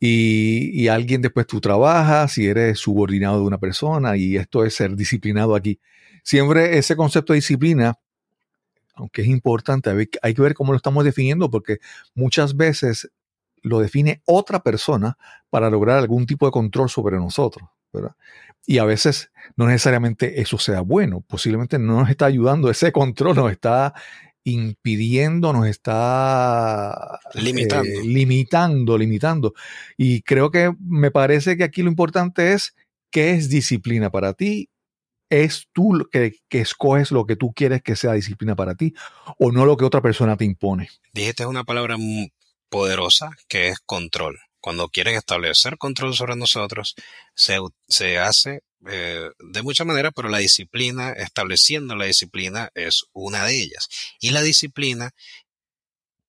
Y, 0.00 0.70
y, 0.72 0.88
alguien 0.88 1.22
después 1.22 1.46
tú 1.46 1.60
trabajas 1.60 2.32
si 2.32 2.46
eres 2.46 2.80
subordinado 2.80 3.38
de 3.38 3.46
una 3.46 3.58
persona 3.58 4.16
y 4.16 4.36
esto 4.36 4.64
es 4.64 4.74
ser 4.74 4.96
disciplinado 4.96 5.54
aquí. 5.54 5.78
Siempre 6.24 6.76
ese 6.76 6.96
concepto 6.96 7.34
de 7.34 7.36
disciplina, 7.36 8.00
aunque 8.94 9.22
es 9.22 9.28
importante, 9.28 9.90
hay 10.22 10.34
que 10.34 10.42
ver 10.42 10.54
cómo 10.54 10.72
lo 10.72 10.76
estamos 10.76 11.04
definiendo 11.04 11.48
porque 11.48 11.78
muchas 12.14 12.56
veces 12.56 13.08
lo 13.66 13.80
define 13.80 14.22
otra 14.26 14.62
persona 14.62 15.18
para 15.50 15.70
lograr 15.70 15.98
algún 15.98 16.24
tipo 16.24 16.46
de 16.46 16.52
control 16.52 16.88
sobre 16.88 17.16
nosotros, 17.16 17.68
¿verdad? 17.92 18.14
Y 18.64 18.78
a 18.78 18.84
veces 18.84 19.32
no 19.56 19.66
necesariamente 19.66 20.40
eso 20.40 20.58
sea 20.58 20.82
bueno, 20.82 21.20
posiblemente 21.20 21.78
no 21.78 22.00
nos 22.00 22.10
está 22.10 22.26
ayudando, 22.26 22.70
ese 22.70 22.92
control 22.92 23.34
nos 23.34 23.50
está 23.50 23.92
impidiendo, 24.44 25.52
nos 25.52 25.66
está 25.66 27.18
limitando. 27.34 27.88
Eh, 27.88 28.04
limitando, 28.04 28.96
limitando. 28.96 29.54
Y 29.96 30.22
creo 30.22 30.52
que 30.52 30.72
me 30.80 31.10
parece 31.10 31.56
que 31.56 31.64
aquí 31.64 31.82
lo 31.82 31.88
importante 31.88 32.52
es 32.52 32.76
qué 33.10 33.32
es 33.32 33.48
disciplina 33.48 34.10
para 34.10 34.32
ti. 34.32 34.70
¿Es 35.28 35.66
tú 35.72 36.08
que, 36.12 36.36
que 36.48 36.60
escoges 36.60 37.10
lo 37.10 37.26
que 37.26 37.34
tú 37.34 37.52
quieres 37.52 37.82
que 37.82 37.96
sea 37.96 38.12
disciplina 38.12 38.54
para 38.54 38.76
ti 38.76 38.94
o 39.40 39.50
no 39.50 39.66
lo 39.66 39.76
que 39.76 39.84
otra 39.84 40.00
persona 40.00 40.36
te 40.36 40.44
impone? 40.44 40.88
Dijiste 41.12 41.46
una 41.46 41.64
palabra 41.64 41.96
poderosa 42.68 43.30
que 43.48 43.68
es 43.68 43.78
control 43.80 44.38
cuando 44.66 44.88
quieren 44.88 45.14
establecer 45.14 45.78
control 45.78 46.16
sobre 46.16 46.34
nosotros, 46.34 46.96
se, 47.36 48.18
hace 48.18 48.64
eh, 48.88 49.30
de 49.38 49.62
muchas 49.62 49.86
maneras, 49.86 50.10
pero 50.12 50.28
la 50.28 50.38
disciplina, 50.38 51.12
estableciendo 51.12 51.94
la 51.94 52.06
disciplina, 52.06 52.70
es 52.74 53.04
una 53.12 53.44
de 53.44 53.62
ellas. 53.62 53.88
Y 54.18 54.30
la 54.30 54.42
disciplina 54.42 55.12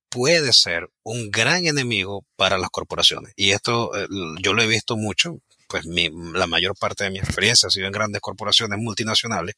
puede 0.10 0.54
ser 0.54 0.88
un 1.02 1.32
gran 1.32 1.66
enemigo 1.66 2.28
para 2.36 2.60
las 2.60 2.70
corporaciones. 2.70 3.34
Y 3.36 3.54
esto 3.54 3.98
eh, 3.98 4.08
yo 4.40 4.54
lo 4.54 4.62
he 4.62 4.68
visto 4.68 4.98
mucho 4.98 5.40
pues 5.68 5.86
la 5.86 6.48
mayor 6.48 6.76
parte 6.78 7.04
de 7.04 7.12
mi 7.12 7.20
experiencia 7.20 7.68
ha 7.68 7.70
sido 7.70 7.88
en 7.88 7.92
grandes 7.92 8.22
corporaciones 8.22 8.80
multinacionales. 8.80 9.56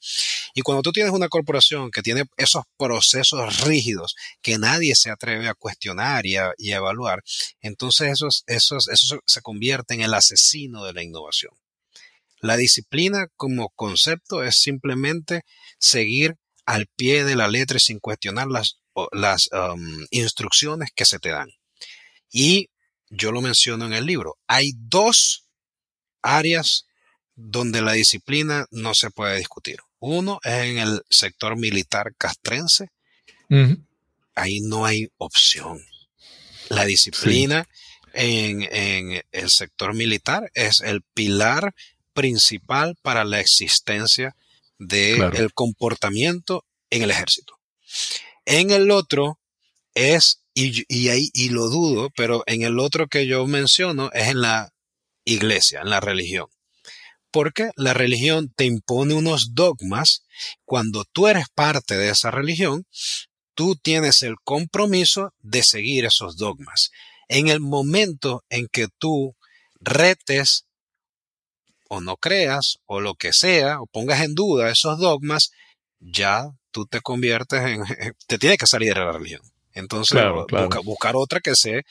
Y 0.53 0.61
cuando 0.61 0.81
tú 0.81 0.91
tienes 0.91 1.13
una 1.13 1.29
corporación 1.29 1.91
que 1.91 2.01
tiene 2.01 2.23
esos 2.37 2.63
procesos 2.77 3.61
rígidos 3.61 4.15
que 4.41 4.57
nadie 4.57 4.95
se 4.95 5.11
atreve 5.11 5.47
a 5.47 5.53
cuestionar 5.53 6.25
y 6.25 6.37
a, 6.37 6.53
evaluar, 6.57 7.23
entonces 7.61 8.21
eso 8.47 8.77
se 9.25 9.41
convierte 9.41 9.93
en 9.93 10.01
el 10.01 10.13
asesino 10.13 10.85
de 10.85 10.93
la 10.93 11.03
innovación. 11.03 11.53
La 12.41 12.55
disciplina 12.55 13.27
como 13.35 13.69
concepto 13.69 14.43
es 14.43 14.57
simplemente 14.57 15.41
seguir 15.77 16.35
al 16.65 16.87
pie 16.87 17.25
de 17.25 17.35
la 17.35 17.47
letra 17.47 17.77
y 17.77 17.81
sin 17.81 17.99
cuestionar 17.99 18.47
las, 18.47 18.79
las 19.11 19.49
um, 19.51 20.05
instrucciones 20.11 20.89
que 20.95 21.05
se 21.05 21.19
te 21.19 21.29
dan. 21.29 21.49
Y 22.31 22.69
yo 23.09 23.31
lo 23.31 23.41
menciono 23.41 23.85
en 23.85 23.93
el 23.93 24.05
libro. 24.05 24.37
Hay 24.47 24.71
dos 24.75 25.48
áreas 26.21 26.85
donde 27.35 27.81
la 27.81 27.93
disciplina 27.93 28.65
no 28.71 28.93
se 28.93 29.11
puede 29.11 29.37
discutir. 29.37 29.79
Uno 29.99 30.39
es 30.43 30.65
en 30.65 30.77
el 30.77 31.01
sector 31.09 31.57
militar 31.57 32.13
castrense. 32.17 32.89
Ahí 34.35 34.59
no 34.61 34.85
hay 34.85 35.09
opción. 35.17 35.83
La 36.69 36.85
disciplina 36.85 37.67
en, 38.13 39.21
el 39.31 39.49
sector 39.49 39.93
militar 39.93 40.51
es 40.53 40.81
el 40.81 41.01
pilar 41.01 41.73
principal 42.13 42.95
para 43.01 43.23
la 43.23 43.39
existencia 43.39 44.35
del 44.77 45.53
comportamiento 45.53 46.65
en 46.89 47.03
el 47.03 47.11
ejército. 47.11 47.57
En 48.45 48.71
el 48.71 48.91
otro 48.91 49.39
es, 49.93 50.41
y, 50.53 50.83
y, 50.87 51.09
ahí, 51.09 51.29
y 51.33 51.49
lo 51.49 51.67
dudo, 51.69 52.09
pero 52.15 52.43
en 52.47 52.63
el 52.63 52.79
otro 52.79 53.07
que 53.07 53.27
yo 53.27 53.45
menciono 53.47 54.11
es 54.13 54.27
en 54.27 54.41
la 54.41 54.71
iglesia, 55.33 55.81
en 55.81 55.89
la 55.89 55.99
religión. 55.99 56.47
Porque 57.31 57.71
la 57.75 57.93
religión 57.93 58.51
te 58.55 58.65
impone 58.65 59.13
unos 59.13 59.53
dogmas. 59.53 60.23
Cuando 60.65 61.05
tú 61.05 61.27
eres 61.27 61.45
parte 61.53 61.97
de 61.97 62.09
esa 62.09 62.31
religión, 62.31 62.85
tú 63.53 63.75
tienes 63.75 64.23
el 64.23 64.35
compromiso 64.43 65.33
de 65.39 65.63
seguir 65.63 66.05
esos 66.05 66.37
dogmas. 66.37 66.91
En 67.27 67.49
el 67.49 67.59
momento 67.59 68.43
en 68.49 68.67
que 68.67 68.87
tú 68.97 69.35
retes 69.79 70.65
o 71.89 72.01
no 72.01 72.17
creas 72.17 72.79
o 72.85 73.01
lo 73.01 73.15
que 73.15 73.33
sea 73.33 73.81
o 73.81 73.87
pongas 73.87 74.21
en 74.21 74.33
duda 74.35 74.71
esos 74.71 74.99
dogmas, 74.99 75.51
ya 75.99 76.51
tú 76.71 76.85
te 76.85 77.01
conviertes 77.01 77.61
en, 77.61 77.83
te 78.27 78.37
tiene 78.37 78.57
que 78.57 78.67
salir 78.67 78.93
de 78.93 79.01
la 79.01 79.11
religión. 79.11 79.41
Entonces, 79.73 80.21
buscar 80.83 81.15
otra 81.15 81.39
que 81.39 81.55
se, 81.55 81.83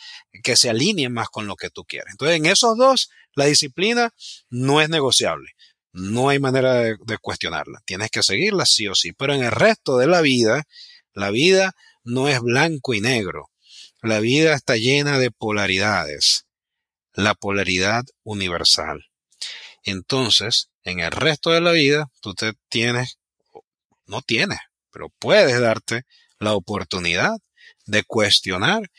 que 0.43 0.57
se 0.57 0.71
alinee 0.71 1.09
más 1.09 1.29
con 1.29 1.47
lo 1.47 1.57
que 1.57 1.71
tú 1.71 1.85
quieres. 1.85 2.11
Entonces, 2.11 2.37
en 2.37 2.47
esos 2.47 2.77
dos, 2.77 3.11
la 3.35 3.47
disciplina 3.47 4.13
no 4.51 4.81
es 4.81 4.89
negociable. 4.89 5.53
No 5.93 6.29
hay 6.29 6.39
manera 6.39 6.75
de, 6.75 6.97
de, 7.05 7.19
cuestionarla. 7.19 7.81
Tienes 7.85 8.11
que 8.11 8.23
seguirla 8.23 8.67
sí 8.67 8.87
o 8.89 8.95
sí. 8.95 9.13
Pero 9.13 9.35
en 9.35 9.43
el 9.43 9.53
resto 9.53 9.97
de 9.97 10.07
la 10.07 10.21
vida, 10.21 10.65
la 11.15 11.31
vida 11.31 11.75
no 12.05 12.29
es 12.29 12.41
blanco 12.41 12.95
y 12.95 13.01
negro. 13.01 13.51
La 14.03 14.21
vida 14.21 14.55
está 14.55 14.77
llena 14.77 15.19
de 15.19 15.31
polaridades. 15.31 16.47
La 17.15 17.35
polaridad 17.35 18.05
universal. 18.23 19.07
Entonces, 19.85 20.71
en 20.85 21.01
el 21.01 21.11
resto 21.11 21.51
de 21.51 21.61
la 21.61 21.73
vida, 21.73 22.11
tú 22.21 22.35
te 22.35 22.53
tienes, 22.69 23.19
no 24.07 24.23
tienes, 24.23 24.59
pero 24.93 25.09
puedes 25.19 25.61
darte 25.61 26.05
la 26.39 26.55
oportunidad 26.55 27.39
de 27.89 28.05
cuestionar 28.05 28.91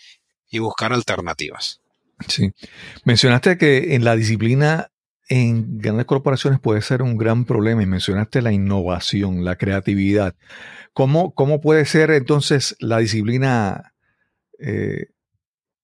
y 0.50 0.60
buscar 0.60 0.94
alternativas. 0.94 1.80
Sí. 2.28 2.52
Mencionaste 3.06 3.58
que 3.58 3.96
en 3.96 4.04
la 4.04 4.16
disciplina 4.16 4.92
en 5.30 5.78
grandes 5.78 6.06
corporaciones 6.06 6.60
puede 6.60 6.82
ser 6.82 7.02
un 7.04 7.16
gran 7.16 7.46
problema 7.46 7.84
y 7.84 7.86
mencionaste 7.86 8.42
la 8.42 8.52
innovación, 8.52 9.46
la 9.46 9.58
creatividad. 9.58 10.36
¿Cómo, 10.94 11.34
cómo 11.36 11.62
puede 11.62 11.86
ser 11.86 12.10
entonces 12.12 12.76
la 12.80 12.98
disciplina 12.98 13.94
eh, 14.58 15.06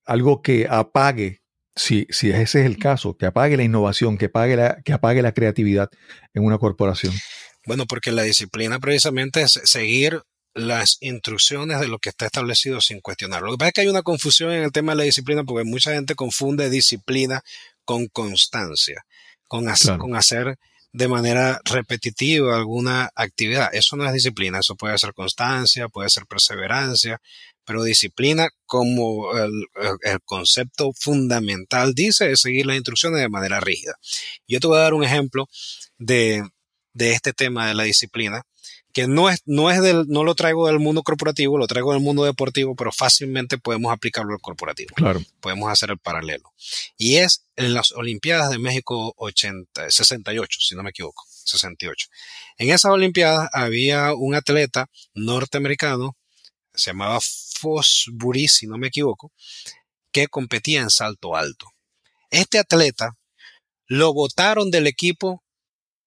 algo 0.03 0.41
que 0.41 0.67
apague, 0.69 1.41
si, 1.75 2.07
si 2.09 2.31
ese 2.31 2.61
es 2.61 2.65
el 2.65 2.77
caso, 2.77 3.17
que 3.17 3.27
apague 3.27 3.55
la 3.55 3.63
innovación, 3.63 4.17
que, 4.17 4.25
apague 4.25 4.55
la, 4.55 4.81
que 4.83 4.93
apague 4.93 5.21
la 5.21 5.33
creatividad 5.33 5.89
en 6.33 6.43
una 6.43 6.57
corporación? 6.57 7.13
Bueno, 7.67 7.85
porque 7.85 8.11
la 8.11 8.23
disciplina 8.23 8.79
precisamente 8.79 9.41
es 9.41 9.59
seguir 9.63 10.21
las 10.55 10.97
instrucciones 11.01 11.79
de 11.81 11.87
lo 11.87 11.99
que 11.99 12.09
está 12.09 12.25
establecido 12.25 12.81
sin 12.81 13.01
cuestionar. 13.01 13.43
Lo 13.43 13.51
que 13.51 13.57
pasa 13.57 13.67
es 13.67 13.73
que 13.73 13.81
hay 13.81 13.87
una 13.87 14.01
confusión 14.01 14.51
en 14.51 14.63
el 14.63 14.71
tema 14.71 14.93
de 14.93 14.97
la 14.97 15.03
disciplina 15.03 15.43
porque 15.43 15.65
mucha 15.65 15.93
gente 15.93 16.15
confunde 16.15 16.69
disciplina 16.69 17.43
con 17.83 18.07
constancia, 18.07 19.05
con, 19.47 19.65
con 19.99 20.15
hacer 20.15 20.57
de 20.93 21.09
manera 21.09 21.59
repetitiva 21.65 22.55
alguna 22.55 23.11
actividad. 23.15 23.69
Eso 23.73 23.97
no 23.97 24.05
es 24.05 24.13
disciplina, 24.13 24.59
eso 24.59 24.75
puede 24.75 24.97
ser 24.97 25.13
constancia, 25.13 25.89
puede 25.89 26.09
ser 26.09 26.25
perseverancia, 26.25 27.21
pero 27.65 27.83
disciplina 27.83 28.47
como 28.65 29.37
el, 29.37 29.51
el, 30.03 30.21
concepto 30.23 30.93
fundamental 30.93 31.93
dice 31.93 32.31
es 32.31 32.39
seguir 32.39 32.65
las 32.65 32.77
instrucciones 32.77 33.19
de 33.19 33.27
manera 33.27 33.59
rígida. 33.59 33.95
Yo 34.47 34.61
te 34.61 34.67
voy 34.67 34.77
a 34.77 34.83
dar 34.83 34.93
un 34.93 35.03
ejemplo 35.03 35.49
de, 35.97 36.47
de 36.93 37.11
este 37.11 37.33
tema 37.33 37.67
de 37.67 37.73
la 37.73 37.83
disciplina 37.83 38.43
que 38.95 39.07
no 39.09 39.29
es, 39.29 39.41
no 39.45 39.69
es 39.69 39.81
del, 39.81 40.07
no 40.07 40.23
lo 40.23 40.35
traigo 40.35 40.67
del 40.67 40.79
mundo 40.79 41.03
corporativo, 41.03 41.57
lo 41.57 41.67
traigo 41.67 41.91
del 41.91 42.01
mundo 42.01 42.23
deportivo, 42.23 42.77
pero 42.77 42.93
fácilmente 42.93 43.57
podemos 43.57 43.91
aplicarlo 43.91 44.33
al 44.33 44.39
corporativo. 44.39 44.95
Claro. 44.95 45.21
Podemos 45.41 45.69
hacer 45.69 45.89
el 45.89 45.97
paralelo. 45.97 46.53
Y 46.97 47.17
es 47.17 47.43
en 47.57 47.73
las 47.73 47.91
Olimpiadas 47.91 48.51
de 48.51 48.57
México 48.57 49.13
80, 49.17 49.91
68, 49.91 50.59
si 50.61 50.75
no 50.75 50.83
me 50.83 50.91
equivoco, 50.91 51.25
68. 51.27 52.07
En 52.57 52.69
esas 52.69 52.89
Olimpiadas 52.89 53.49
había 53.51 54.13
un 54.13 54.33
atleta 54.33 54.89
norteamericano, 55.13 56.15
se 56.73 56.91
llamaba 56.91 57.19
Fosbury, 57.19 58.47
si 58.47 58.65
no 58.65 58.77
me 58.77 58.87
equivoco, 58.87 59.33
que 60.13 60.29
competía 60.29 60.79
en 60.79 60.89
salto 60.89 61.35
alto. 61.35 61.67
Este 62.29 62.59
atleta 62.59 63.17
lo 63.87 64.13
votaron 64.13 64.71
del 64.71 64.87
equipo 64.87 65.43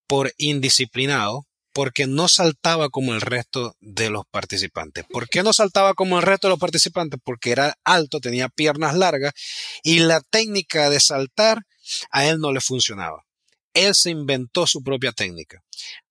por 0.07 0.32
indisciplinado 0.39 1.47
porque 1.79 2.09
no 2.09 2.26
saltaba 2.26 2.89
como 2.89 3.14
el 3.14 3.20
resto 3.20 3.76
de 3.79 4.11
los 4.11 4.26
participantes. 4.33 5.05
¿Por 5.09 5.29
qué 5.29 5.45
no 5.45 5.53
saltaba 5.53 5.95
como 5.95 6.16
el 6.16 6.24
resto 6.24 6.49
de 6.49 6.51
los 6.51 6.59
participantes? 6.59 7.20
Porque 7.22 7.53
era 7.53 7.79
alto, 7.85 8.18
tenía 8.18 8.49
piernas 8.49 8.97
largas 8.97 9.33
y 9.85 10.01
la 10.01 10.20
técnica 10.20 10.91
de 10.91 10.99
saltar 10.99 11.62
a 12.11 12.26
él 12.26 12.41
no 12.41 12.51
le 12.51 12.61
funcionaba. 12.61 13.24
Él 13.74 13.95
se 13.95 14.11
inventó 14.11 14.66
su 14.66 14.83
propia 14.83 15.12
técnica. 15.12 15.62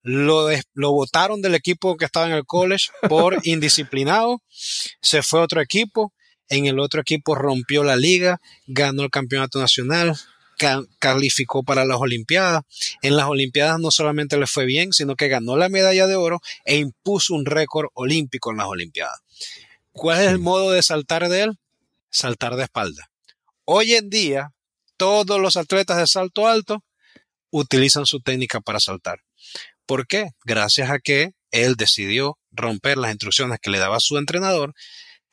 Lo, 0.03 0.47
lo 0.73 0.91
votaron 0.93 1.41
del 1.41 1.55
equipo 1.55 1.97
que 1.97 2.05
estaba 2.05 2.27
en 2.27 2.31
el 2.31 2.45
college 2.45 2.85
por 3.09 3.37
indisciplinado, 3.43 4.41
se 5.01 5.21
fue 5.21 5.41
a 5.41 5.43
otro 5.43 5.59
equipo, 5.59 6.13
en 6.47 6.67
el 6.67 6.79
otro 6.79 7.01
equipo 7.01 7.35
rompió 7.35 7.83
la 7.83 7.97
liga, 7.97 8.39
ganó 8.67 9.03
el 9.03 9.09
campeonato 9.09 9.59
nacional, 9.59 10.17
calificó 10.99 11.63
para 11.63 11.85
las 11.85 11.97
Olimpiadas. 11.99 12.63
En 13.01 13.15
las 13.15 13.27
Olimpiadas 13.27 13.79
no 13.79 13.91
solamente 13.91 14.37
le 14.37 14.47
fue 14.47 14.65
bien, 14.65 14.93
sino 14.93 15.15
que 15.15 15.27
ganó 15.27 15.57
la 15.57 15.69
medalla 15.69 16.07
de 16.07 16.15
oro 16.15 16.39
e 16.65 16.77
impuso 16.77 17.33
un 17.33 17.45
récord 17.45 17.87
olímpico 17.93 18.51
en 18.51 18.57
las 18.57 18.67
Olimpiadas. 18.67 19.19
¿Cuál 19.91 20.21
es 20.21 20.27
el 20.27 20.39
modo 20.39 20.71
de 20.71 20.83
saltar 20.83 21.27
de 21.29 21.41
él? 21.41 21.59
Saltar 22.09 22.55
de 22.55 22.63
espalda. 22.63 23.09
Hoy 23.65 23.93
en 23.93 24.09
día, 24.09 24.53
todos 24.97 25.39
los 25.39 25.57
atletas 25.57 25.97
de 25.97 26.07
salto 26.07 26.47
alto 26.47 26.83
utilizan 27.49 28.05
su 28.05 28.19
técnica 28.19 28.59
para 28.61 28.79
saltar. 28.79 29.19
¿Por 29.85 30.07
qué? 30.07 30.31
Gracias 30.43 30.89
a 30.89 30.99
que 30.99 31.31
él 31.51 31.75
decidió 31.75 32.37
romper 32.51 32.97
las 32.97 33.11
instrucciones 33.11 33.59
que 33.61 33.69
le 33.69 33.79
daba 33.79 33.99
su 33.99 34.17
entrenador, 34.17 34.73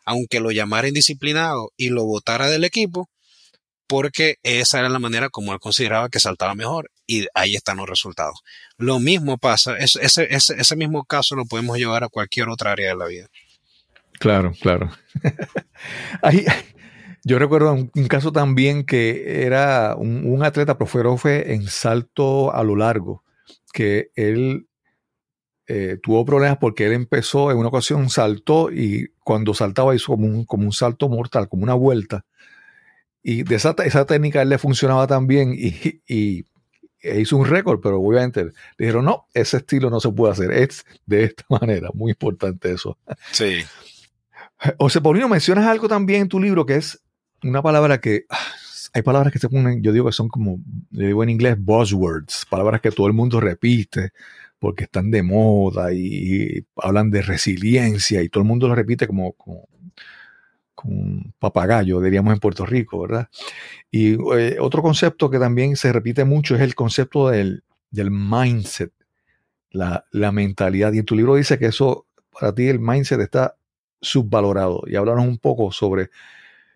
aunque 0.04 0.40
lo 0.40 0.50
llamara 0.50 0.88
indisciplinado 0.88 1.72
y 1.76 1.88
lo 1.88 2.04
votara 2.04 2.48
del 2.48 2.64
equipo, 2.64 3.08
porque 3.94 4.38
esa 4.42 4.80
era 4.80 4.88
la 4.88 4.98
manera 4.98 5.28
como 5.28 5.52
él 5.52 5.60
consideraba 5.60 6.08
que 6.08 6.18
saltaba 6.18 6.56
mejor 6.56 6.90
y 7.06 7.26
ahí 7.32 7.54
están 7.54 7.76
los 7.76 7.88
resultados. 7.88 8.42
Lo 8.76 8.98
mismo 8.98 9.38
pasa, 9.38 9.78
ese, 9.78 10.00
ese, 10.02 10.26
ese 10.32 10.74
mismo 10.74 11.04
caso 11.04 11.36
lo 11.36 11.44
podemos 11.44 11.78
llevar 11.78 12.02
a 12.02 12.08
cualquier 12.08 12.48
otra 12.48 12.72
área 12.72 12.88
de 12.88 12.96
la 12.96 13.06
vida. 13.06 13.28
Claro, 14.18 14.52
claro. 14.60 14.90
yo 17.24 17.38
recuerdo 17.38 17.72
un, 17.72 18.08
caso 18.08 18.32
también 18.32 18.84
que 18.84 19.44
era 19.44 19.94
un, 19.94 20.42
atleta 20.42 20.76
profe 20.76 21.54
en 21.54 21.68
salto 21.68 22.52
a 22.52 22.64
lo 22.64 22.74
largo, 22.74 23.22
que 23.72 24.10
él 24.16 24.66
eh, 25.68 25.98
tuvo 26.02 26.24
problemas 26.24 26.58
porque 26.58 26.86
él 26.86 26.94
empezó 26.94 27.52
en 27.52 27.58
una 27.58 27.68
ocasión, 27.68 28.10
saltó 28.10 28.72
y 28.72 29.12
cuando 29.22 29.54
saltaba 29.54 29.94
hizo 29.94 30.14
como 30.14 30.26
un, 30.26 30.44
como 30.46 30.64
un 30.64 30.72
salto 30.72 31.08
mortal, 31.08 31.48
como 31.48 31.62
una 31.62 31.74
vuelta 31.74 32.24
y 33.24 33.42
de 33.42 33.56
esa, 33.56 33.74
esa 33.84 34.04
técnica 34.04 34.42
él 34.42 34.50
le 34.50 34.58
funcionaba 34.58 35.06
tan 35.06 35.26
bien 35.26 35.54
y, 35.56 36.02
y 36.06 36.44
e 37.00 37.20
hizo 37.20 37.36
un 37.36 37.46
récord, 37.46 37.80
pero 37.82 38.00
obviamente 38.00 38.44
le 38.44 38.52
dijeron, 38.78 39.06
no, 39.06 39.26
ese 39.34 39.56
estilo 39.58 39.90
no 39.90 39.98
se 39.98 40.10
puede 40.10 40.32
hacer, 40.32 40.52
es 40.52 40.84
de 41.06 41.24
esta 41.24 41.44
manera, 41.60 41.88
muy 41.94 42.12
importante 42.12 42.70
eso. 42.70 42.98
Sí. 43.32 43.62
José 44.78 45.00
Paulino, 45.00 45.28
mencionas 45.28 45.66
algo 45.66 45.88
también 45.88 46.22
en 46.22 46.28
tu 46.28 46.38
libro 46.38 46.64
que 46.64 46.76
es 46.76 47.02
una 47.42 47.62
palabra 47.62 48.00
que 48.00 48.24
ah, 48.30 48.38
hay 48.92 49.02
palabras 49.02 49.32
que 49.32 49.38
se 49.38 49.48
ponen, 49.48 49.82
yo 49.82 49.92
digo 49.92 50.06
que 50.06 50.12
son 50.12 50.28
como, 50.28 50.60
le 50.90 51.08
digo 51.08 51.22
en 51.22 51.30
inglés, 51.30 51.56
buzzwords, 51.58 52.46
palabras 52.48 52.80
que 52.80 52.90
todo 52.90 53.06
el 53.06 53.12
mundo 53.14 53.40
repite 53.40 54.12
porque 54.58 54.84
están 54.84 55.10
de 55.10 55.22
moda 55.22 55.92
y, 55.92 56.66
hablan 56.76 57.10
de 57.10 57.22
resiliencia 57.22 58.22
y 58.22 58.28
todo 58.28 58.42
el 58.42 58.48
mundo 58.48 58.68
lo 58.68 58.74
repite 58.74 59.06
como, 59.06 59.32
como 59.32 59.68
un 60.82 61.34
papagayo, 61.38 62.00
diríamos 62.00 62.34
en 62.34 62.40
Puerto 62.40 62.66
Rico, 62.66 63.00
¿verdad? 63.00 63.28
Y 63.90 64.14
eh, 64.36 64.56
otro 64.60 64.82
concepto 64.82 65.30
que 65.30 65.38
también 65.38 65.76
se 65.76 65.92
repite 65.92 66.24
mucho 66.24 66.56
es 66.56 66.60
el 66.60 66.74
concepto 66.74 67.28
del, 67.28 67.62
mindset, 67.92 68.92
la, 69.70 70.04
mentalidad. 70.32 70.92
Y 70.92 70.98
en 70.98 71.04
tu 71.04 71.14
libro 71.14 71.36
dice 71.36 71.58
que 71.58 71.66
eso, 71.66 72.06
para 72.30 72.54
ti 72.54 72.68
el 72.68 72.80
mindset 72.80 73.20
está 73.20 73.56
subvalorado. 74.00 74.82
Y 74.86 74.96
hablaron 74.96 75.28
un 75.28 75.38
poco 75.38 75.70
sobre 75.70 76.10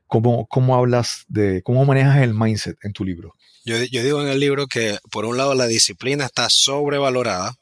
cómo, 0.06 0.46
cómo 0.46 0.76
hablas 0.76 1.24
de, 1.28 1.62
cómo 1.62 1.84
manejas 1.84 2.22
el 2.22 2.34
mindset 2.34 2.78
en 2.84 2.92
tu 2.92 3.04
libro. 3.04 3.34
Yo, 3.64 4.02
digo 4.02 4.22
en 4.22 4.28
el 4.28 4.40
libro 4.40 4.66
que 4.66 4.98
por 5.10 5.26
un 5.26 5.36
lado 5.36 5.54
la 5.54 5.66
disciplina 5.66 6.24
está 6.24 6.48
sobrevalorada 6.48 7.54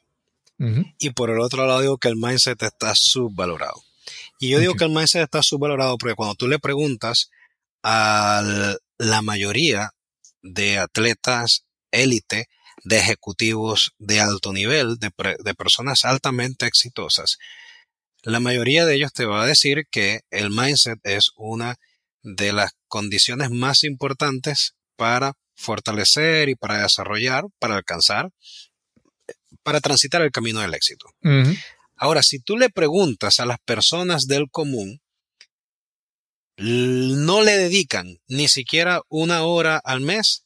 y 0.97 1.11
por 1.11 1.29
el 1.29 1.39
otro 1.39 1.67
lado 1.67 1.81
digo 1.81 1.97
que 1.97 2.07
el 2.07 2.15
mindset 2.15 2.63
está 2.63 2.93
subvalorado. 2.95 3.86
Y 4.39 4.49
yo 4.49 4.59
digo 4.59 4.75
que 4.75 4.83
el 4.83 4.91
mindset 4.91 5.23
está 5.23 5.41
subvalorado 5.41 5.97
porque 5.97 6.15
cuando 6.15 6.35
tú 6.35 6.47
le 6.47 6.59
preguntas 6.59 7.29
a 7.83 8.41
la 8.97 9.21
mayoría 9.21 9.91
de 10.41 10.77
atletas 10.77 11.65
élite, 11.91 12.47
de 12.83 12.97
ejecutivos 12.97 13.93
de 13.97 14.19
alto 14.19 14.53
nivel, 14.53 14.97
de, 14.99 15.11
de, 15.43 15.53
personas 15.55 16.05
altamente 16.05 16.67
exitosas, 16.67 17.37
la 18.21 18.39
mayoría 18.39 18.85
de 18.85 18.95
ellos 18.95 19.13
te 19.13 19.25
va 19.25 19.43
a 19.43 19.47
decir 19.47 19.87
que 19.89 20.21
el 20.29 20.51
mindset 20.51 20.99
es 21.03 21.31
una 21.35 21.75
de 22.21 22.53
las 22.53 22.73
condiciones 22.87 23.49
más 23.49 23.83
importantes 23.83 24.75
para 24.95 25.33
fortalecer 25.55 26.49
y 26.49 26.55
para 26.55 26.83
desarrollar, 26.83 27.45
para 27.59 27.75
alcanzar, 27.75 28.29
para 29.63 29.81
transitar 29.81 30.21
el 30.21 30.31
camino 30.31 30.59
del 30.59 30.73
éxito. 30.73 31.07
Ahora, 31.97 32.23
si 32.23 32.39
tú 32.39 32.57
le 32.57 32.69
preguntas 32.69 33.39
a 33.39 33.45
las 33.45 33.59
personas 33.59 34.27
del 34.27 34.49
común, 34.49 35.01
no 36.57 37.43
le 37.43 37.57
dedican 37.57 38.19
ni 38.27 38.47
siquiera 38.47 39.01
una 39.09 39.43
hora 39.43 39.77
al 39.83 40.01
mes 40.01 40.43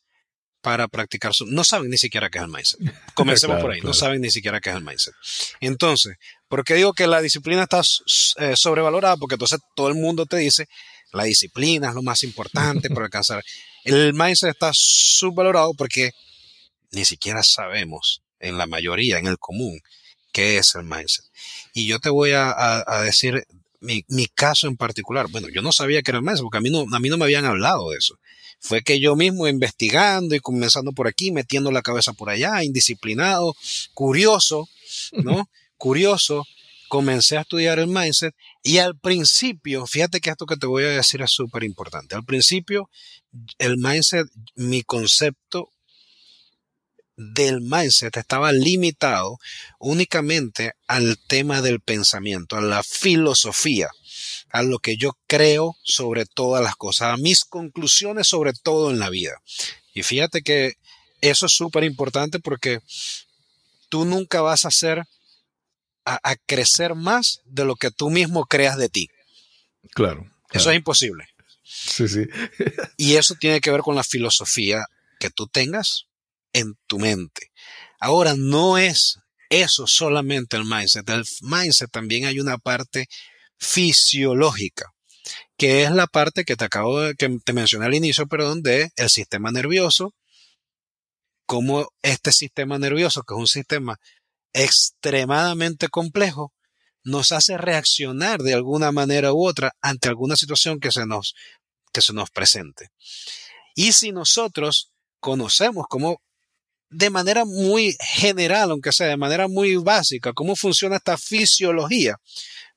para 0.61 0.87
practicar 0.87 1.33
su... 1.33 1.45
No 1.45 1.63
saben 1.63 1.89
ni 1.89 1.97
siquiera 1.97 2.29
qué 2.29 2.37
es 2.37 2.43
el 2.43 2.51
mindset. 2.51 2.79
Comencemos 3.15 3.55
Claro, 3.55 3.61
por 3.61 3.71
ahí, 3.71 3.81
no 3.81 3.93
saben 3.93 4.21
ni 4.21 4.29
siquiera 4.29 4.59
qué 4.59 4.69
es 4.69 4.75
el 4.75 4.83
mindset. 4.83 5.13
Entonces, 5.59 6.17
¿por 6.47 6.63
qué 6.63 6.75
digo 6.75 6.93
que 6.93 7.07
la 7.07 7.21
disciplina 7.21 7.63
está 7.63 7.81
eh, 8.37 8.55
sobrevalorada? 8.55 9.17
Porque 9.17 9.35
entonces 9.35 9.59
todo 9.75 9.89
el 9.89 9.95
mundo 9.95 10.25
te 10.25 10.37
dice, 10.37 10.67
la 11.11 11.23
disciplina 11.23 11.89
es 11.89 11.95
lo 11.95 12.03
más 12.03 12.23
importante 12.23 12.89
para 12.89 13.05
alcanzar. 13.05 13.43
El 13.83 14.13
mindset 14.13 14.51
está 14.51 14.71
subvalorado 14.73 15.73
porque 15.73 16.11
ni 16.91 17.05
siquiera 17.05 17.41
sabemos, 17.41 18.21
en 18.39 18.57
la 18.57 18.67
mayoría, 18.67 19.17
en 19.17 19.27
el 19.27 19.37
común, 19.37 19.79
qué 20.31 20.57
es 20.57 20.75
el 20.75 20.83
mindset. 20.83 21.25
Y 21.73 21.87
yo 21.87 21.99
te 21.99 22.09
voy 22.09 22.31
a, 22.31 22.49
a- 22.51 22.83
a 22.87 23.01
decir 23.03 23.45
mi, 23.79 24.03
mi 24.07 24.27
caso 24.27 24.67
en 24.67 24.77
particular. 24.77 25.27
Bueno, 25.29 25.47
yo 25.49 25.61
no 25.61 25.71
sabía 25.71 26.01
que 26.01 26.11
era 26.11 26.19
el 26.19 26.23
mindset 26.25 26.43
porque 26.43 26.57
a 26.57 26.61
mí, 26.61 26.69
no, 26.69 26.85
a 26.95 26.99
mí 26.99 27.09
no 27.09 27.17
me 27.17 27.25
habían 27.25 27.45
hablado 27.45 27.89
de 27.91 27.97
eso. 27.97 28.17
Fue 28.59 28.83
que 28.83 28.99
yo 28.99 29.15
mismo 29.15 29.47
investigando 29.47 30.35
y 30.35 30.39
comenzando 30.39 30.91
por 30.91 31.07
aquí, 31.07 31.31
metiendo 31.31 31.71
la 31.71 31.81
cabeza 31.81 32.13
por 32.13 32.29
allá, 32.29 32.63
indisciplinado, 32.63 33.55
curioso, 33.93 34.69
¿no? 35.13 35.49
curioso, 35.77 36.45
comencé 36.87 37.37
a 37.37 37.41
estudiar 37.41 37.79
el 37.79 37.87
mindset 37.87 38.35
y 38.61 38.77
al 38.77 38.95
principio, 38.99 39.87
fíjate 39.87 40.19
que 40.19 40.29
esto 40.29 40.45
que 40.45 40.57
te 40.57 40.67
voy 40.67 40.83
a 40.83 40.89
decir 40.89 41.21
es 41.23 41.31
súper 41.31 41.63
importante. 41.63 42.13
Al 42.15 42.23
principio, 42.23 42.87
el 43.57 43.77
mindset, 43.77 44.27
mi 44.55 44.83
concepto 44.83 45.71
del 47.15 47.61
mindset 47.61 48.17
estaba 48.17 48.51
limitado 48.51 49.37
únicamente 49.79 50.73
al 50.87 51.17
tema 51.27 51.61
del 51.61 51.79
pensamiento, 51.79 52.57
a 52.57 52.61
la 52.61 52.83
filosofía, 52.83 53.89
a 54.49 54.63
lo 54.63 54.79
que 54.79 54.97
yo 54.97 55.17
creo 55.27 55.75
sobre 55.83 56.25
todas 56.25 56.63
las 56.63 56.75
cosas, 56.75 57.13
a 57.13 57.17
mis 57.17 57.45
conclusiones 57.45 58.27
sobre 58.27 58.53
todo 58.53 58.91
en 58.91 58.99
la 58.99 59.09
vida. 59.09 59.41
Y 59.93 60.03
fíjate 60.03 60.41
que 60.41 60.73
eso 61.21 61.45
es 61.45 61.51
súper 61.51 61.83
importante 61.83 62.39
porque 62.39 62.79
tú 63.89 64.05
nunca 64.05 64.41
vas 64.41 64.65
a 64.65 64.69
hacer 64.69 65.03
a, 66.05 66.19
a 66.23 66.35
crecer 66.35 66.95
más 66.95 67.41
de 67.45 67.65
lo 67.65 67.75
que 67.75 67.91
tú 67.91 68.09
mismo 68.09 68.45
creas 68.45 68.77
de 68.77 68.89
ti. 68.89 69.09
Claro. 69.93 70.21
Eso 70.51 70.63
claro. 70.63 70.71
es 70.71 70.77
imposible. 70.77 71.27
Sí, 71.63 72.07
sí. 72.07 72.25
Y 72.97 73.15
eso 73.15 73.35
tiene 73.35 73.61
que 73.61 73.71
ver 73.71 73.81
con 73.81 73.95
la 73.95 74.03
filosofía 74.03 74.85
que 75.19 75.29
tú 75.29 75.47
tengas 75.47 76.07
en 76.53 76.75
tu 76.87 76.99
mente. 76.99 77.51
Ahora, 77.99 78.35
no 78.35 78.77
es 78.77 79.19
eso 79.49 79.87
solamente 79.87 80.57
el 80.57 80.65
mindset. 80.65 81.09
El 81.09 81.25
mindset 81.41 81.91
también 81.91 82.25
hay 82.25 82.39
una 82.39 82.57
parte 82.57 83.07
fisiológica, 83.59 84.91
que 85.57 85.83
es 85.83 85.91
la 85.91 86.07
parte 86.07 86.45
que 86.45 86.55
te 86.55 86.65
acabo 86.65 87.01
de, 87.01 87.15
que 87.15 87.37
te 87.43 87.53
mencioné 87.53 87.85
al 87.85 87.93
inicio, 87.93 88.27
perdón, 88.27 88.63
de 88.63 88.91
el 88.95 89.09
sistema 89.09 89.51
nervioso, 89.51 90.15
como 91.45 91.89
este 92.01 92.31
sistema 92.31 92.79
nervioso, 92.79 93.23
que 93.23 93.33
es 93.33 93.39
un 93.39 93.47
sistema 93.47 93.99
extremadamente 94.53 95.89
complejo, 95.89 96.53
nos 97.03 97.31
hace 97.31 97.57
reaccionar 97.57 98.41
de 98.41 98.53
alguna 98.53 98.91
manera 98.91 99.33
u 99.33 99.45
otra 99.45 99.73
ante 99.81 100.07
alguna 100.07 100.35
situación 100.35 100.79
que 100.79 100.91
se 100.91 101.05
nos, 101.05 101.35
que 101.91 102.01
se 102.01 102.13
nos 102.13 102.29
presente. 102.29 102.89
Y 103.75 103.93
si 103.93 104.11
nosotros 104.11 104.91
conocemos 105.19 105.85
cómo, 105.89 106.21
de 106.91 107.09
manera 107.09 107.45
muy 107.45 107.95
general, 108.01 108.71
aunque 108.71 108.91
sea 108.91 109.07
de 109.07 109.17
manera 109.17 109.47
muy 109.47 109.77
básica, 109.77 110.33
cómo 110.33 110.55
funciona 110.55 110.97
esta 110.97 111.17
fisiología, 111.17 112.17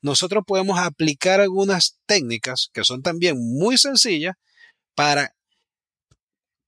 nosotros 0.01 0.43
podemos 0.47 0.79
aplicar 0.79 1.41
algunas 1.41 1.97
técnicas 2.05 2.69
que 2.73 2.83
son 2.83 3.01
también 3.01 3.37
muy 3.37 3.77
sencillas 3.77 4.35
para 4.95 5.35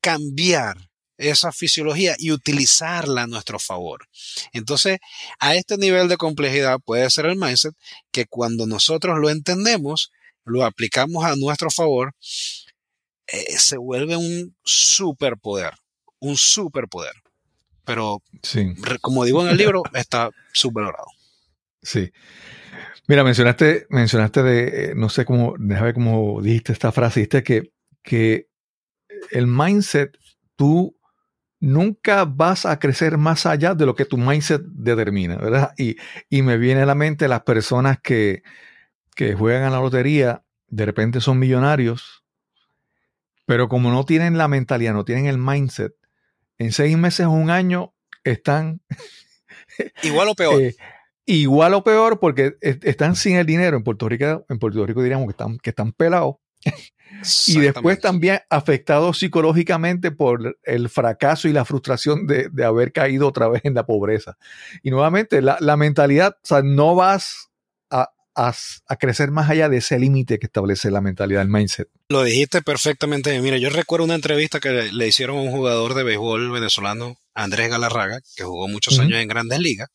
cambiar 0.02 0.78
esa 1.18 1.52
fisiología 1.52 2.16
y 2.20 2.32
utilizarla 2.32 3.24
a 3.24 3.28
nuestro 3.28 3.60
favor. 3.60 4.08
Entonces, 4.52 5.00
a 5.40 5.56
este 5.56 5.78
nivel 5.78 6.10
de 6.10 6.18
complejidad 6.18 6.80
puede 6.84 7.10
ser 7.10 7.26
el 7.26 7.38
mindset 7.38 7.74
que 8.12 8.26
cuando 8.26 8.68
nosotros 8.68 9.18
lo 9.20 9.30
entendemos, 9.30 10.12
lo 10.44 10.64
aplicamos 10.64 11.24
a 11.24 11.36
nuestro 11.36 11.72
favor, 11.72 12.14
eh, 13.28 13.58
se 13.58 13.78
vuelve 13.78 14.16
un 14.18 14.56
superpoder, 14.64 15.74
un 16.20 16.38
superpoder. 16.38 17.14
Pero, 17.88 18.22
Sí. 18.44 18.76
como 19.02 19.24
digo 19.24 19.42
en 19.42 19.50
el 19.50 19.58
libro, 19.58 19.82
está 19.94 20.30
subvalorado. 20.52 21.06
Sí. 21.82 22.12
Mira, 23.08 23.24
mencionaste, 23.24 23.88
mencionaste 23.90 24.44
de, 24.44 24.68
eh, 24.68 24.94
no 24.96 25.08
sé 25.08 25.24
cómo, 25.24 25.56
déjame 25.58 25.86
ver 25.88 25.94
cómo 25.94 26.42
dijiste 26.42 26.74
esta 26.74 26.92
frase, 26.92 27.22
dijiste 27.22 27.42
que, 27.44 27.72
que 28.04 28.50
el 29.32 29.48
mindset, 29.48 30.18
tú 30.58 30.98
nunca 31.62 32.26
vas 32.26 32.66
a 32.66 32.78
crecer 32.78 33.18
más 33.18 33.46
allá 33.46 33.74
de 33.74 33.86
lo 33.86 33.96
que 33.96 34.04
tu 34.06 34.18
mindset 34.18 34.62
determina, 34.66 35.38
¿verdad? 35.38 35.74
Y, 35.78 35.96
y 36.30 36.42
me 36.42 36.58
viene 36.58 36.82
a 36.82 36.86
la 36.86 36.96
mente 36.96 37.30
las 37.30 37.44
personas 37.44 38.00
que, 38.04 38.44
que 39.16 39.34
juegan 39.34 39.64
a 39.64 39.70
la 39.70 39.80
lotería, 39.80 40.44
de 40.68 40.86
repente 40.86 41.22
son 41.22 41.40
millonarios, 41.40 42.26
pero 43.46 43.70
como 43.70 43.90
no 43.92 44.04
tienen 44.06 44.38
la 44.38 44.50
mentalidad, 44.50 44.94
no 44.94 45.06
tienen 45.06 45.28
el 45.28 45.38
mindset, 45.38 45.94
en 46.60 46.72
seis 46.72 46.98
meses 46.98 47.26
o 47.26 47.32
un 47.32 47.50
año 47.50 47.94
están 48.24 48.82
Igual 50.04 50.30
o 50.30 50.36
peor. 50.36 50.62
eh, 50.62 50.76
igual 51.26 51.74
o 51.74 51.84
peor 51.84 52.20
porque 52.20 52.56
es- 52.62 52.80
están 52.84 53.16
sin 53.16 53.36
el 53.36 53.46
dinero. 53.46 53.78
En 53.78 53.84
Puerto 53.84 54.08
Rico, 54.10 54.46
en 54.50 54.60
Puerto 54.60 54.86
Rico 54.86 55.02
diríamos 55.02 55.28
que 55.28 55.32
están, 55.32 55.58
que 55.58 55.70
están 55.72 55.92
pelados. 55.94 56.36
Y 57.48 57.60
después 57.62 58.00
también 58.02 58.40
afectados 58.50 59.18
psicológicamente 59.20 60.12
por 60.12 60.58
el 60.64 60.90
fracaso 60.90 61.48
y 61.48 61.54
la 61.54 61.64
frustración 61.64 62.28
de, 62.28 62.50
de 62.52 62.66
haber 62.66 62.92
caído 62.92 63.28
otra 63.30 63.48
vez 63.48 63.62
en 63.64 63.74
la 63.76 63.86
pobreza. 63.86 64.38
Y 64.84 64.92
nuevamente, 64.92 65.42
la, 65.42 65.58
la 65.62 65.78
mentalidad, 65.78 66.36
o 66.44 66.46
sea, 66.46 66.62
no 66.64 66.96
vas 66.96 67.50
a, 68.38 68.96
crecer 68.98 69.32
más 69.32 69.50
allá 69.50 69.68
de 69.68 69.78
ese 69.78 69.98
límite 70.00 70.38
que 70.40 70.46
establece 70.46 70.92
la 70.92 71.02
mentalidad, 71.02 71.42
el 71.42 71.50
mindset. 71.50 71.90
Lo 72.10 72.24
dijiste 72.24 72.62
perfectamente. 72.62 73.40
Mira, 73.42 73.58
yo 73.58 73.70
recuerdo 73.70 74.06
una 74.06 74.16
entrevista 74.16 74.60
que 74.60 74.70
le, 74.70 74.92
le 74.94 75.08
hicieron 75.08 75.38
a 75.38 75.42
un 75.42 75.52
jugador 75.52 75.94
de 75.96 76.04
béisbol 76.04 76.52
venezolano, 76.52 77.18
Andrés 77.34 77.70
Galarraga, 77.70 78.20
que 78.36 78.44
jugó 78.44 78.68
muchos 78.68 79.00
años 79.00 79.20
en 79.20 79.28
grandes 79.28 79.60
ligas, 79.60 79.90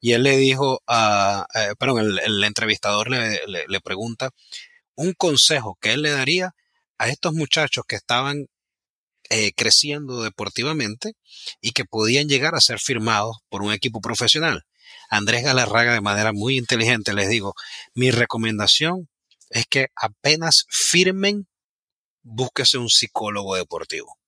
y 0.00 0.12
él 0.12 0.22
le 0.22 0.36
dijo 0.36 0.80
a, 0.86 1.46
eh, 1.54 1.74
perdón, 1.78 2.00
el, 2.00 2.18
el 2.20 2.44
entrevistador 2.44 3.10
le, 3.10 3.40
le- 3.46 3.66
le 3.68 3.80
pregunta 3.80 4.30
un 4.94 5.12
consejo 5.12 5.76
que 5.80 5.92
él 5.92 6.02
le 6.02 6.10
daría 6.10 6.54
a 6.98 7.08
estos 7.08 7.34
muchachos 7.34 7.84
que 7.86 7.96
estaban 7.96 8.46
eh, 9.30 9.52
creciendo 9.54 10.22
deportivamente 10.22 11.12
y 11.60 11.72
que 11.72 11.84
podían 11.84 12.28
llegar 12.28 12.54
a 12.54 12.60
ser 12.60 12.78
firmados 12.78 13.36
por 13.48 13.62
un 13.62 13.72
equipo 13.72 14.00
profesional. 14.00 14.64
Andrés 15.10 15.44
Galarraga, 15.44 15.94
de 15.94 16.00
manera 16.00 16.32
muy 16.32 16.58
inteligente, 16.58 17.14
les 17.14 17.28
digo, 17.28 17.54
mi 17.94 18.10
recomendación 18.10 19.08
es 19.50 19.66
que 19.66 19.88
apenas 19.96 20.66
firmen 20.68 21.46
búsquese 22.28 22.78
un 22.78 22.88
psicólogo 22.88 23.56
deportivo. 23.56 24.18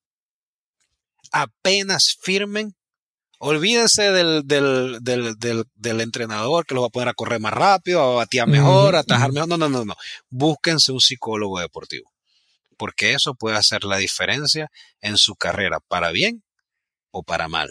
Apenas 1.32 2.16
firmen, 2.20 2.74
olvídense 3.38 4.10
del, 4.10 4.42
del, 4.46 4.98
del, 5.02 5.64
del, 5.74 6.00
entrenador 6.00 6.66
que 6.66 6.74
los 6.74 6.82
va 6.82 6.88
a 6.88 6.90
poner 6.90 7.08
a 7.08 7.14
correr 7.14 7.40
más 7.40 7.52
rápido, 7.52 8.00
a 8.00 8.14
batear 8.16 8.48
mejor, 8.48 8.96
a 8.96 9.00
atajar 9.00 9.32
mejor. 9.32 9.48
No, 9.48 9.56
no, 9.56 9.68
no, 9.68 9.84
no. 9.84 9.94
Búsquense 10.28 10.92
un 10.92 11.00
psicólogo 11.00 11.60
deportivo. 11.60 12.10
Porque 12.76 13.12
eso 13.12 13.34
puede 13.34 13.56
hacer 13.56 13.84
la 13.84 13.98
diferencia 13.98 14.70
en 15.00 15.18
su 15.18 15.36
carrera, 15.36 15.80
para 15.80 16.10
bien 16.10 16.42
o 17.10 17.22
para 17.22 17.48
mal. 17.48 17.70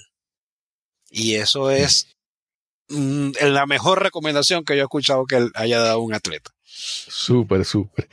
Y 1.10 1.36
eso 1.36 1.72
es 1.72 2.08
mm, 2.90 3.32
la 3.42 3.66
mejor 3.66 4.04
recomendación 4.04 4.64
que 4.64 4.76
yo 4.76 4.82
he 4.82 4.84
escuchado 4.84 5.26
que 5.26 5.38
él 5.38 5.52
haya 5.56 5.80
dado 5.80 6.02
un 6.02 6.14
atleta. 6.14 6.52
Súper, 6.64 7.66
súper. 7.66 8.10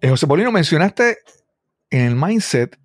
Eh, 0.00 0.08
José 0.08 0.26
Paulino, 0.26 0.52
mencionaste 0.52 1.18
en 1.90 2.00
el 2.02 2.16
mindset, 2.16 2.78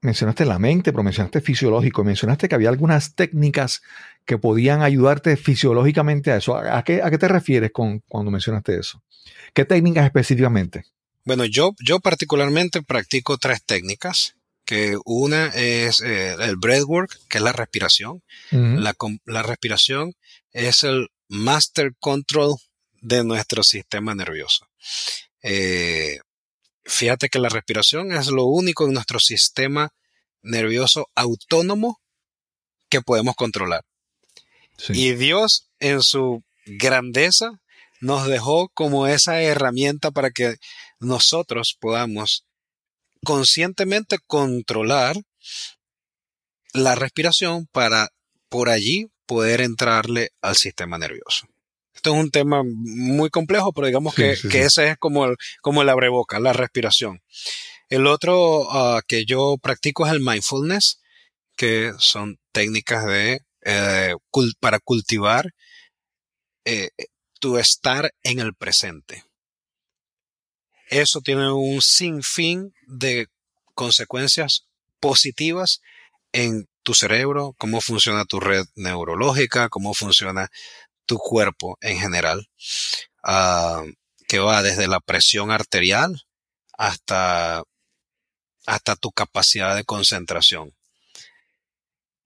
mencionaste 0.00 0.44
la 0.44 0.58
mente, 0.58 0.92
pero 0.92 1.02
mencionaste 1.02 1.40
fisiológico, 1.40 2.04
mencionaste 2.04 2.48
que 2.48 2.54
había 2.54 2.68
algunas 2.68 3.14
técnicas 3.14 3.82
que 4.24 4.38
podían 4.38 4.82
ayudarte 4.82 5.36
fisiológicamente 5.36 6.30
a 6.30 6.36
eso. 6.36 6.56
¿A 6.56 6.78
a 6.78 6.84
qué, 6.84 7.02
a 7.02 7.10
qué 7.10 7.18
te 7.18 7.28
refieres 7.28 7.72
con, 7.72 8.00
cuando 8.08 8.30
mencionaste 8.30 8.78
eso? 8.78 9.02
¿Qué 9.54 9.64
técnicas 9.64 10.04
específicamente? 10.04 10.84
Bueno, 11.24 11.44
yo, 11.44 11.74
yo 11.80 12.00
particularmente 12.00 12.82
practico 12.82 13.38
tres 13.38 13.64
técnicas, 13.64 14.34
que 14.64 14.96
una 15.04 15.48
es 15.48 16.00
eh, 16.00 16.34
el 16.38 16.56
breathwork, 16.56 17.18
que 17.28 17.38
es 17.38 17.44
la 17.44 17.52
respiración. 17.52 18.22
La, 18.50 18.94
la 19.24 19.42
respiración 19.42 20.14
es 20.52 20.84
el 20.84 21.08
master 21.28 21.94
control 21.98 22.56
de 23.00 23.24
nuestro 23.24 23.62
sistema 23.62 24.14
nervioso. 24.14 24.66
Eh, 25.42 26.20
fíjate 26.84 27.28
que 27.28 27.38
la 27.38 27.48
respiración 27.48 28.12
es 28.12 28.28
lo 28.28 28.44
único 28.44 28.86
en 28.86 28.94
nuestro 28.94 29.18
sistema 29.18 29.90
nervioso 30.42 31.08
autónomo 31.14 32.00
que 32.88 33.00
podemos 33.02 33.34
controlar. 33.34 33.84
Sí. 34.76 34.92
Y 34.94 35.14
Dios, 35.14 35.70
en 35.80 36.02
su 36.02 36.44
grandeza, 36.66 37.60
nos 38.00 38.26
dejó 38.26 38.68
como 38.68 39.06
esa 39.06 39.40
herramienta 39.40 40.10
para 40.10 40.30
que 40.30 40.56
nosotros 40.98 41.76
podamos 41.78 42.44
conscientemente 43.24 44.18
controlar 44.26 45.16
la 46.72 46.94
respiración 46.94 47.66
para 47.72 48.08
por 48.48 48.68
allí 48.68 49.06
poder 49.26 49.60
entrarle 49.60 50.30
al 50.40 50.56
sistema 50.56 50.98
nervioso. 50.98 51.46
Esto 51.94 52.14
es 52.14 52.20
un 52.20 52.30
tema 52.30 52.62
muy 52.64 53.30
complejo, 53.30 53.72
pero 53.72 53.86
digamos 53.86 54.14
que, 54.14 54.32
ese 54.32 54.90
es 54.90 54.96
como 54.98 55.26
el, 55.26 55.36
como 55.60 55.82
el 55.82 55.88
abreboca, 55.88 56.40
la 56.40 56.52
respiración. 56.52 57.22
El 57.88 58.06
otro 58.06 58.70
ah, 58.70 59.02
que 59.06 59.24
yo 59.24 59.56
practico 59.62 60.06
es 60.06 60.12
el 60.12 60.20
mindfulness, 60.20 61.00
que 61.56 61.92
son 61.98 62.38
técnicas 62.52 63.04
de, 63.04 63.40
eh, 63.64 64.14
para 64.58 64.80
cultivar 64.80 65.52
eh, 66.64 66.90
tu 67.38 67.58
estar 67.58 68.12
en 68.22 68.38
el 68.38 68.54
presente. 68.54 69.24
Eso 70.92 71.22
tiene 71.22 71.50
un 71.50 71.80
sinfín 71.80 72.74
de 72.86 73.28
consecuencias 73.74 74.66
positivas 75.00 75.80
en 76.32 76.68
tu 76.82 76.92
cerebro, 76.92 77.54
cómo 77.56 77.80
funciona 77.80 78.26
tu 78.26 78.40
red 78.40 78.66
neurológica, 78.74 79.70
cómo 79.70 79.94
funciona 79.94 80.50
tu 81.06 81.16
cuerpo 81.16 81.78
en 81.80 81.98
general, 81.98 82.46
ah, 83.24 83.84
que 84.28 84.38
va 84.38 84.62
desde 84.62 84.86
la 84.86 85.00
presión 85.00 85.50
arterial 85.50 86.26
hasta, 86.76 87.62
hasta 88.66 88.94
tu 88.94 89.12
capacidad 89.12 89.74
de 89.74 89.84
concentración. 89.84 90.74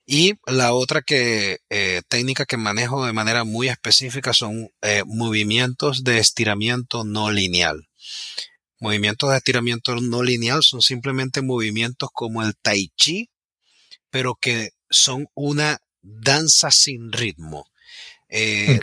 Y 0.06 0.34
la 0.44 0.72
otra 0.72 1.02
que, 1.02 1.58
eh, 1.70 2.02
técnica 2.08 2.46
que 2.46 2.56
manejo 2.56 3.06
de 3.06 3.12
manera 3.12 3.44
muy 3.44 3.68
específica 3.68 4.32
son 4.32 4.70
eh, 4.82 5.04
movimientos 5.06 6.02
de 6.02 6.18
estiramiento 6.18 7.04
no 7.04 7.30
lineal. 7.30 7.88
Movimientos 8.78 9.30
de 9.30 9.36
estiramiento 9.36 9.94
no 9.96 10.22
lineal 10.22 10.62
son 10.62 10.82
simplemente 10.82 11.42
movimientos 11.42 12.10
como 12.12 12.42
el 12.42 12.54
tai 12.56 12.90
chi, 12.96 13.30
pero 14.10 14.34
que 14.34 14.70
son 14.90 15.28
una 15.34 15.78
danza 16.02 16.70
sin 16.70 17.12
ritmo. 17.12 17.66
Eh, 18.28 18.78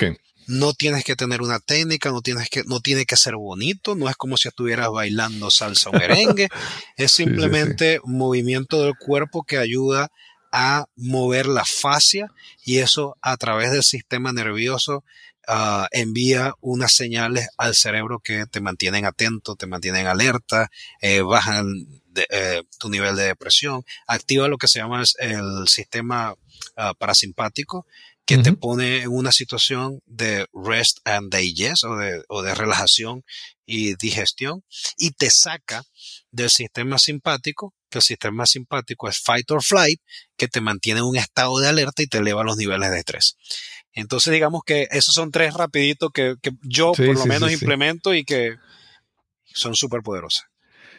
no 0.47 0.73
tienes 0.73 1.03
que 1.03 1.15
tener 1.15 1.41
una 1.41 1.59
técnica, 1.59 2.11
no 2.11 2.21
tienes 2.21 2.49
que, 2.49 2.63
no 2.65 2.79
tiene 2.79 3.05
que 3.05 3.17
ser 3.17 3.35
bonito, 3.35 3.95
no 3.95 4.09
es 4.09 4.15
como 4.15 4.37
si 4.37 4.47
estuvieras 4.47 4.89
bailando 4.89 5.51
salsa 5.51 5.89
o 5.89 5.93
merengue, 5.93 6.49
es 6.97 7.11
simplemente 7.11 7.99
movimiento 8.03 8.83
del 8.83 8.95
cuerpo 8.97 9.43
que 9.43 9.57
ayuda 9.57 10.09
a 10.51 10.85
mover 10.95 11.47
la 11.47 11.65
fascia 11.65 12.27
y 12.63 12.77
eso 12.77 13.17
a 13.21 13.37
través 13.37 13.71
del 13.71 13.83
sistema 13.83 14.31
nervioso 14.33 15.03
uh, 15.47 15.85
envía 15.91 16.53
unas 16.61 16.93
señales 16.93 17.47
al 17.57 17.75
cerebro 17.75 18.19
que 18.19 18.45
te 18.45 18.61
mantienen 18.61 19.05
atento, 19.05 19.55
te 19.55 19.67
mantienen 19.67 20.07
alerta, 20.07 20.69
eh, 21.01 21.21
bajan 21.21 21.87
eh, 22.29 22.63
tu 22.79 22.89
nivel 22.89 23.15
de 23.15 23.23
depresión, 23.23 23.83
activa 24.07 24.47
lo 24.47 24.57
que 24.57 24.67
se 24.67 24.79
llama 24.79 25.03
el, 25.19 25.67
sistema 25.67 26.33
uh, 26.33 26.95
parasimpático 26.97 27.85
que 28.25 28.37
te 28.37 28.53
pone 28.53 29.01
en 29.01 29.09
una 29.09 29.33
situación 29.33 29.99
de 30.05 30.47
rest 30.53 30.99
and 31.03 31.33
digest 31.35 31.83
o 31.83 31.97
de, 31.97 32.23
o 32.29 32.41
de 32.41 32.55
relajación 32.55 33.25
y 33.65 33.95
digestión 33.95 34.63
y 34.97 35.11
te 35.11 35.29
saca 35.29 35.83
del 36.31 36.49
sistema 36.49 36.99
simpático 36.99 37.73
que 37.93 37.99
el 37.99 38.03
sistema 38.03 38.47
simpático 38.47 39.07
es 39.07 39.19
fight 39.19 39.49
or 39.51 39.63
flight, 39.63 40.01
que 40.35 40.47
te 40.47 40.61
mantiene 40.61 41.01
en 41.01 41.05
un 41.05 41.15
estado 41.15 41.59
de 41.59 41.67
alerta 41.67 42.01
y 42.01 42.07
te 42.07 42.17
eleva 42.17 42.43
los 42.43 42.57
niveles 42.57 42.89
de 42.89 42.97
estrés. 42.97 43.37
Entonces, 43.93 44.33
digamos 44.33 44.63
que 44.65 44.87
esos 44.91 45.13
son 45.13 45.31
tres 45.31 45.53
rapiditos 45.53 46.11
que, 46.11 46.35
yo 46.61 46.93
por 46.93 47.15
lo 47.15 47.25
menos 47.25 47.51
implemento 47.51 48.13
y 48.13 48.23
que 48.23 48.55
son 49.45 49.75
súper 49.75 50.01
poderosas. 50.01 50.45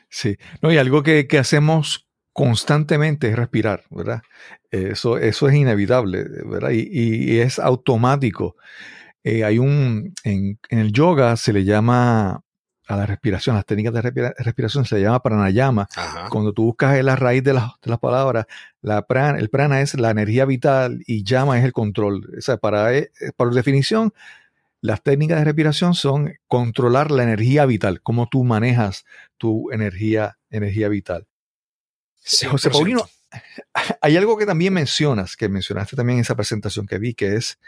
Sí, 0.09 0.36
no, 0.62 0.72
y 0.72 0.78
algo 0.78 1.03
que, 1.03 1.26
hacemos 1.38 2.07
constantemente 2.32 3.28
es 3.28 3.36
respirar, 3.36 3.84
¿verdad? 3.90 4.22
Eso, 4.70 5.18
eso 5.18 5.49
es 5.49 5.55
inevitable, 5.55 6.24
¿verdad? 6.45 6.70
Y, 6.72 7.40
es 7.40 7.59
automático. 7.59 8.57
Eh, 9.24 9.42
hay 9.42 9.59
un, 9.59 10.14
en, 10.22 10.59
en, 10.68 10.78
el 10.78 10.92
yoga 10.92 11.36
se 11.36 11.53
le 11.53 11.64
llama 11.64 12.43
a 12.87 12.97
la 12.97 13.07
respiración, 13.07 13.57
las 13.57 13.64
técnicas 13.64 13.95
de 13.95 14.35
respiración 14.39 14.85
se 14.85 15.01
llama 15.01 15.22
pranayama. 15.22 15.89
Cuando 16.30 16.53
tú 16.53 16.64
buscas 16.64 17.03
la 17.03 17.16
raíz 17.16 17.43
de, 17.43 17.55
las 17.55 17.99
palabras, 18.01 18.47
la 18.82 19.05
el 19.39 19.49
prana 19.51 19.80
es 19.80 19.95
la 19.95 20.11
energía 20.11 20.45
vital 20.45 21.03
y 21.07 21.24
llama 21.24 21.59
es 21.59 21.64
el 21.64 21.72
control. 21.72 22.30
O 22.37 22.41
sea, 22.41 22.59
para, 22.59 22.95
eh, 22.95 23.11
para 23.37 23.51
definición, 23.51 24.12
las 24.80 25.03
técnicas 25.03 25.39
de 25.39 25.45
respiración 25.45 25.95
son 25.95 26.35
controlar 26.47 27.11
la 27.11 27.22
energía 27.22 27.64
vital, 27.64 28.03
cómo 28.03 28.28
tú 28.28 28.45
manejas 28.45 29.07
tu 29.39 29.70
energía, 29.70 30.37
energía 30.51 30.89
vital. 30.89 31.26
José 32.51 32.68
Paulino, 32.68 33.09
hay 34.03 34.16
algo 34.16 34.37
que 34.37 34.45
también 34.45 34.74
mencionas, 34.74 35.37
que 35.37 35.49
mencionaste 35.49 35.97
también 35.97 36.18
en 36.18 36.22
esa 36.22 36.35
presentación 36.35 36.87
que 36.87 36.99
vi, 36.99 37.14
que 37.14 37.37
es 37.37 37.59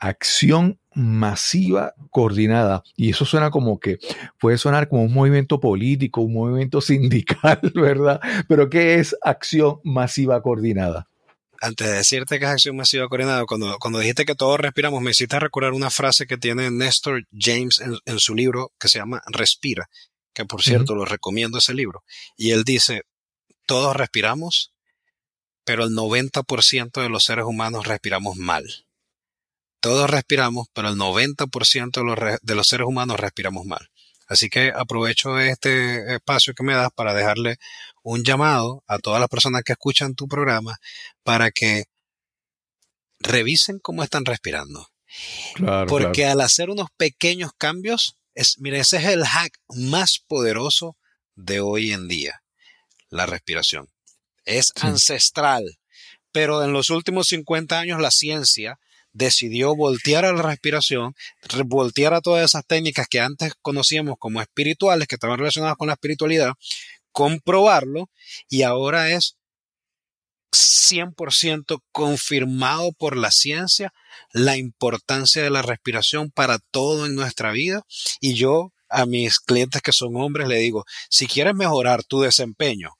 acción 0.00 0.80
masiva 0.94 1.94
coordinada. 2.10 2.82
Y 2.96 3.10
eso 3.10 3.24
suena 3.24 3.50
como 3.50 3.78
que 3.78 3.98
puede 4.40 4.58
sonar 4.58 4.88
como 4.88 5.02
un 5.02 5.12
movimiento 5.12 5.60
político, 5.60 6.22
un 6.22 6.34
movimiento 6.34 6.80
sindical, 6.80 7.60
¿verdad? 7.74 8.20
Pero 8.48 8.68
¿qué 8.68 8.96
es 8.96 9.14
acción 9.22 9.80
masiva 9.84 10.42
coordinada? 10.42 11.06
Antes 11.62 11.88
de 11.88 11.92
decirte 11.92 12.38
que 12.38 12.46
es 12.46 12.50
acción 12.50 12.74
masiva 12.74 13.06
coordinada, 13.08 13.44
cuando, 13.44 13.76
cuando 13.78 13.98
dijiste 13.98 14.24
que 14.24 14.34
todos 14.34 14.58
respiramos, 14.58 15.02
me 15.02 15.10
hiciste 15.10 15.38
recordar 15.38 15.72
una 15.74 15.90
frase 15.90 16.26
que 16.26 16.38
tiene 16.38 16.70
Néstor 16.70 17.26
James 17.38 17.82
en, 18.06 18.18
su 18.18 18.34
libro 18.34 18.72
que 18.80 18.88
se 18.88 18.98
llama 18.98 19.22
Respira, 19.26 19.90
que 20.32 20.46
por 20.46 20.62
cierto 20.62 20.94
lo 20.94 21.04
recomiendo 21.04 21.58
ese 21.58 21.74
libro. 21.74 22.02
Y 22.38 22.52
él 22.52 22.64
dice, 22.64 23.02
todos 23.66 23.94
respiramos, 23.94 24.72
pero 25.64 25.84
el 25.84 25.90
90% 25.90 27.02
de 27.02 27.08
los 27.10 27.24
seres 27.24 27.44
humanos 27.44 27.86
respiramos 27.86 28.36
mal. 28.36 28.64
Todos 29.80 30.08
respiramos, 30.10 30.68
pero 30.72 30.88
el 30.88 30.96
90% 30.96 31.90
de 31.92 32.04
los, 32.04 32.40
de 32.40 32.54
los 32.54 32.66
seres 32.66 32.86
humanos 32.86 33.18
respiramos 33.18 33.64
mal. 33.64 33.90
Así 34.30 34.48
que 34.48 34.72
aprovecho 34.74 35.40
este 35.40 36.14
espacio 36.14 36.54
que 36.54 36.62
me 36.62 36.74
das 36.74 36.90
para 36.94 37.14
dejarle 37.14 37.56
un 38.04 38.22
llamado 38.22 38.84
a 38.86 38.98
todas 38.98 39.18
las 39.18 39.28
personas 39.28 39.62
que 39.64 39.72
escuchan 39.72 40.14
tu 40.14 40.28
programa 40.28 40.78
para 41.24 41.50
que 41.50 41.86
revisen 43.18 43.80
cómo 43.80 44.04
están 44.04 44.24
respirando. 44.24 44.88
Porque 45.88 46.26
al 46.26 46.40
hacer 46.42 46.70
unos 46.70 46.88
pequeños 46.96 47.50
cambios, 47.58 48.18
es, 48.34 48.60
mire, 48.60 48.78
ese 48.78 48.98
es 48.98 49.06
el 49.06 49.24
hack 49.24 49.58
más 49.68 50.20
poderoso 50.26 50.96
de 51.34 51.60
hoy 51.60 51.90
en 51.92 52.06
día, 52.06 52.42
la 53.08 53.26
respiración. 53.26 53.88
Es 54.44 54.72
ancestral, 54.80 55.78
pero 56.30 56.62
en 56.62 56.72
los 56.72 56.90
últimos 56.90 57.26
50 57.28 57.78
años 57.78 58.00
la 58.00 58.12
ciencia 58.12 58.78
decidió 59.12 59.74
voltear 59.74 60.24
a 60.24 60.32
la 60.32 60.42
respiración, 60.42 61.14
voltear 61.66 62.14
a 62.14 62.20
todas 62.20 62.44
esas 62.44 62.66
técnicas 62.66 63.08
que 63.08 63.20
antes 63.20 63.54
conocíamos 63.60 64.16
como 64.18 64.40
espirituales, 64.40 65.08
que 65.08 65.16
estaban 65.16 65.38
relacionadas 65.38 65.76
con 65.76 65.88
la 65.88 65.94
espiritualidad, 65.94 66.54
comprobarlo 67.12 68.08
y 68.48 68.62
ahora 68.62 69.10
es 69.10 69.36
100% 70.52 71.82
confirmado 71.92 72.92
por 72.92 73.16
la 73.16 73.30
ciencia 73.30 73.92
la 74.32 74.56
importancia 74.56 75.42
de 75.42 75.50
la 75.50 75.62
respiración 75.62 76.30
para 76.30 76.58
todo 76.70 77.06
en 77.06 77.14
nuestra 77.14 77.52
vida 77.52 77.82
y 78.20 78.34
yo 78.34 78.72
a 78.88 79.06
mis 79.06 79.38
clientes 79.38 79.82
que 79.82 79.92
son 79.92 80.16
hombres 80.16 80.48
le 80.48 80.58
digo, 80.58 80.84
si 81.08 81.26
quieres 81.26 81.54
mejorar 81.54 82.02
tu 82.02 82.20
desempeño 82.20 82.90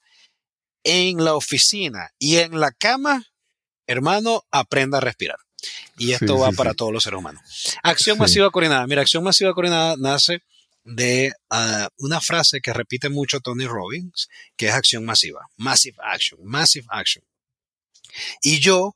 en 0.83 1.23
la 1.23 1.35
oficina 1.35 2.09
y 2.17 2.37
en 2.37 2.59
la 2.59 2.71
cama, 2.71 3.25
hermano, 3.87 4.43
aprenda 4.51 4.97
a 4.97 5.01
respirar. 5.01 5.37
Y 5.97 6.13
esto 6.13 6.37
va 6.37 6.51
para 6.51 6.73
todos 6.73 6.91
los 6.91 7.03
seres 7.03 7.19
humanos. 7.19 7.41
Acción 7.83 8.17
masiva 8.17 8.49
coordinada. 8.49 8.87
Mira, 8.87 9.01
acción 9.01 9.23
masiva 9.23 9.53
coordinada 9.53 9.95
nace 9.97 10.41
de 10.83 11.33
ah, 11.49 11.89
una 11.97 12.21
frase 12.21 12.59
que 12.61 12.73
repite 12.73 13.09
mucho 13.09 13.39
Tony 13.39 13.65
Robbins, 13.65 14.29
que 14.55 14.67
es 14.67 14.73
acción 14.73 15.05
masiva. 15.05 15.47
Massive 15.57 15.97
action, 16.03 16.39
massive 16.43 16.87
action. 16.89 17.23
Y 18.41 18.59
yo, 18.59 18.95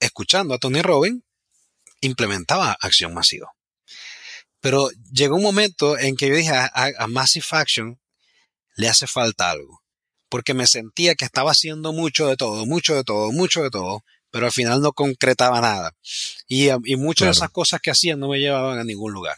escuchando 0.00 0.54
a 0.54 0.58
Tony 0.58 0.82
Robbins, 0.82 1.22
implementaba 2.00 2.76
acción 2.80 3.14
masiva. 3.14 3.52
Pero 4.60 4.90
llegó 5.12 5.36
un 5.36 5.42
momento 5.42 5.98
en 5.98 6.16
que 6.16 6.28
yo 6.28 6.36
dije 6.36 6.52
a 6.52 7.06
Massive 7.08 7.46
Action 7.50 7.98
le 8.76 8.88
hace 8.88 9.06
falta 9.06 9.50
algo. 9.50 9.82
Porque 10.28 10.54
me 10.54 10.66
sentía 10.66 11.14
que 11.14 11.24
estaba 11.24 11.50
haciendo 11.50 11.92
mucho 11.92 12.26
de 12.26 12.36
todo, 12.36 12.64
mucho 12.64 12.94
de 12.94 13.04
todo, 13.04 13.32
mucho 13.32 13.62
de 13.62 13.70
todo, 13.70 14.04
pero 14.32 14.46
al 14.46 14.52
final 14.52 14.80
no 14.80 14.92
concretaba 14.92 15.60
nada. 15.60 15.94
Y, 16.48 16.70
y 16.70 16.96
muchas 16.96 17.26
de 17.26 17.32
esas 17.32 17.50
cosas 17.50 17.80
que 17.80 17.92
hacían 17.92 18.18
no 18.18 18.28
me 18.28 18.40
llevaban 18.40 18.80
a 18.80 18.84
ningún 18.84 19.12
lugar. 19.12 19.36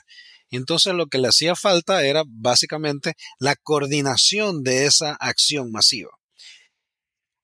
Entonces 0.50 0.94
lo 0.94 1.08
que 1.08 1.18
le 1.18 1.28
hacía 1.28 1.56
falta 1.56 2.04
era 2.04 2.22
básicamente 2.26 3.14
la 3.38 3.56
coordinación 3.56 4.62
de 4.62 4.86
esa 4.86 5.14
acción 5.14 5.72
masiva. 5.72 6.12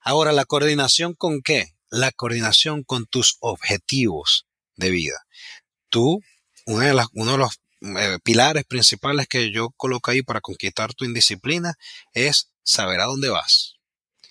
Ahora, 0.01 0.33
¿la 0.33 0.45
coordinación 0.45 1.15
con 1.15 1.43
qué? 1.43 1.75
La 1.91 2.13
coordinación 2.13 2.85
con 2.85 3.07
tus 3.07 3.37
objetivos 3.41 4.47
de 4.77 4.91
vida. 4.91 5.27
Tú, 5.89 6.23
uno 6.67 6.81
de, 6.81 7.05
uno 7.15 7.33
de 7.33 7.39
los 7.39 7.61
eh, 7.83 8.19
pilares 8.23 8.65
principales 8.65 9.27
que 9.27 9.51
yo 9.51 9.71
coloco 9.77 10.11
ahí 10.11 10.23
para 10.23 10.41
conquistar 10.41 10.95
tu 10.95 11.05
indisciplina 11.05 11.75
es 12.15 12.51
saber 12.63 13.01
a 13.01 13.07
dónde 13.07 13.29
vas. 13.29 13.80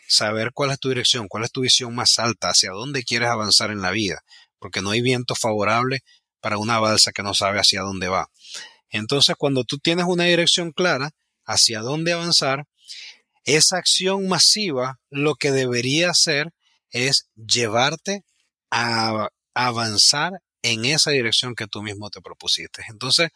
Saber 0.09 0.51
cuál 0.53 0.71
es 0.71 0.79
tu 0.79 0.89
dirección, 0.89 1.27
cuál 1.27 1.45
es 1.45 1.51
tu 1.51 1.61
visión 1.61 1.93
más 1.95 2.19
alta, 2.19 2.49
hacia 2.49 2.71
dónde 2.71 3.03
quieres 3.03 3.29
avanzar 3.29 3.71
en 3.71 3.81
la 3.81 3.91
vida, 3.91 4.23
porque 4.57 4.81
no 4.81 4.89
hay 4.89 5.01
viento 5.01 5.35
favorable 5.35 5.99
para 6.41 6.57
una 6.57 6.79
balsa 6.79 7.11
que 7.11 7.23
no 7.23 7.33
sabe 7.33 7.59
hacia 7.59 7.81
dónde 7.81 8.09
va. 8.09 8.29
Entonces, 8.89 9.35
cuando 9.37 9.63
tú 9.63 9.77
tienes 9.77 10.05
una 10.07 10.25
dirección 10.25 10.71
clara 10.71 11.11
hacia 11.45 11.81
dónde 11.81 12.13
avanzar, 12.13 12.65
esa 13.45 13.77
acción 13.77 14.27
masiva 14.27 14.99
lo 15.09 15.35
que 15.35 15.51
debería 15.51 16.09
hacer 16.09 16.51
es 16.89 17.27
llevarte 17.35 18.23
a 18.71 19.29
avanzar 19.53 20.41
en 20.61 20.85
esa 20.85 21.11
dirección 21.11 21.55
que 21.55 21.67
tú 21.67 21.83
mismo 21.83 22.09
te 22.09 22.21
propusiste. 22.21 22.83
Entonces, 22.89 23.29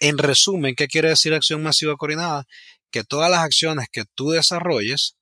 en 0.00 0.18
resumen, 0.18 0.74
¿qué 0.74 0.88
quiere 0.88 1.10
decir 1.10 1.34
acción 1.34 1.62
masiva 1.62 1.96
coordinada? 1.96 2.46
Que 2.90 3.04
todas 3.04 3.30
las 3.30 3.40
acciones 3.40 3.86
que 3.92 4.04
tú 4.14 4.30
desarrolles 4.30 5.16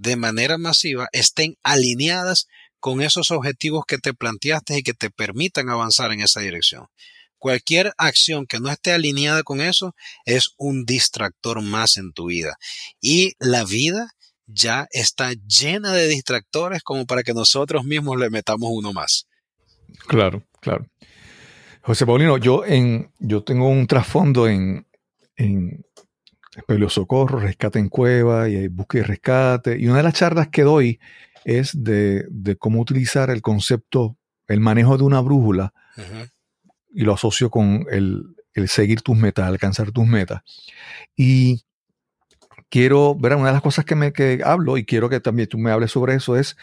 de 0.00 0.16
manera 0.16 0.56
masiva 0.56 1.08
estén 1.12 1.56
alineadas 1.62 2.46
con 2.78 3.02
esos 3.02 3.30
objetivos 3.30 3.84
que 3.86 3.98
te 3.98 4.14
planteaste 4.14 4.78
y 4.78 4.82
que 4.82 4.94
te 4.94 5.10
permitan 5.10 5.68
avanzar 5.68 6.10
en 6.12 6.20
esa 6.20 6.40
dirección. 6.40 6.86
Cualquier 7.36 7.92
acción 7.98 8.46
que 8.46 8.60
no 8.60 8.70
esté 8.70 8.92
alineada 8.92 9.42
con 9.42 9.60
eso 9.60 9.94
es 10.24 10.54
un 10.56 10.86
distractor 10.86 11.60
más 11.60 11.98
en 11.98 12.12
tu 12.12 12.26
vida. 12.26 12.56
Y 13.00 13.34
la 13.38 13.64
vida 13.64 14.10
ya 14.46 14.88
está 14.90 15.32
llena 15.32 15.92
de 15.92 16.08
distractores 16.08 16.82
como 16.82 17.04
para 17.04 17.22
que 17.22 17.34
nosotros 17.34 17.84
mismos 17.84 18.18
le 18.18 18.30
metamos 18.30 18.70
uno 18.72 18.92
más. 18.92 19.26
Claro, 20.06 20.46
claro. 20.60 20.86
José 21.82 22.06
Paulino, 22.06 22.38
yo, 22.38 22.64
en, 22.64 23.12
yo 23.18 23.42
tengo 23.42 23.68
un 23.68 23.86
trasfondo 23.86 24.48
en, 24.48 24.86
en 25.36 25.84
Socorro, 26.88 27.38
Rescate 27.38 27.78
en 27.78 27.88
Cueva 27.88 28.48
y 28.48 28.68
Búsqueda 28.68 29.02
y 29.02 29.06
Rescate. 29.06 29.78
Y 29.78 29.86
una 29.86 29.98
de 29.98 30.02
las 30.02 30.14
charlas 30.14 30.48
que 30.48 30.62
doy 30.62 31.00
es 31.44 31.72
de, 31.74 32.26
cómo 32.58 32.80
utilizar 32.80 33.30
el 33.30 33.42
concepto, 33.42 34.16
el 34.48 34.60
manejo 34.60 34.96
de 34.98 35.04
una 35.04 35.20
brújula 35.20 35.72
y 36.92 37.02
lo 37.02 37.14
asocio 37.14 37.50
con 37.50 37.86
el, 37.90 38.24
el, 38.54 38.68
seguir 38.68 39.02
tus 39.02 39.16
metas, 39.16 39.46
alcanzar 39.46 39.92
tus 39.92 40.06
metas. 40.06 40.42
Y 41.16 41.62
quiero, 42.70 43.14
ver 43.14 43.34
una 43.34 43.48
de 43.48 43.52
las 43.52 43.62
cosas 43.62 43.84
que, 43.84 43.94
me, 43.94 44.12
que 44.12 44.40
hablo 44.44 44.78
y 44.78 44.84
quiero 44.84 45.10
que 45.10 45.20
también 45.20 45.48
tú 45.48 45.58
me 45.58 45.70
hables 45.70 45.90
sobre 45.90 46.14
eso 46.14 46.36
es 46.36 46.56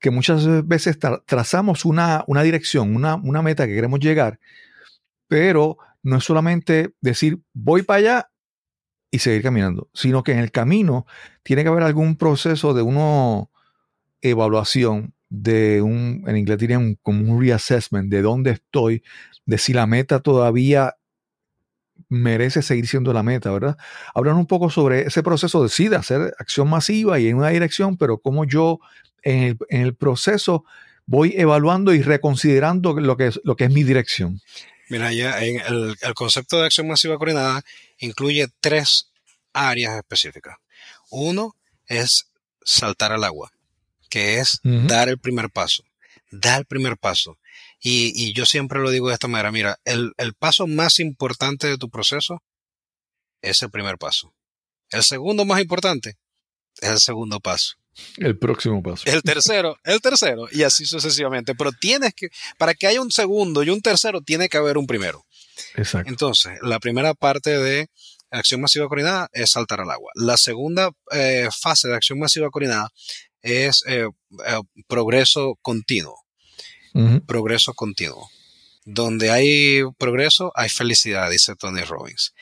que 0.00 0.10
muchas 0.10 0.66
veces 0.66 0.98
trazamos 1.26 1.84
una, 1.84 2.24
una 2.26 2.42
dirección, 2.42 2.96
una, 2.96 3.14
una, 3.14 3.42
meta 3.42 3.66
que 3.66 3.74
queremos 3.74 4.00
llegar, 4.00 4.40
pero 5.28 5.78
no 6.02 6.16
es 6.16 6.24
solamente 6.24 6.94
decir 7.00 7.40
voy 7.52 7.82
para 7.82 7.98
allá 7.98 8.30
y 9.10 9.18
seguir 9.18 9.42
caminando, 9.42 9.88
sino 9.92 10.22
que 10.22 10.32
en 10.32 10.38
el 10.38 10.50
camino 10.50 11.06
tiene 11.42 11.62
que 11.62 11.68
haber 11.68 11.82
algún 11.82 12.16
proceso 12.16 12.74
de 12.74 12.82
una 12.82 13.48
evaluación 14.22 15.14
de 15.28 15.80
un, 15.80 16.24
en 16.26 16.36
inglés 16.36 16.58
dirían 16.58 16.96
como 17.02 17.32
un 17.32 17.40
reassessment 17.40 18.10
de 18.10 18.22
dónde 18.22 18.50
estoy, 18.50 19.02
de 19.46 19.58
si 19.58 19.72
la 19.72 19.86
meta 19.86 20.20
todavía 20.20 20.96
merece 22.08 22.62
seguir 22.62 22.88
siendo 22.88 23.12
la 23.12 23.22
meta, 23.22 23.50
¿verdad? 23.52 23.76
Hablan 24.14 24.36
un 24.36 24.46
poco 24.46 24.68
sobre 24.68 25.02
ese 25.02 25.22
proceso 25.22 25.64
de 25.64 25.96
hacer 25.96 26.34
acción 26.38 26.68
masiva 26.68 27.20
y 27.20 27.28
en 27.28 27.36
una 27.36 27.48
dirección, 27.48 27.96
pero 27.96 28.18
cómo 28.18 28.44
yo 28.44 28.80
en 29.22 29.58
el, 29.68 29.94
proceso 29.94 30.64
voy 31.06 31.34
evaluando 31.36 31.94
y 31.94 32.02
reconsiderando 32.02 32.98
lo 32.98 33.16
que 33.16 33.28
es, 33.28 33.40
lo 33.44 33.54
que 33.54 33.64
es 33.64 33.72
mi 33.72 33.84
dirección. 33.84 34.40
Mira, 34.88 35.12
ya 35.12 35.40
en 35.44 35.60
el, 35.60 36.14
concepto 36.14 36.58
de 36.58 36.66
acción 36.66 36.88
masiva 36.88 37.16
coordinada 37.16 37.62
incluye 38.00 38.48
tres 38.60 39.10
áreas 39.52 39.96
específicas. 39.96 40.56
Uno 41.10 41.56
es 41.86 42.26
saltar 42.62 43.12
al 43.12 43.24
agua, 43.24 43.52
que 44.08 44.38
es 44.38 44.60
dar 44.62 45.08
el 45.08 45.18
primer 45.18 45.50
paso. 45.50 45.84
Dar 46.30 46.60
el 46.60 46.66
primer 46.66 46.96
paso. 46.96 47.38
Y, 47.82 48.32
yo 48.34 48.44
siempre 48.44 48.80
lo 48.80 48.90
digo 48.90 49.08
de 49.08 49.14
esta 49.14 49.28
manera, 49.28 49.50
mira, 49.50 49.80
el, 49.84 50.12
paso 50.38 50.66
más 50.66 51.00
importante 51.00 51.66
de 51.66 51.78
tu 51.78 51.88
proceso 51.88 52.42
es 53.42 53.62
el 53.62 53.70
primer 53.70 53.96
paso. 53.96 54.34
El 54.90 55.02
segundo 55.02 55.44
más 55.44 55.60
importante 55.60 56.18
es 56.80 56.90
el 56.90 56.98
segundo 56.98 57.40
paso. 57.40 57.76
El 58.16 58.38
próximo 58.38 58.82
paso. 58.82 59.04
El 59.06 59.22
tercero, 59.22 59.78
el 59.84 60.00
tercero, 60.00 60.46
y 60.52 60.62
así 60.62 60.86
sucesivamente. 60.86 61.54
Pero 61.54 61.72
tienes 61.72 62.14
que, 62.14 62.28
para 62.58 62.74
que 62.74 62.86
haya 62.86 63.00
un 63.00 63.10
segundo 63.10 63.62
y 63.62 63.70
un 63.70 63.80
tercero, 63.80 64.20
tiene 64.20 64.48
que 64.48 64.58
haber 64.58 64.78
un 64.78 64.86
primero. 64.86 65.24
Exacto. 65.74 66.10
Entonces, 66.10 66.58
la 66.62 66.78
primera 66.78 67.14
parte 67.14 67.58
de 67.58 67.88
acción 68.30 68.60
masiva 68.60 68.88
coordinada 68.88 69.28
es 69.32 69.50
saltar 69.50 69.80
al 69.80 69.90
agua. 69.90 70.12
La 70.14 70.36
segunda 70.36 70.90
eh, 71.12 71.48
fase 71.58 71.88
de 71.88 71.96
acción 71.96 72.18
masiva 72.18 72.50
coordinada 72.50 72.90
es 73.42 73.82
eh, 73.86 74.06
eh, 74.46 74.60
progreso 74.86 75.58
continuo 75.62 76.16
progreso 77.24 77.72
continuo. 77.74 78.28
Donde 78.84 79.30
hay 79.30 79.82
progreso, 79.96 80.50
hay 80.56 80.68
felicidad, 80.68 81.30
dice 81.30 81.54
Tony 81.54 81.82
Robbins. 81.82 82.34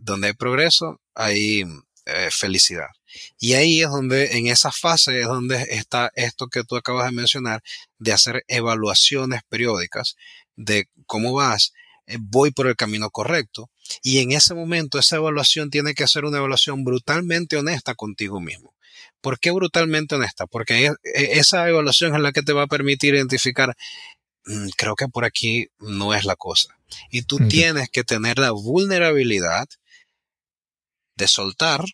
Donde 0.00 0.28
hay 0.28 0.32
progreso, 0.32 1.02
hay 1.14 1.64
felicidad. 2.30 2.88
Y 3.38 3.52
ahí 3.52 3.82
es 3.82 3.90
donde, 3.90 4.38
en 4.38 4.46
esa 4.46 4.72
fase 4.72 5.20
es 5.20 5.26
donde 5.26 5.62
está 5.68 6.10
esto 6.14 6.46
que 6.46 6.64
tú 6.64 6.76
acabas 6.76 7.10
de 7.10 7.16
mencionar, 7.16 7.62
de 7.98 8.12
hacer 8.12 8.42
evaluaciones 8.48 9.42
periódicas 9.50 10.16
de 10.56 10.88
cómo 11.06 11.34
vas, 11.34 11.72
voy 12.18 12.50
por 12.50 12.66
el 12.66 12.76
camino 12.76 13.10
correcto. 13.10 13.70
Y 14.02 14.18
en 14.18 14.32
ese 14.32 14.54
momento 14.54 14.98
esa 14.98 15.16
evaluación 15.16 15.70
tiene 15.70 15.94
que 15.94 16.06
ser 16.06 16.24
una 16.24 16.38
evaluación 16.38 16.84
brutalmente 16.84 17.56
honesta 17.56 17.94
contigo 17.94 18.40
mismo. 18.40 18.74
¿Por 19.20 19.38
qué 19.38 19.50
brutalmente 19.50 20.14
honesta? 20.14 20.46
Porque 20.46 20.86
e, 20.86 20.92
esa 21.38 21.68
evaluación 21.68 22.14
es 22.14 22.20
la 22.20 22.32
que 22.32 22.42
te 22.42 22.52
va 22.52 22.62
a 22.62 22.68
permitir 22.68 23.14
identificar, 23.14 23.76
mm, 24.46 24.68
creo 24.76 24.94
que 24.94 25.08
por 25.08 25.24
aquí 25.24 25.68
no 25.78 26.14
es 26.14 26.24
la 26.24 26.36
cosa. 26.36 26.78
Y 27.10 27.22
tú 27.22 27.38
tienes 27.48 27.90
que 27.90 28.04
tener 28.04 28.38
la 28.38 28.52
vulnerabilidad 28.52 29.68
de 31.16 31.26
soltar 31.26 31.84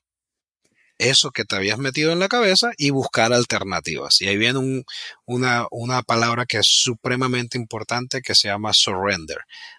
eso 0.98 1.30
que 1.30 1.44
te 1.44 1.56
habías 1.56 1.78
metido 1.78 2.12
en 2.12 2.20
la 2.20 2.28
cabeza 2.28 2.72
y 2.76 2.90
buscar 2.90 3.32
alternativas. 3.32 4.20
Y 4.20 4.28
ahí 4.28 4.36
viene 4.36 4.84
una, 5.24 5.66
una, 5.70 6.02
palabra 6.02 6.46
que 6.46 6.58
es 6.58 6.66
supremamente 6.66 7.58
importante 7.58 8.22
que 8.22 8.34
se 8.34 8.48
llama 8.48 8.72
surrender, 8.72 9.38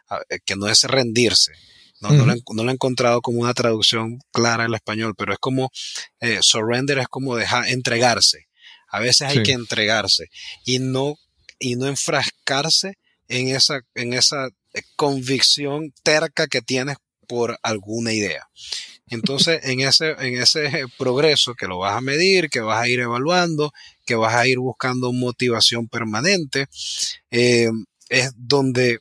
ah, 0.10 0.22
eh, 0.30 0.40
que 0.44 0.56
no 0.56 0.68
es 0.68 0.84
rendirse, 0.84 1.54
no, 2.02 2.12
no, 2.12 2.26
lo, 2.64 2.70
he 2.70 2.74
encontrado 2.74 3.22
como 3.22 3.40
una 3.40 3.54
traducción 3.54 4.20
clara 4.32 4.66
en 4.66 4.72
el 4.72 4.76
español, 4.76 5.16
pero 5.18 5.34
es 5.34 5.40
como 5.40 5.72
eh, 6.20 6.40
surrender 6.42 7.00
es 7.00 7.08
como 7.08 7.36
dejar 7.36 7.68
entregarse. 7.70 8.48
A 8.90 9.00
veces 9.00 9.30
hay 9.30 9.44
que 9.44 9.54
entregarse 9.54 10.28
y 10.66 10.80
no 10.80 11.16
y 11.58 11.76
no 11.76 11.88
enfrascarse 11.88 12.98
en 13.28 13.48
esa 13.48 13.82
en 13.96 14.14
esa 14.14 14.48
eh, 14.74 14.82
convicción 14.96 15.94
terca 16.04 16.48
que 16.48 16.62
tienes 16.62 16.98
por 17.26 17.60
alguna 17.62 18.14
idea. 18.14 18.48
Entonces, 19.08 19.62
en 19.64 19.82
ese, 19.82 20.12
en 20.20 20.42
ese 20.42 20.86
progreso 20.98 21.54
que 21.54 21.68
lo 21.68 21.78
vas 21.78 21.96
a 21.96 22.02
medir, 22.02 22.50
que 22.50 22.62
vas 22.62 22.82
a 22.82 22.88
ir 22.88 23.00
evaluando, 23.00 23.72
que 24.06 24.16
vas 24.16 24.34
a 24.34 24.48
ir 24.48 24.58
buscando 24.58 25.14
motivación 25.14 25.88
permanente, 25.88 26.68
eh, 27.30 27.70
es 28.10 28.32
donde 28.36 29.00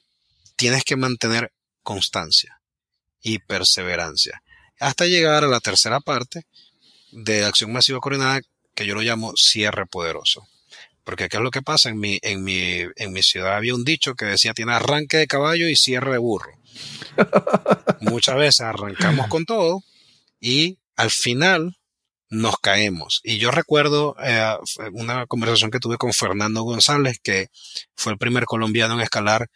tienes 0.57 0.85
que 0.85 0.97
mantener 0.97 1.53
constancia 1.83 2.61
y 3.23 3.39
perseverancia. 3.39 4.43
Hasta 4.79 5.07
llegar 5.07 5.45
a 5.45 5.49
la 5.49 5.61
tercera 5.61 6.01
parte 6.01 6.45
de 7.11 7.45
acción 7.45 7.73
masiva 7.73 8.01
coordinada 8.01 8.41
que 8.75 8.87
yo 8.87 8.95
lo 8.95 9.01
llamo 9.01 9.33
cierre 9.37 9.87
poderoso. 9.87 10.47
Porque 11.05 11.29
¿qué 11.29 11.37
es 11.37 11.43
lo 11.43 11.51
que 11.51 11.63
pasa? 11.63 11.91
En 11.91 11.99
mi, 11.99 12.19
en 12.23 12.43
mi, 12.43 12.81
en 12.97 13.13
mi 13.13 13.23
ciudad 13.23 13.57
había 13.57 13.75
un 13.75 13.85
dicho 13.85 14.15
que 14.15 14.25
decía 14.25 14.55
tiene 14.55 14.73
arranque 14.73 15.19
de 15.19 15.27
caballo 15.27 15.69
y 15.69 15.77
cierre 15.77 16.13
de 16.13 16.19
burro. 16.19 16.51
Muchas 18.01 18.37
veces 18.37 18.61
arrancamos 18.63 19.29
con 19.29 19.45
todo 19.45 19.83
y 20.41 20.79
al 20.97 21.11
final 21.11 21.77
nos 22.31 22.57
caemos. 22.59 23.21
Y 23.23 23.39
yo 23.39 23.51
recuerdo 23.51 24.17
eh, 24.23 24.57
una 24.93 25.27
conversación 25.27 25.71
que 25.71 25.79
tuve 25.79 25.99
con 25.99 26.13
Fernando 26.13 26.63
González, 26.63 27.19
que 27.23 27.49
fue 27.95 28.13
el 28.13 28.19
primer 28.19 28.45
colombiano 28.47 28.95
en 28.95 29.01
escalar 29.01 29.49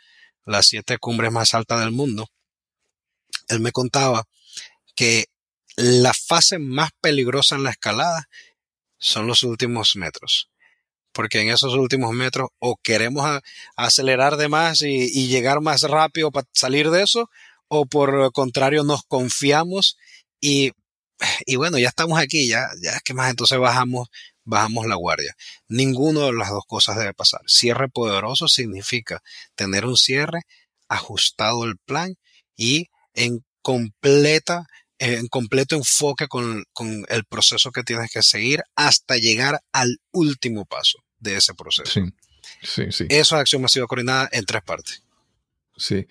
las 0.45 0.67
siete 0.67 0.99
cumbres 0.99 1.33
más 1.33 1.55
altas 1.55 1.81
del 1.81 1.91
mundo 1.91 2.29
él 3.49 3.61
me 3.61 3.73
contaba 3.73 4.25
que 4.95 5.27
la 5.77 6.13
fase 6.13 6.59
más 6.59 6.91
peligrosa 7.01 7.57
en 7.57 7.65
la 7.65 7.71
escalada 7.71 8.29
son 8.99 9.27
los 9.27 9.43
últimos 9.43 9.97
metros. 9.97 10.51
Porque 11.13 11.41
en 11.41 11.49
esos 11.49 11.75
últimos 11.75 12.13
metros 12.13 12.49
o 12.59 12.77
queremos 12.83 13.41
acelerar 13.77 14.37
de 14.37 14.49
más 14.49 14.83
y, 14.83 15.29
llegar 15.29 15.61
más 15.61 15.83
rápido 15.83 16.31
para 16.31 16.47
salir 16.53 16.91
de 16.91 17.03
eso, 17.03 17.31
o 17.69 17.87
por 17.87 18.15
lo 18.15 18.31
contrario 18.31 18.85
nos 18.85 19.03
confiamos 19.05 19.97
y, 20.41 20.73
y 21.47 21.57
bueno, 21.57 21.79
ya 21.79 21.89
estamos 21.89 22.19
aquí, 22.19 22.49
ya, 22.49 22.69
ya 22.83 22.93
es 22.93 23.03
que 23.03 23.15
más 23.15 23.31
entonces 23.31 23.59
bajamos, 23.59 24.09
bajamos 24.45 24.87
la 24.87 24.95
guardia. 24.95 25.35
Ninguno 25.69 26.27
de 26.27 26.33
las 26.33 26.51
dos 26.51 26.65
cosas 26.67 26.97
debe 26.97 27.15
pasar. 27.15 27.41
Cierre 27.47 27.89
poderoso 27.89 28.49
significa 28.49 29.23
tener 29.55 29.85
un 29.85 29.97
cierre 29.97 30.43
ajustado 30.89 31.65
el 31.65 31.77
plan 31.79 32.17
y 32.57 32.89
en 33.15 33.45
completa 33.63 34.67
en 34.99 35.29
completo 35.29 35.77
enfoque 35.77 36.27
con, 36.29 36.65
con, 36.73 37.05
el 37.09 37.25
proceso 37.25 37.71
que 37.71 37.83
tienes 37.83 38.11
que 38.11 38.23
seguir 38.23 38.63
hasta 38.77 39.17
llegar 39.17 39.61
al 39.73 39.99
último 40.13 40.65
paso 40.65 40.99
de 41.19 41.37
ese 41.37 41.55
proceso. 41.55 41.91
Sí, 41.91 42.03
sí, 42.63 42.93
sí. 42.93 43.07
Eso 43.09 43.37
es 43.37 43.41
acción 43.41 43.63
masiva 43.63 43.87
coordinada 43.87 44.29
en 44.33 44.45
tres 44.45 44.63
partes. 44.63 45.03
Sí. 45.77 46.07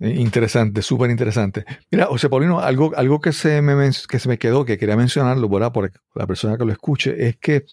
Interesante, 0.00 0.82
súper 0.82 1.10
interesante. 1.10 1.64
Mira, 1.90 2.06
José 2.06 2.28
Paulino, 2.28 2.58
algo, 2.58 2.92
algo 2.96 3.20
que, 3.20 3.32
se 3.32 3.62
me, 3.62 3.90
que 4.08 4.18
se 4.18 4.28
me 4.28 4.36
quedó, 4.36 4.64
que 4.64 4.76
quería 4.76 4.96
mencionarlo, 4.96 5.48
¿verdad? 5.48 5.72
Por 5.72 5.92
la 6.14 6.26
persona 6.26 6.58
que 6.58 6.64
lo 6.64 6.72
escuche, 6.72 7.28
es 7.28 7.36
que 7.36 7.64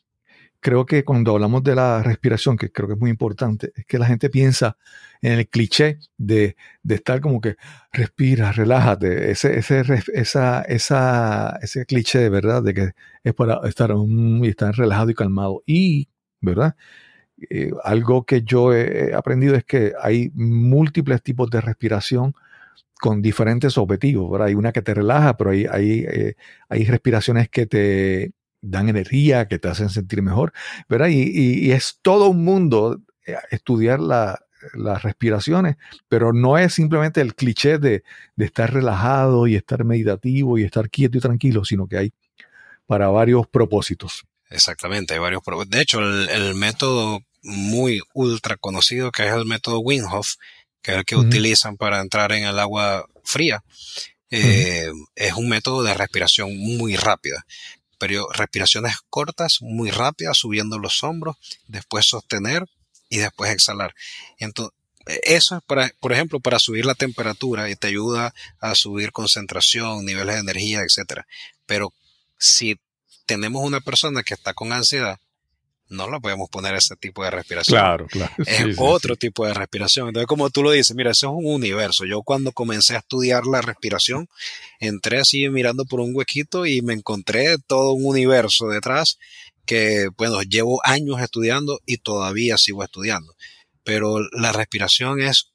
creo 0.59 0.85
que 0.85 1.03
cuando 1.03 1.31
hablamos 1.31 1.63
de 1.63 1.75
la 1.75 2.03
respiración, 2.03 2.57
que 2.57 2.71
creo 2.71 2.87
que 2.87 2.93
es 2.95 2.99
muy 2.99 3.09
importante, 3.09 3.71
es 3.75 3.85
que 3.85 3.99
la 3.99 4.05
gente 4.05 4.29
piensa 4.29 4.77
en 5.21 5.33
el 5.33 5.47
cliché 5.47 5.99
de, 6.17 6.55
de 6.83 6.95
estar 6.95 7.21
como 7.21 7.41
que 7.41 7.55
respira, 7.91 8.51
relájate, 8.51 9.31
ese, 9.31 9.57
ese, 9.59 9.83
esa, 10.13 10.61
esa, 10.63 11.59
ese 11.61 11.85
cliché 11.85 12.29
verdad, 12.29 12.63
de 12.63 12.73
que 12.73 12.91
es 13.23 13.33
para 13.33 13.61
estar, 13.67 13.91
y 13.91 14.47
estar 14.47 14.75
relajado 14.75 15.09
y 15.09 15.13
calmado. 15.15 15.63
Y, 15.65 16.09
¿verdad? 16.41 16.75
Eh, 17.49 17.71
algo 17.83 18.25
que 18.25 18.43
yo 18.43 18.73
he 18.73 19.13
aprendido 19.13 19.55
es 19.55 19.63
que 19.63 19.93
hay 20.01 20.31
múltiples 20.33 21.21
tipos 21.23 21.49
de 21.49 21.61
respiración 21.61 22.33
con 22.99 23.21
diferentes 23.21 23.77
objetivos. 23.77 24.39
Hay 24.41 24.55
una 24.55 24.73
que 24.73 24.81
te 24.81 24.93
relaja, 24.93 25.37
pero 25.37 25.51
hay, 25.51 25.65
hay, 25.65 26.05
eh, 26.07 26.35
hay 26.67 26.85
respiraciones 26.85 27.49
que 27.49 27.65
te 27.65 28.33
dan 28.61 28.89
energía, 28.89 29.47
que 29.47 29.59
te 29.59 29.67
hacen 29.67 29.89
sentir 29.89 30.21
mejor. 30.21 30.53
¿verdad? 30.87 31.07
Y, 31.09 31.71
es 31.71 31.99
todo 32.01 32.29
un 32.29 32.43
mundo 32.43 33.01
eh, 33.25 33.35
estudiar 33.51 33.99
las 33.99 35.03
respiraciones, 35.03 35.77
pero 36.07 36.33
no 36.33 36.57
es 36.57 36.73
simplemente 36.73 37.21
el 37.21 37.35
cliché 37.35 37.77
de, 37.77 38.03
de 38.35 38.45
estar 38.45 38.73
relajado 38.73 39.47
y 39.47 39.55
estar 39.55 39.83
meditativo 39.85 40.57
y 40.57 40.63
estar 40.63 40.89
quieto 40.89 41.17
y 41.17 41.21
tranquilo, 41.21 41.63
sino 41.65 41.87
que 41.87 41.97
hay 41.97 42.13
para 42.85 43.07
varios 43.09 43.47
propósitos. 43.47 44.25
Exactamente, 44.49 45.13
hay 45.13 45.19
varios 45.19 45.43
propósitos. 45.43 45.77
De 45.77 45.83
hecho, 45.83 45.99
el, 45.99 46.29
el 46.29 46.55
método 46.55 47.21
muy 47.43 48.01
ultra 48.13 48.57
conocido, 48.57 49.11
que 49.11 49.25
es 49.27 49.33
el 49.33 49.45
método 49.45 49.79
Wim 49.79 50.03
que 50.81 50.91
es 50.91 50.97
el 50.97 51.05
que 51.05 51.15
utilizan 51.15 51.77
para 51.77 51.99
entrar 51.99 52.31
en 52.31 52.45
el 52.45 52.57
agua 52.57 53.05
fría. 53.23 53.63
Eh, 54.31 54.89
es 55.15 55.33
un 55.33 55.49
método 55.49 55.83
de 55.83 55.93
respiración 55.93 56.55
muy 56.57 56.95
rápida. 56.95 57.45
Respiraciones 57.99 58.95
cortas, 59.09 59.57
muy 59.61 59.91
rápidas, 59.91 60.37
subiendo 60.37 60.77
los 60.79 61.03
hombros, 61.03 61.37
después 61.67 62.05
sostener 62.05 62.65
y 63.09 63.17
después 63.17 63.51
exhalar. 63.51 63.93
Entonces, 64.37 64.77
eso 65.23 65.57
es 65.57 65.63
para, 65.63 65.91
por 65.99 66.13
ejemplo, 66.13 66.39
para 66.39 66.59
subir 66.59 66.85
la 66.85 66.95
temperatura 66.95 67.69
y 67.69 67.75
te 67.75 67.87
ayuda 67.87 68.33
a 68.59 68.75
subir 68.75 69.11
concentración, 69.11 70.05
niveles 70.05 70.35
de 70.35 70.41
energía, 70.41 70.81
etcétera. 70.81 71.27
Pero 71.65 71.93
si 72.37 72.79
tenemos 73.25 73.63
una 73.63 73.81
persona 73.81 74.23
que 74.23 74.33
está 74.33 74.53
con 74.53 74.71
ansiedad, 74.71 75.19
no 75.89 76.09
la 76.09 76.19
podemos 76.19 76.49
poner 76.49 76.75
ese 76.75 76.95
tipo 76.95 77.23
de 77.23 77.31
respiración. 77.31 77.79
Claro, 77.79 78.07
claro. 78.07 78.33
Es 78.45 78.75
otro 78.77 79.15
tipo 79.15 79.45
de 79.45 79.53
respiración. 79.53 80.07
Entonces, 80.07 80.27
como 80.27 80.49
tú 80.49 80.63
lo 80.63 80.71
dices, 80.71 80.95
mira, 80.95 81.11
eso 81.11 81.27
es 81.27 81.33
un 81.33 81.51
universo. 81.51 82.05
Yo 82.05 82.21
cuando 82.21 82.51
comencé 82.51 82.95
a 82.95 82.99
estudiar 82.99 83.45
la 83.45 83.61
respiración, 83.61 84.29
entré 84.79 85.19
así 85.19 85.49
mirando 85.49 85.85
por 85.85 85.99
un 85.99 86.15
huequito 86.15 86.65
y 86.65 86.81
me 86.81 86.93
encontré 86.93 87.57
todo 87.57 87.93
un 87.93 88.05
universo 88.05 88.67
detrás 88.67 89.17
que, 89.65 90.09
bueno, 90.17 90.41
llevo 90.43 90.79
años 90.83 91.21
estudiando 91.21 91.79
y 91.85 91.97
todavía 91.97 92.57
sigo 92.57 92.83
estudiando. 92.83 93.35
Pero 93.83 94.19
la 94.31 94.51
respiración 94.51 95.21
es, 95.21 95.51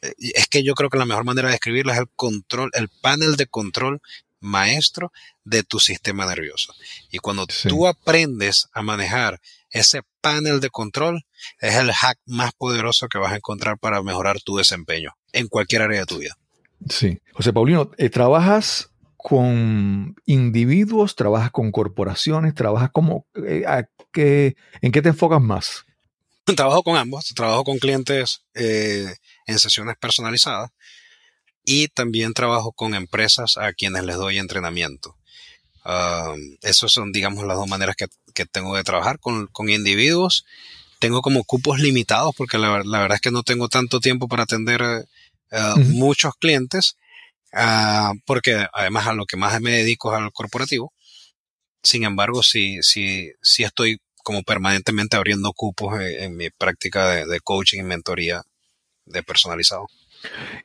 es 0.00 0.46
que 0.48 0.62
yo 0.62 0.74
creo 0.74 0.88
que 0.88 0.98
la 0.98 1.06
mejor 1.06 1.24
manera 1.24 1.48
de 1.48 1.52
describirla 1.52 1.92
es 1.92 2.00
el 2.00 2.08
control, 2.16 2.70
el 2.74 2.88
panel 3.02 3.36
de 3.36 3.46
control 3.46 4.00
maestro 4.40 5.12
de 5.44 5.62
tu 5.62 5.78
sistema 5.78 6.26
nervioso. 6.26 6.74
Y 7.10 7.18
cuando 7.18 7.46
tú 7.46 7.86
aprendes 7.86 8.68
a 8.72 8.82
manejar 8.82 9.40
ese 9.70 10.02
panel 10.20 10.60
de 10.60 10.70
control, 10.70 11.24
es 11.60 11.76
el 11.76 11.92
hack 11.92 12.18
más 12.26 12.52
poderoso 12.52 13.08
que 13.08 13.18
vas 13.18 13.32
a 13.32 13.36
encontrar 13.36 13.78
para 13.78 14.02
mejorar 14.02 14.40
tu 14.40 14.56
desempeño 14.56 15.16
en 15.32 15.48
cualquier 15.48 15.82
área 15.82 16.00
de 16.00 16.06
tu 16.06 16.18
vida. 16.18 16.36
Sí. 16.88 17.20
José 17.32 17.52
Paulino, 17.52 17.90
eh, 17.98 18.10
¿trabajas 18.10 18.90
con 19.16 20.16
individuos, 20.24 21.14
trabajas 21.14 21.50
con 21.50 21.70
corporaciones, 21.70 22.54
trabajas 22.54 22.90
como... 22.90 23.26
Eh, 23.46 23.64
¿En 24.82 24.90
qué 24.92 25.02
te 25.02 25.10
enfocas 25.10 25.40
más? 25.40 25.84
Trabajo 26.56 26.82
con 26.82 26.96
ambos, 26.96 27.32
trabajo 27.34 27.62
con 27.62 27.78
clientes 27.78 28.42
eh, 28.54 29.06
en 29.46 29.58
sesiones 29.60 29.96
personalizadas 29.98 30.70
y 31.70 31.86
también 31.86 32.34
trabajo 32.34 32.72
con 32.72 32.96
empresas 32.96 33.56
a 33.56 33.72
quienes 33.72 34.02
les 34.02 34.16
doy 34.16 34.38
entrenamiento. 34.38 35.16
Uh, 35.84 36.34
esas 36.62 36.90
son, 36.90 37.12
digamos, 37.12 37.46
las 37.46 37.56
dos 37.56 37.68
maneras 37.68 37.94
que, 37.94 38.08
tengo 38.46 38.74
de 38.74 38.82
trabajar 38.82 39.20
con, 39.20 39.48
individuos. 39.68 40.44
Tengo 40.98 41.22
como 41.22 41.44
cupos 41.44 41.78
limitados 41.78 42.34
porque 42.36 42.58
la, 42.58 42.78
verdad 42.78 43.14
es 43.14 43.20
que 43.20 43.30
no 43.30 43.44
tengo 43.44 43.68
tanto 43.68 44.00
tiempo 44.00 44.26
para 44.26 44.42
atender 44.42 44.82
uh, 44.82 45.78
muchos 45.92 46.34
clientes, 46.40 46.96
uh, 47.52 48.18
porque 48.26 48.66
además 48.72 49.06
a 49.06 49.12
lo 49.12 49.24
que 49.24 49.36
más 49.36 49.60
me 49.60 49.70
dedico 49.70 50.12
es 50.12 50.20
al 50.20 50.32
corporativo. 50.32 50.92
Sin 51.84 52.02
embargo, 52.02 52.42
sí, 52.42 52.78
sí, 52.82 53.30
sí 53.42 53.62
estoy 53.62 54.00
como 54.24 54.42
permanentemente 54.42 55.16
abriendo 55.16 55.52
cupos 55.52 56.00
en, 56.00 56.36
mi 56.36 56.50
práctica 56.50 57.08
de, 57.10 57.26
de 57.26 57.38
coaching 57.38 57.78
y 57.78 57.84
mentoría 57.84 58.44
de 59.06 59.22
personalizado. 59.22 59.86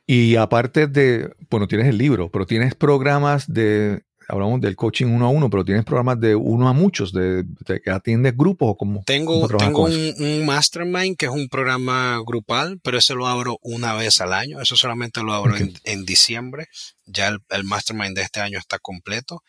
Y 0.06 0.36
aparte 0.36 0.86
de, 0.86 1.32
bueno, 1.50 1.66
tienes 1.66 1.88
el 1.88 1.98
libro, 1.98 2.30
pero 2.30 2.46
tienes 2.46 2.74
programas 2.74 3.52
de, 3.52 4.02
hablamos 4.28 4.60
del 4.60 4.76
coaching 4.76 5.06
uno 5.06 5.26
a 5.26 5.30
uno, 5.30 5.50
pero 5.50 5.64
tienes 5.64 5.84
programas 5.84 6.20
de 6.20 6.34
uno 6.34 6.68
a 6.68 6.72
muchos, 6.72 7.12
de, 7.12 7.44
que 7.82 7.90
atiendes 7.90 8.36
grupos 8.36 8.70
o 8.70 8.76
como. 8.76 9.02
Tengo, 9.04 9.46
tengo 9.48 9.84
un, 9.84 10.46
mastermind 10.46 11.16
que 11.16 11.26
es 11.26 11.32
un 11.32 11.48
programa 11.48 12.20
grupal, 12.24 12.78
pero 12.82 12.98
ese 12.98 13.14
lo 13.14 13.26
abro 13.26 13.58
una 13.62 13.94
vez 13.94 14.20
al 14.20 14.32
año. 14.32 14.60
Eso 14.60 14.76
solamente 14.76 15.22
lo 15.22 15.32
abro 15.32 15.54
en, 15.56 16.04
diciembre. 16.04 16.66
Ya 17.06 17.28
el, 17.28 17.64
mastermind 17.64 18.16
de 18.16 18.22
este 18.22 18.40
año 18.40 18.58
está 18.58 18.78
completo. 18.78 19.42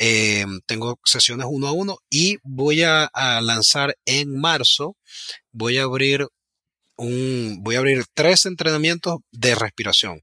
Eh, 0.00 0.46
tengo 0.66 1.00
sesiones 1.04 1.48
uno 1.50 1.66
a 1.66 1.72
uno 1.72 1.98
y 2.08 2.38
voy 2.44 2.82
a 2.84 3.10
lanzar 3.42 3.96
en 4.04 4.38
marzo, 4.38 4.96
voy 5.50 5.78
a 5.78 5.82
abrir 5.82 6.28
voy 6.98 7.76
a 7.76 7.78
abrir 7.78 8.04
tres 8.14 8.46
entrenamientos 8.46 9.18
de 9.30 9.54
respiración. 9.54 10.22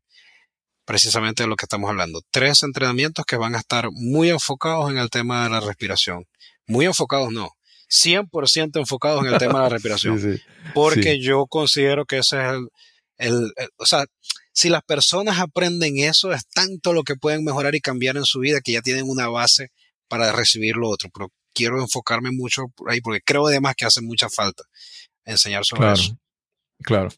Precisamente 0.86 1.44
de 1.44 1.50
lo 1.50 1.56
que 1.56 1.66
estamos 1.66 1.90
hablando. 1.90 2.22
Tres 2.30 2.62
entrenamientos 2.62 3.26
que 3.26 3.38
van 3.38 3.56
a 3.56 3.60
estar 3.60 3.90
muy 3.92 4.30
enfocados 4.30 4.92
en 4.92 4.98
el 4.98 5.10
tema 5.10 5.44
de 5.44 5.50
la 5.50 5.60
respiración. 5.60 6.26
Muy 6.68 6.86
enfocados 6.86 7.32
no. 7.32 7.50
100% 7.90 8.78
enfocados 8.78 9.26
en 9.26 9.34
el 9.34 9.40
tema 9.40 9.60
de 9.60 9.64
la 9.64 9.70
respiración. 9.76 10.40
Porque 10.74 11.20
yo 11.20 11.48
considero 11.48 12.06
que 12.06 12.20
ese 12.20 12.38
es 12.38 12.54
el, 13.18 13.52
o 13.78 13.86
sea, 13.86 14.06
si 14.54 14.70
las 14.70 14.84
personas 14.84 15.40
aprenden 15.40 15.98
eso, 15.98 16.34
es 16.34 16.48
tanto 16.48 16.94
lo 16.94 17.04
que 17.04 17.16
pueden 17.16 17.44
mejorar 17.44 17.76
y 17.76 17.82
cambiar 17.82 18.18
en 18.18 18.26
su 18.26 18.40
vida 18.40 18.62
que 18.62 18.74
ya 18.74 18.82
tienen 18.82 19.10
una 19.10 19.28
base 19.28 19.70
para 20.08 20.32
recibir 20.32 20.76
lo 20.76 20.90
otro. 20.90 21.10
Pero 21.14 21.32
quiero 21.54 21.82
enfocarme 21.82 22.32
mucho 22.32 22.68
por 22.76 22.92
ahí 22.92 23.02
porque 23.02 23.22
creo 23.22 23.48
además 23.48 23.76
que 23.76 23.86
hace 23.86 24.02
mucha 24.02 24.30
falta 24.30 24.64
enseñar 25.24 25.66
sobre 25.66 25.94
eso. 25.94 26.18
Claro. 26.84 27.10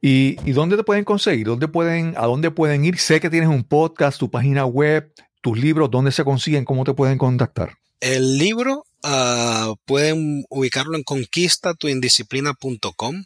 ¿Y, 0.00 0.34
dónde 0.52 0.76
te 0.76 0.84
pueden 0.84 1.04
conseguir? 1.04 1.46
¿Dónde 1.46 1.68
pueden, 1.68 2.14
¿A 2.16 2.26
dónde 2.26 2.50
pueden 2.50 2.84
ir? 2.84 2.98
Sé 2.98 3.20
que 3.20 3.30
tienes 3.30 3.48
un 3.48 3.62
podcast, 3.64 4.18
tu 4.18 4.30
página 4.30 4.64
web, 4.64 5.12
tus 5.42 5.58
libros, 5.58 5.90
¿dónde 5.90 6.12
se 6.12 6.24
consiguen? 6.24 6.64
¿Cómo 6.64 6.84
te 6.84 6.94
pueden 6.94 7.18
contactar? 7.18 7.74
El 8.00 8.38
libro 8.38 8.84
uh, 9.04 9.74
pueden 9.84 10.44
ubicarlo 10.48 10.96
en 10.96 11.02
conquistatuindisciplina.com. 11.02 13.24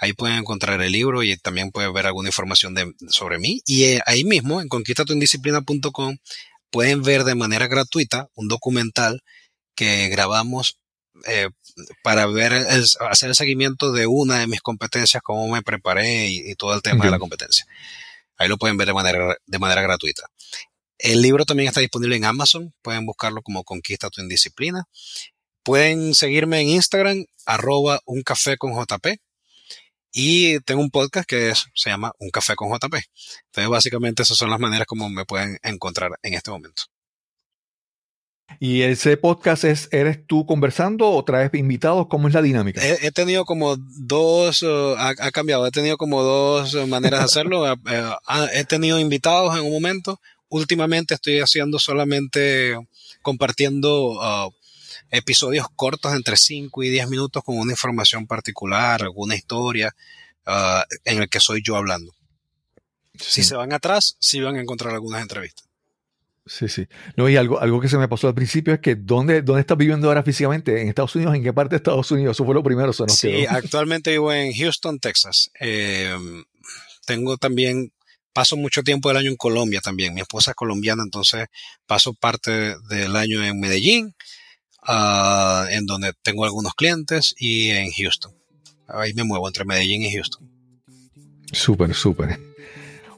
Ahí 0.00 0.12
pueden 0.12 0.38
encontrar 0.38 0.80
el 0.80 0.92
libro 0.92 1.22
y 1.22 1.36
también 1.36 1.70
pueden 1.70 1.92
ver 1.92 2.06
alguna 2.06 2.28
información 2.28 2.74
de, 2.74 2.92
sobre 3.08 3.38
mí. 3.38 3.62
Y 3.64 3.84
eh, 3.84 4.00
ahí 4.06 4.24
mismo, 4.24 4.60
en 4.60 4.68
conquistatuindisciplina.com, 4.68 6.16
pueden 6.70 7.02
ver 7.02 7.24
de 7.24 7.34
manera 7.34 7.66
gratuita 7.68 8.28
un 8.34 8.48
documental 8.48 9.22
que 9.74 10.08
grabamos 10.08 10.78
eh, 11.26 11.48
para 12.02 12.26
ver, 12.26 12.52
hacer 12.52 13.28
el 13.28 13.34
seguimiento 13.34 13.92
de 13.92 14.06
una 14.06 14.38
de 14.40 14.46
mis 14.46 14.60
competencias, 14.60 15.22
cómo 15.22 15.48
me 15.48 15.62
preparé 15.62 16.28
y, 16.28 16.54
todo 16.54 16.74
el 16.74 16.82
tema 16.82 17.04
de 17.04 17.10
la 17.10 17.18
competencia. 17.18 17.66
Ahí 18.36 18.48
lo 18.48 18.58
pueden 18.58 18.76
ver 18.76 18.86
de 18.86 18.94
manera, 18.94 19.36
de 19.46 19.58
manera 19.58 19.82
gratuita. 19.82 20.28
El 20.98 21.22
libro 21.22 21.44
también 21.44 21.68
está 21.68 21.80
disponible 21.80 22.16
en 22.16 22.24
Amazon, 22.24 22.74
pueden 22.82 23.06
buscarlo 23.06 23.42
como 23.42 23.64
Conquista 23.64 24.10
tu 24.10 24.20
Indisciplina. 24.20 24.84
Pueden 25.62 26.14
seguirme 26.14 26.60
en 26.60 26.68
Instagram, 26.68 27.24
arroba 27.46 28.00
un 28.06 28.22
café 28.22 28.56
con 28.56 28.72
JP. 28.72 29.20
Y 30.12 30.60
tengo 30.60 30.80
un 30.80 30.90
podcast 30.90 31.28
que 31.28 31.52
se 31.74 31.90
llama 31.90 32.12
Un 32.18 32.30
Café 32.30 32.56
con 32.56 32.70
JP. 32.70 32.94
Entonces, 32.94 33.68
básicamente, 33.68 34.22
esas 34.22 34.38
son 34.38 34.50
las 34.50 34.58
maneras 34.58 34.86
como 34.86 35.08
me 35.10 35.26
pueden 35.26 35.58
encontrar 35.62 36.12
en 36.22 36.34
este 36.34 36.50
momento. 36.50 36.84
¿Y 38.60 38.82
ese 38.82 39.16
podcast 39.16 39.64
es, 39.64 39.88
eres 39.92 40.26
tú 40.26 40.44
conversando 40.44 41.10
o 41.10 41.24
traes 41.24 41.52
invitados? 41.54 42.08
¿Cómo 42.08 42.28
es 42.28 42.34
la 42.34 42.42
dinámica? 42.42 42.80
He, 42.84 43.12
tenido 43.12 43.44
como 43.44 43.76
dos, 43.76 44.62
uh, 44.62 44.96
ha, 44.98 45.30
cambiado, 45.30 45.66
he 45.66 45.70
tenido 45.70 45.96
como 45.96 46.22
dos 46.22 46.74
maneras 46.88 47.20
de 47.20 47.24
hacerlo. 47.24 47.64
Eh, 47.90 48.10
he 48.54 48.64
tenido 48.64 48.98
invitados 48.98 49.56
en 49.56 49.64
un 49.64 49.72
momento, 49.72 50.20
últimamente 50.48 51.14
estoy 51.14 51.40
haciendo 51.40 51.78
solamente 51.78 52.76
compartiendo 53.22 54.12
uh, 54.12 54.52
episodios 55.10 55.66
cortos 55.74 56.14
entre 56.14 56.36
5 56.36 56.82
y 56.82 56.90
10 56.90 57.08
minutos 57.08 57.42
con 57.44 57.58
una 57.58 57.72
información 57.72 58.26
particular, 58.26 59.02
alguna 59.02 59.36
historia 59.36 59.94
uh, 60.46 60.82
en 61.04 61.22
el 61.22 61.28
que 61.28 61.40
soy 61.40 61.62
yo 61.62 61.76
hablando. 61.76 62.14
Si 63.18 63.42
se 63.42 63.56
van 63.56 63.72
atrás, 63.72 64.16
sí 64.20 64.40
van 64.40 64.56
a 64.56 64.60
encontrar 64.60 64.94
algunas 64.94 65.22
entrevistas. 65.22 65.67
Sí, 66.48 66.68
sí. 66.68 66.86
No, 67.16 67.28
y 67.28 67.36
algo, 67.36 67.60
algo 67.60 67.80
que 67.80 67.88
se 67.88 67.98
me 67.98 68.08
pasó 68.08 68.26
al 68.28 68.34
principio 68.34 68.72
es 68.72 68.80
que 68.80 68.96
¿dónde, 68.96 69.42
¿dónde 69.42 69.60
estás 69.60 69.76
viviendo 69.76 70.08
ahora 70.08 70.22
físicamente? 70.22 70.80
¿En 70.80 70.88
Estados 70.88 71.14
Unidos? 71.14 71.34
¿En 71.34 71.42
qué 71.42 71.52
parte 71.52 71.74
de 71.74 71.76
Estados 71.76 72.10
Unidos? 72.10 72.36
Eso 72.36 72.44
fue 72.44 72.54
lo 72.54 72.62
primero. 72.62 72.92
Se 72.92 73.08
sí, 73.08 73.46
actualmente 73.46 74.10
vivo 74.10 74.32
en 74.32 74.52
Houston, 74.54 74.98
Texas. 74.98 75.50
Eh, 75.60 76.16
tengo 77.06 77.36
también, 77.36 77.92
paso 78.32 78.56
mucho 78.56 78.82
tiempo 78.82 79.08
del 79.08 79.18
año 79.18 79.30
en 79.30 79.36
Colombia 79.36 79.80
también. 79.80 80.14
Mi 80.14 80.22
esposa 80.22 80.52
es 80.52 80.54
colombiana, 80.54 81.02
entonces 81.02 81.46
paso 81.86 82.14
parte 82.14 82.76
del 82.88 83.14
año 83.16 83.44
en 83.44 83.60
Medellín, 83.60 84.14
uh, 84.88 85.66
en 85.70 85.86
donde 85.86 86.12
tengo 86.22 86.44
algunos 86.44 86.74
clientes, 86.74 87.34
y 87.38 87.70
en 87.70 87.90
Houston. 87.92 88.32
Ahí 88.86 89.12
me 89.12 89.24
muevo 89.24 89.46
entre 89.48 89.64
Medellín 89.64 90.02
y 90.02 90.12
Houston. 90.12 90.48
Súper, 91.52 91.94
súper. 91.94 92.38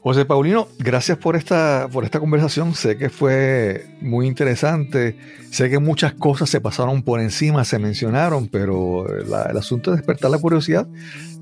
José 0.03 0.25
Paulino, 0.25 0.67
gracias 0.79 1.19
por 1.19 1.35
esta, 1.35 1.87
por 1.91 2.03
esta 2.03 2.19
conversación. 2.19 2.73
Sé 2.73 2.97
que 2.97 3.11
fue 3.11 3.85
muy 4.01 4.25
interesante. 4.25 5.15
Sé 5.51 5.69
que 5.69 5.77
muchas 5.77 6.13
cosas 6.13 6.49
se 6.49 6.59
pasaron 6.59 7.03
por 7.03 7.19
encima, 7.19 7.63
se 7.65 7.77
mencionaron, 7.77 8.47
pero 8.47 9.05
el 9.15 9.31
asunto 9.57 9.91
es 9.91 9.97
despertar 9.97 10.31
la 10.31 10.39
curiosidad. 10.39 10.87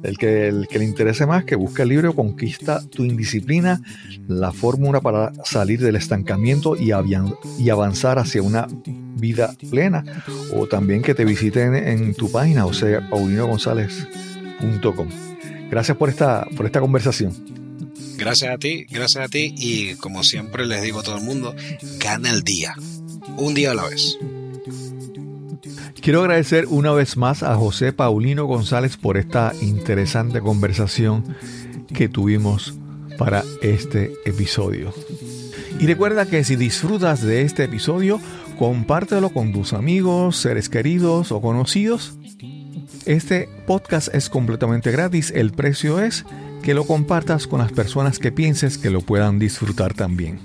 El 0.04 0.18
que, 0.18 0.50
el 0.50 0.68
que 0.68 0.78
le 0.80 0.84
interese 0.84 1.26
más, 1.26 1.46
que 1.46 1.56
busque 1.56 1.84
el 1.84 1.90
libro 1.90 2.14
Conquista 2.14 2.82
tu 2.90 3.06
indisciplina, 3.06 3.82
la 4.28 4.52
fórmula 4.52 5.00
para 5.00 5.32
salir 5.46 5.80
del 5.80 5.96
estancamiento 5.96 6.76
y, 6.76 6.92
y 7.60 7.70
avanzar 7.70 8.20
hacia 8.20 8.42
una 8.42 8.68
vida 9.16 9.54
plena. 9.70 10.04
O 10.54 10.68
también 10.68 11.02
que 11.02 11.16
te 11.16 11.24
visiten 11.24 11.76
en 11.76 12.14
tu 12.14 12.30
página, 12.30 12.66
o 12.66 12.74
sea, 12.74 13.08
paulinogonzález.com. 13.10 15.08
Gracias 15.72 15.96
por 15.96 16.10
esta, 16.10 16.46
por 16.58 16.66
esta 16.66 16.82
conversación. 16.82 17.69
Gracias 18.20 18.54
a 18.54 18.58
ti, 18.58 18.86
gracias 18.90 19.24
a 19.24 19.30
ti 19.30 19.56
y 19.58 19.96
como 19.96 20.26
siempre 20.26 20.66
les 20.66 20.82
digo 20.82 21.00
a 21.00 21.04
todo 21.04 21.18
el 21.18 21.24
mundo, 21.24 21.56
gana 22.00 22.30
el 22.30 22.44
día, 22.44 22.76
un 23.38 23.54
día 23.54 23.72
a 23.72 23.76
la 23.76 23.88
vez. 23.88 24.18
Quiero 26.02 26.20
agradecer 26.20 26.66
una 26.68 26.92
vez 26.92 27.16
más 27.16 27.44
a 27.44 27.56
José 27.56 27.94
Paulino 27.94 28.44
González 28.44 28.98
por 28.98 29.16
esta 29.16 29.54
interesante 29.62 30.42
conversación 30.42 31.24
que 31.94 32.10
tuvimos 32.10 32.74
para 33.18 33.46
este 33.62 34.12
episodio. 34.26 34.94
Y 35.80 35.86
recuerda 35.86 36.26
que 36.26 36.44
si 36.44 36.58
disfrutas 36.58 37.22
de 37.22 37.44
este 37.44 37.64
episodio, 37.64 38.20
compártelo 38.58 39.30
con 39.30 39.54
tus 39.54 39.72
amigos, 39.72 40.36
seres 40.36 40.68
queridos 40.68 41.32
o 41.32 41.40
conocidos. 41.40 42.18
Este 43.06 43.48
podcast 43.66 44.14
es 44.14 44.30
completamente 44.30 44.92
gratis, 44.92 45.32
el 45.34 45.52
precio 45.52 46.02
es 46.02 46.26
que 46.62 46.74
lo 46.74 46.86
compartas 46.86 47.48
con 47.48 47.60
las 47.60 47.72
personas 47.72 48.20
que 48.20 48.32
pienses 48.32 48.78
que 48.78 48.90
lo 48.90 49.02
puedan 49.02 49.40
disfrutar 49.40 49.94
también. 49.94 50.40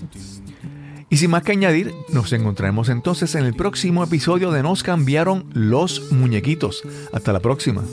Y 1.10 1.16
sin 1.16 1.30
más 1.30 1.42
que 1.42 1.52
añadir, 1.52 1.94
nos 2.12 2.32
encontraremos 2.32 2.88
entonces 2.88 3.34
en 3.34 3.44
el 3.44 3.54
próximo 3.54 4.02
episodio 4.02 4.50
de 4.50 4.62
Nos 4.62 4.82
cambiaron 4.82 5.46
los 5.52 6.10
muñequitos. 6.10 6.82
Hasta 7.12 7.32
la 7.32 7.40
próxima. 7.40 7.84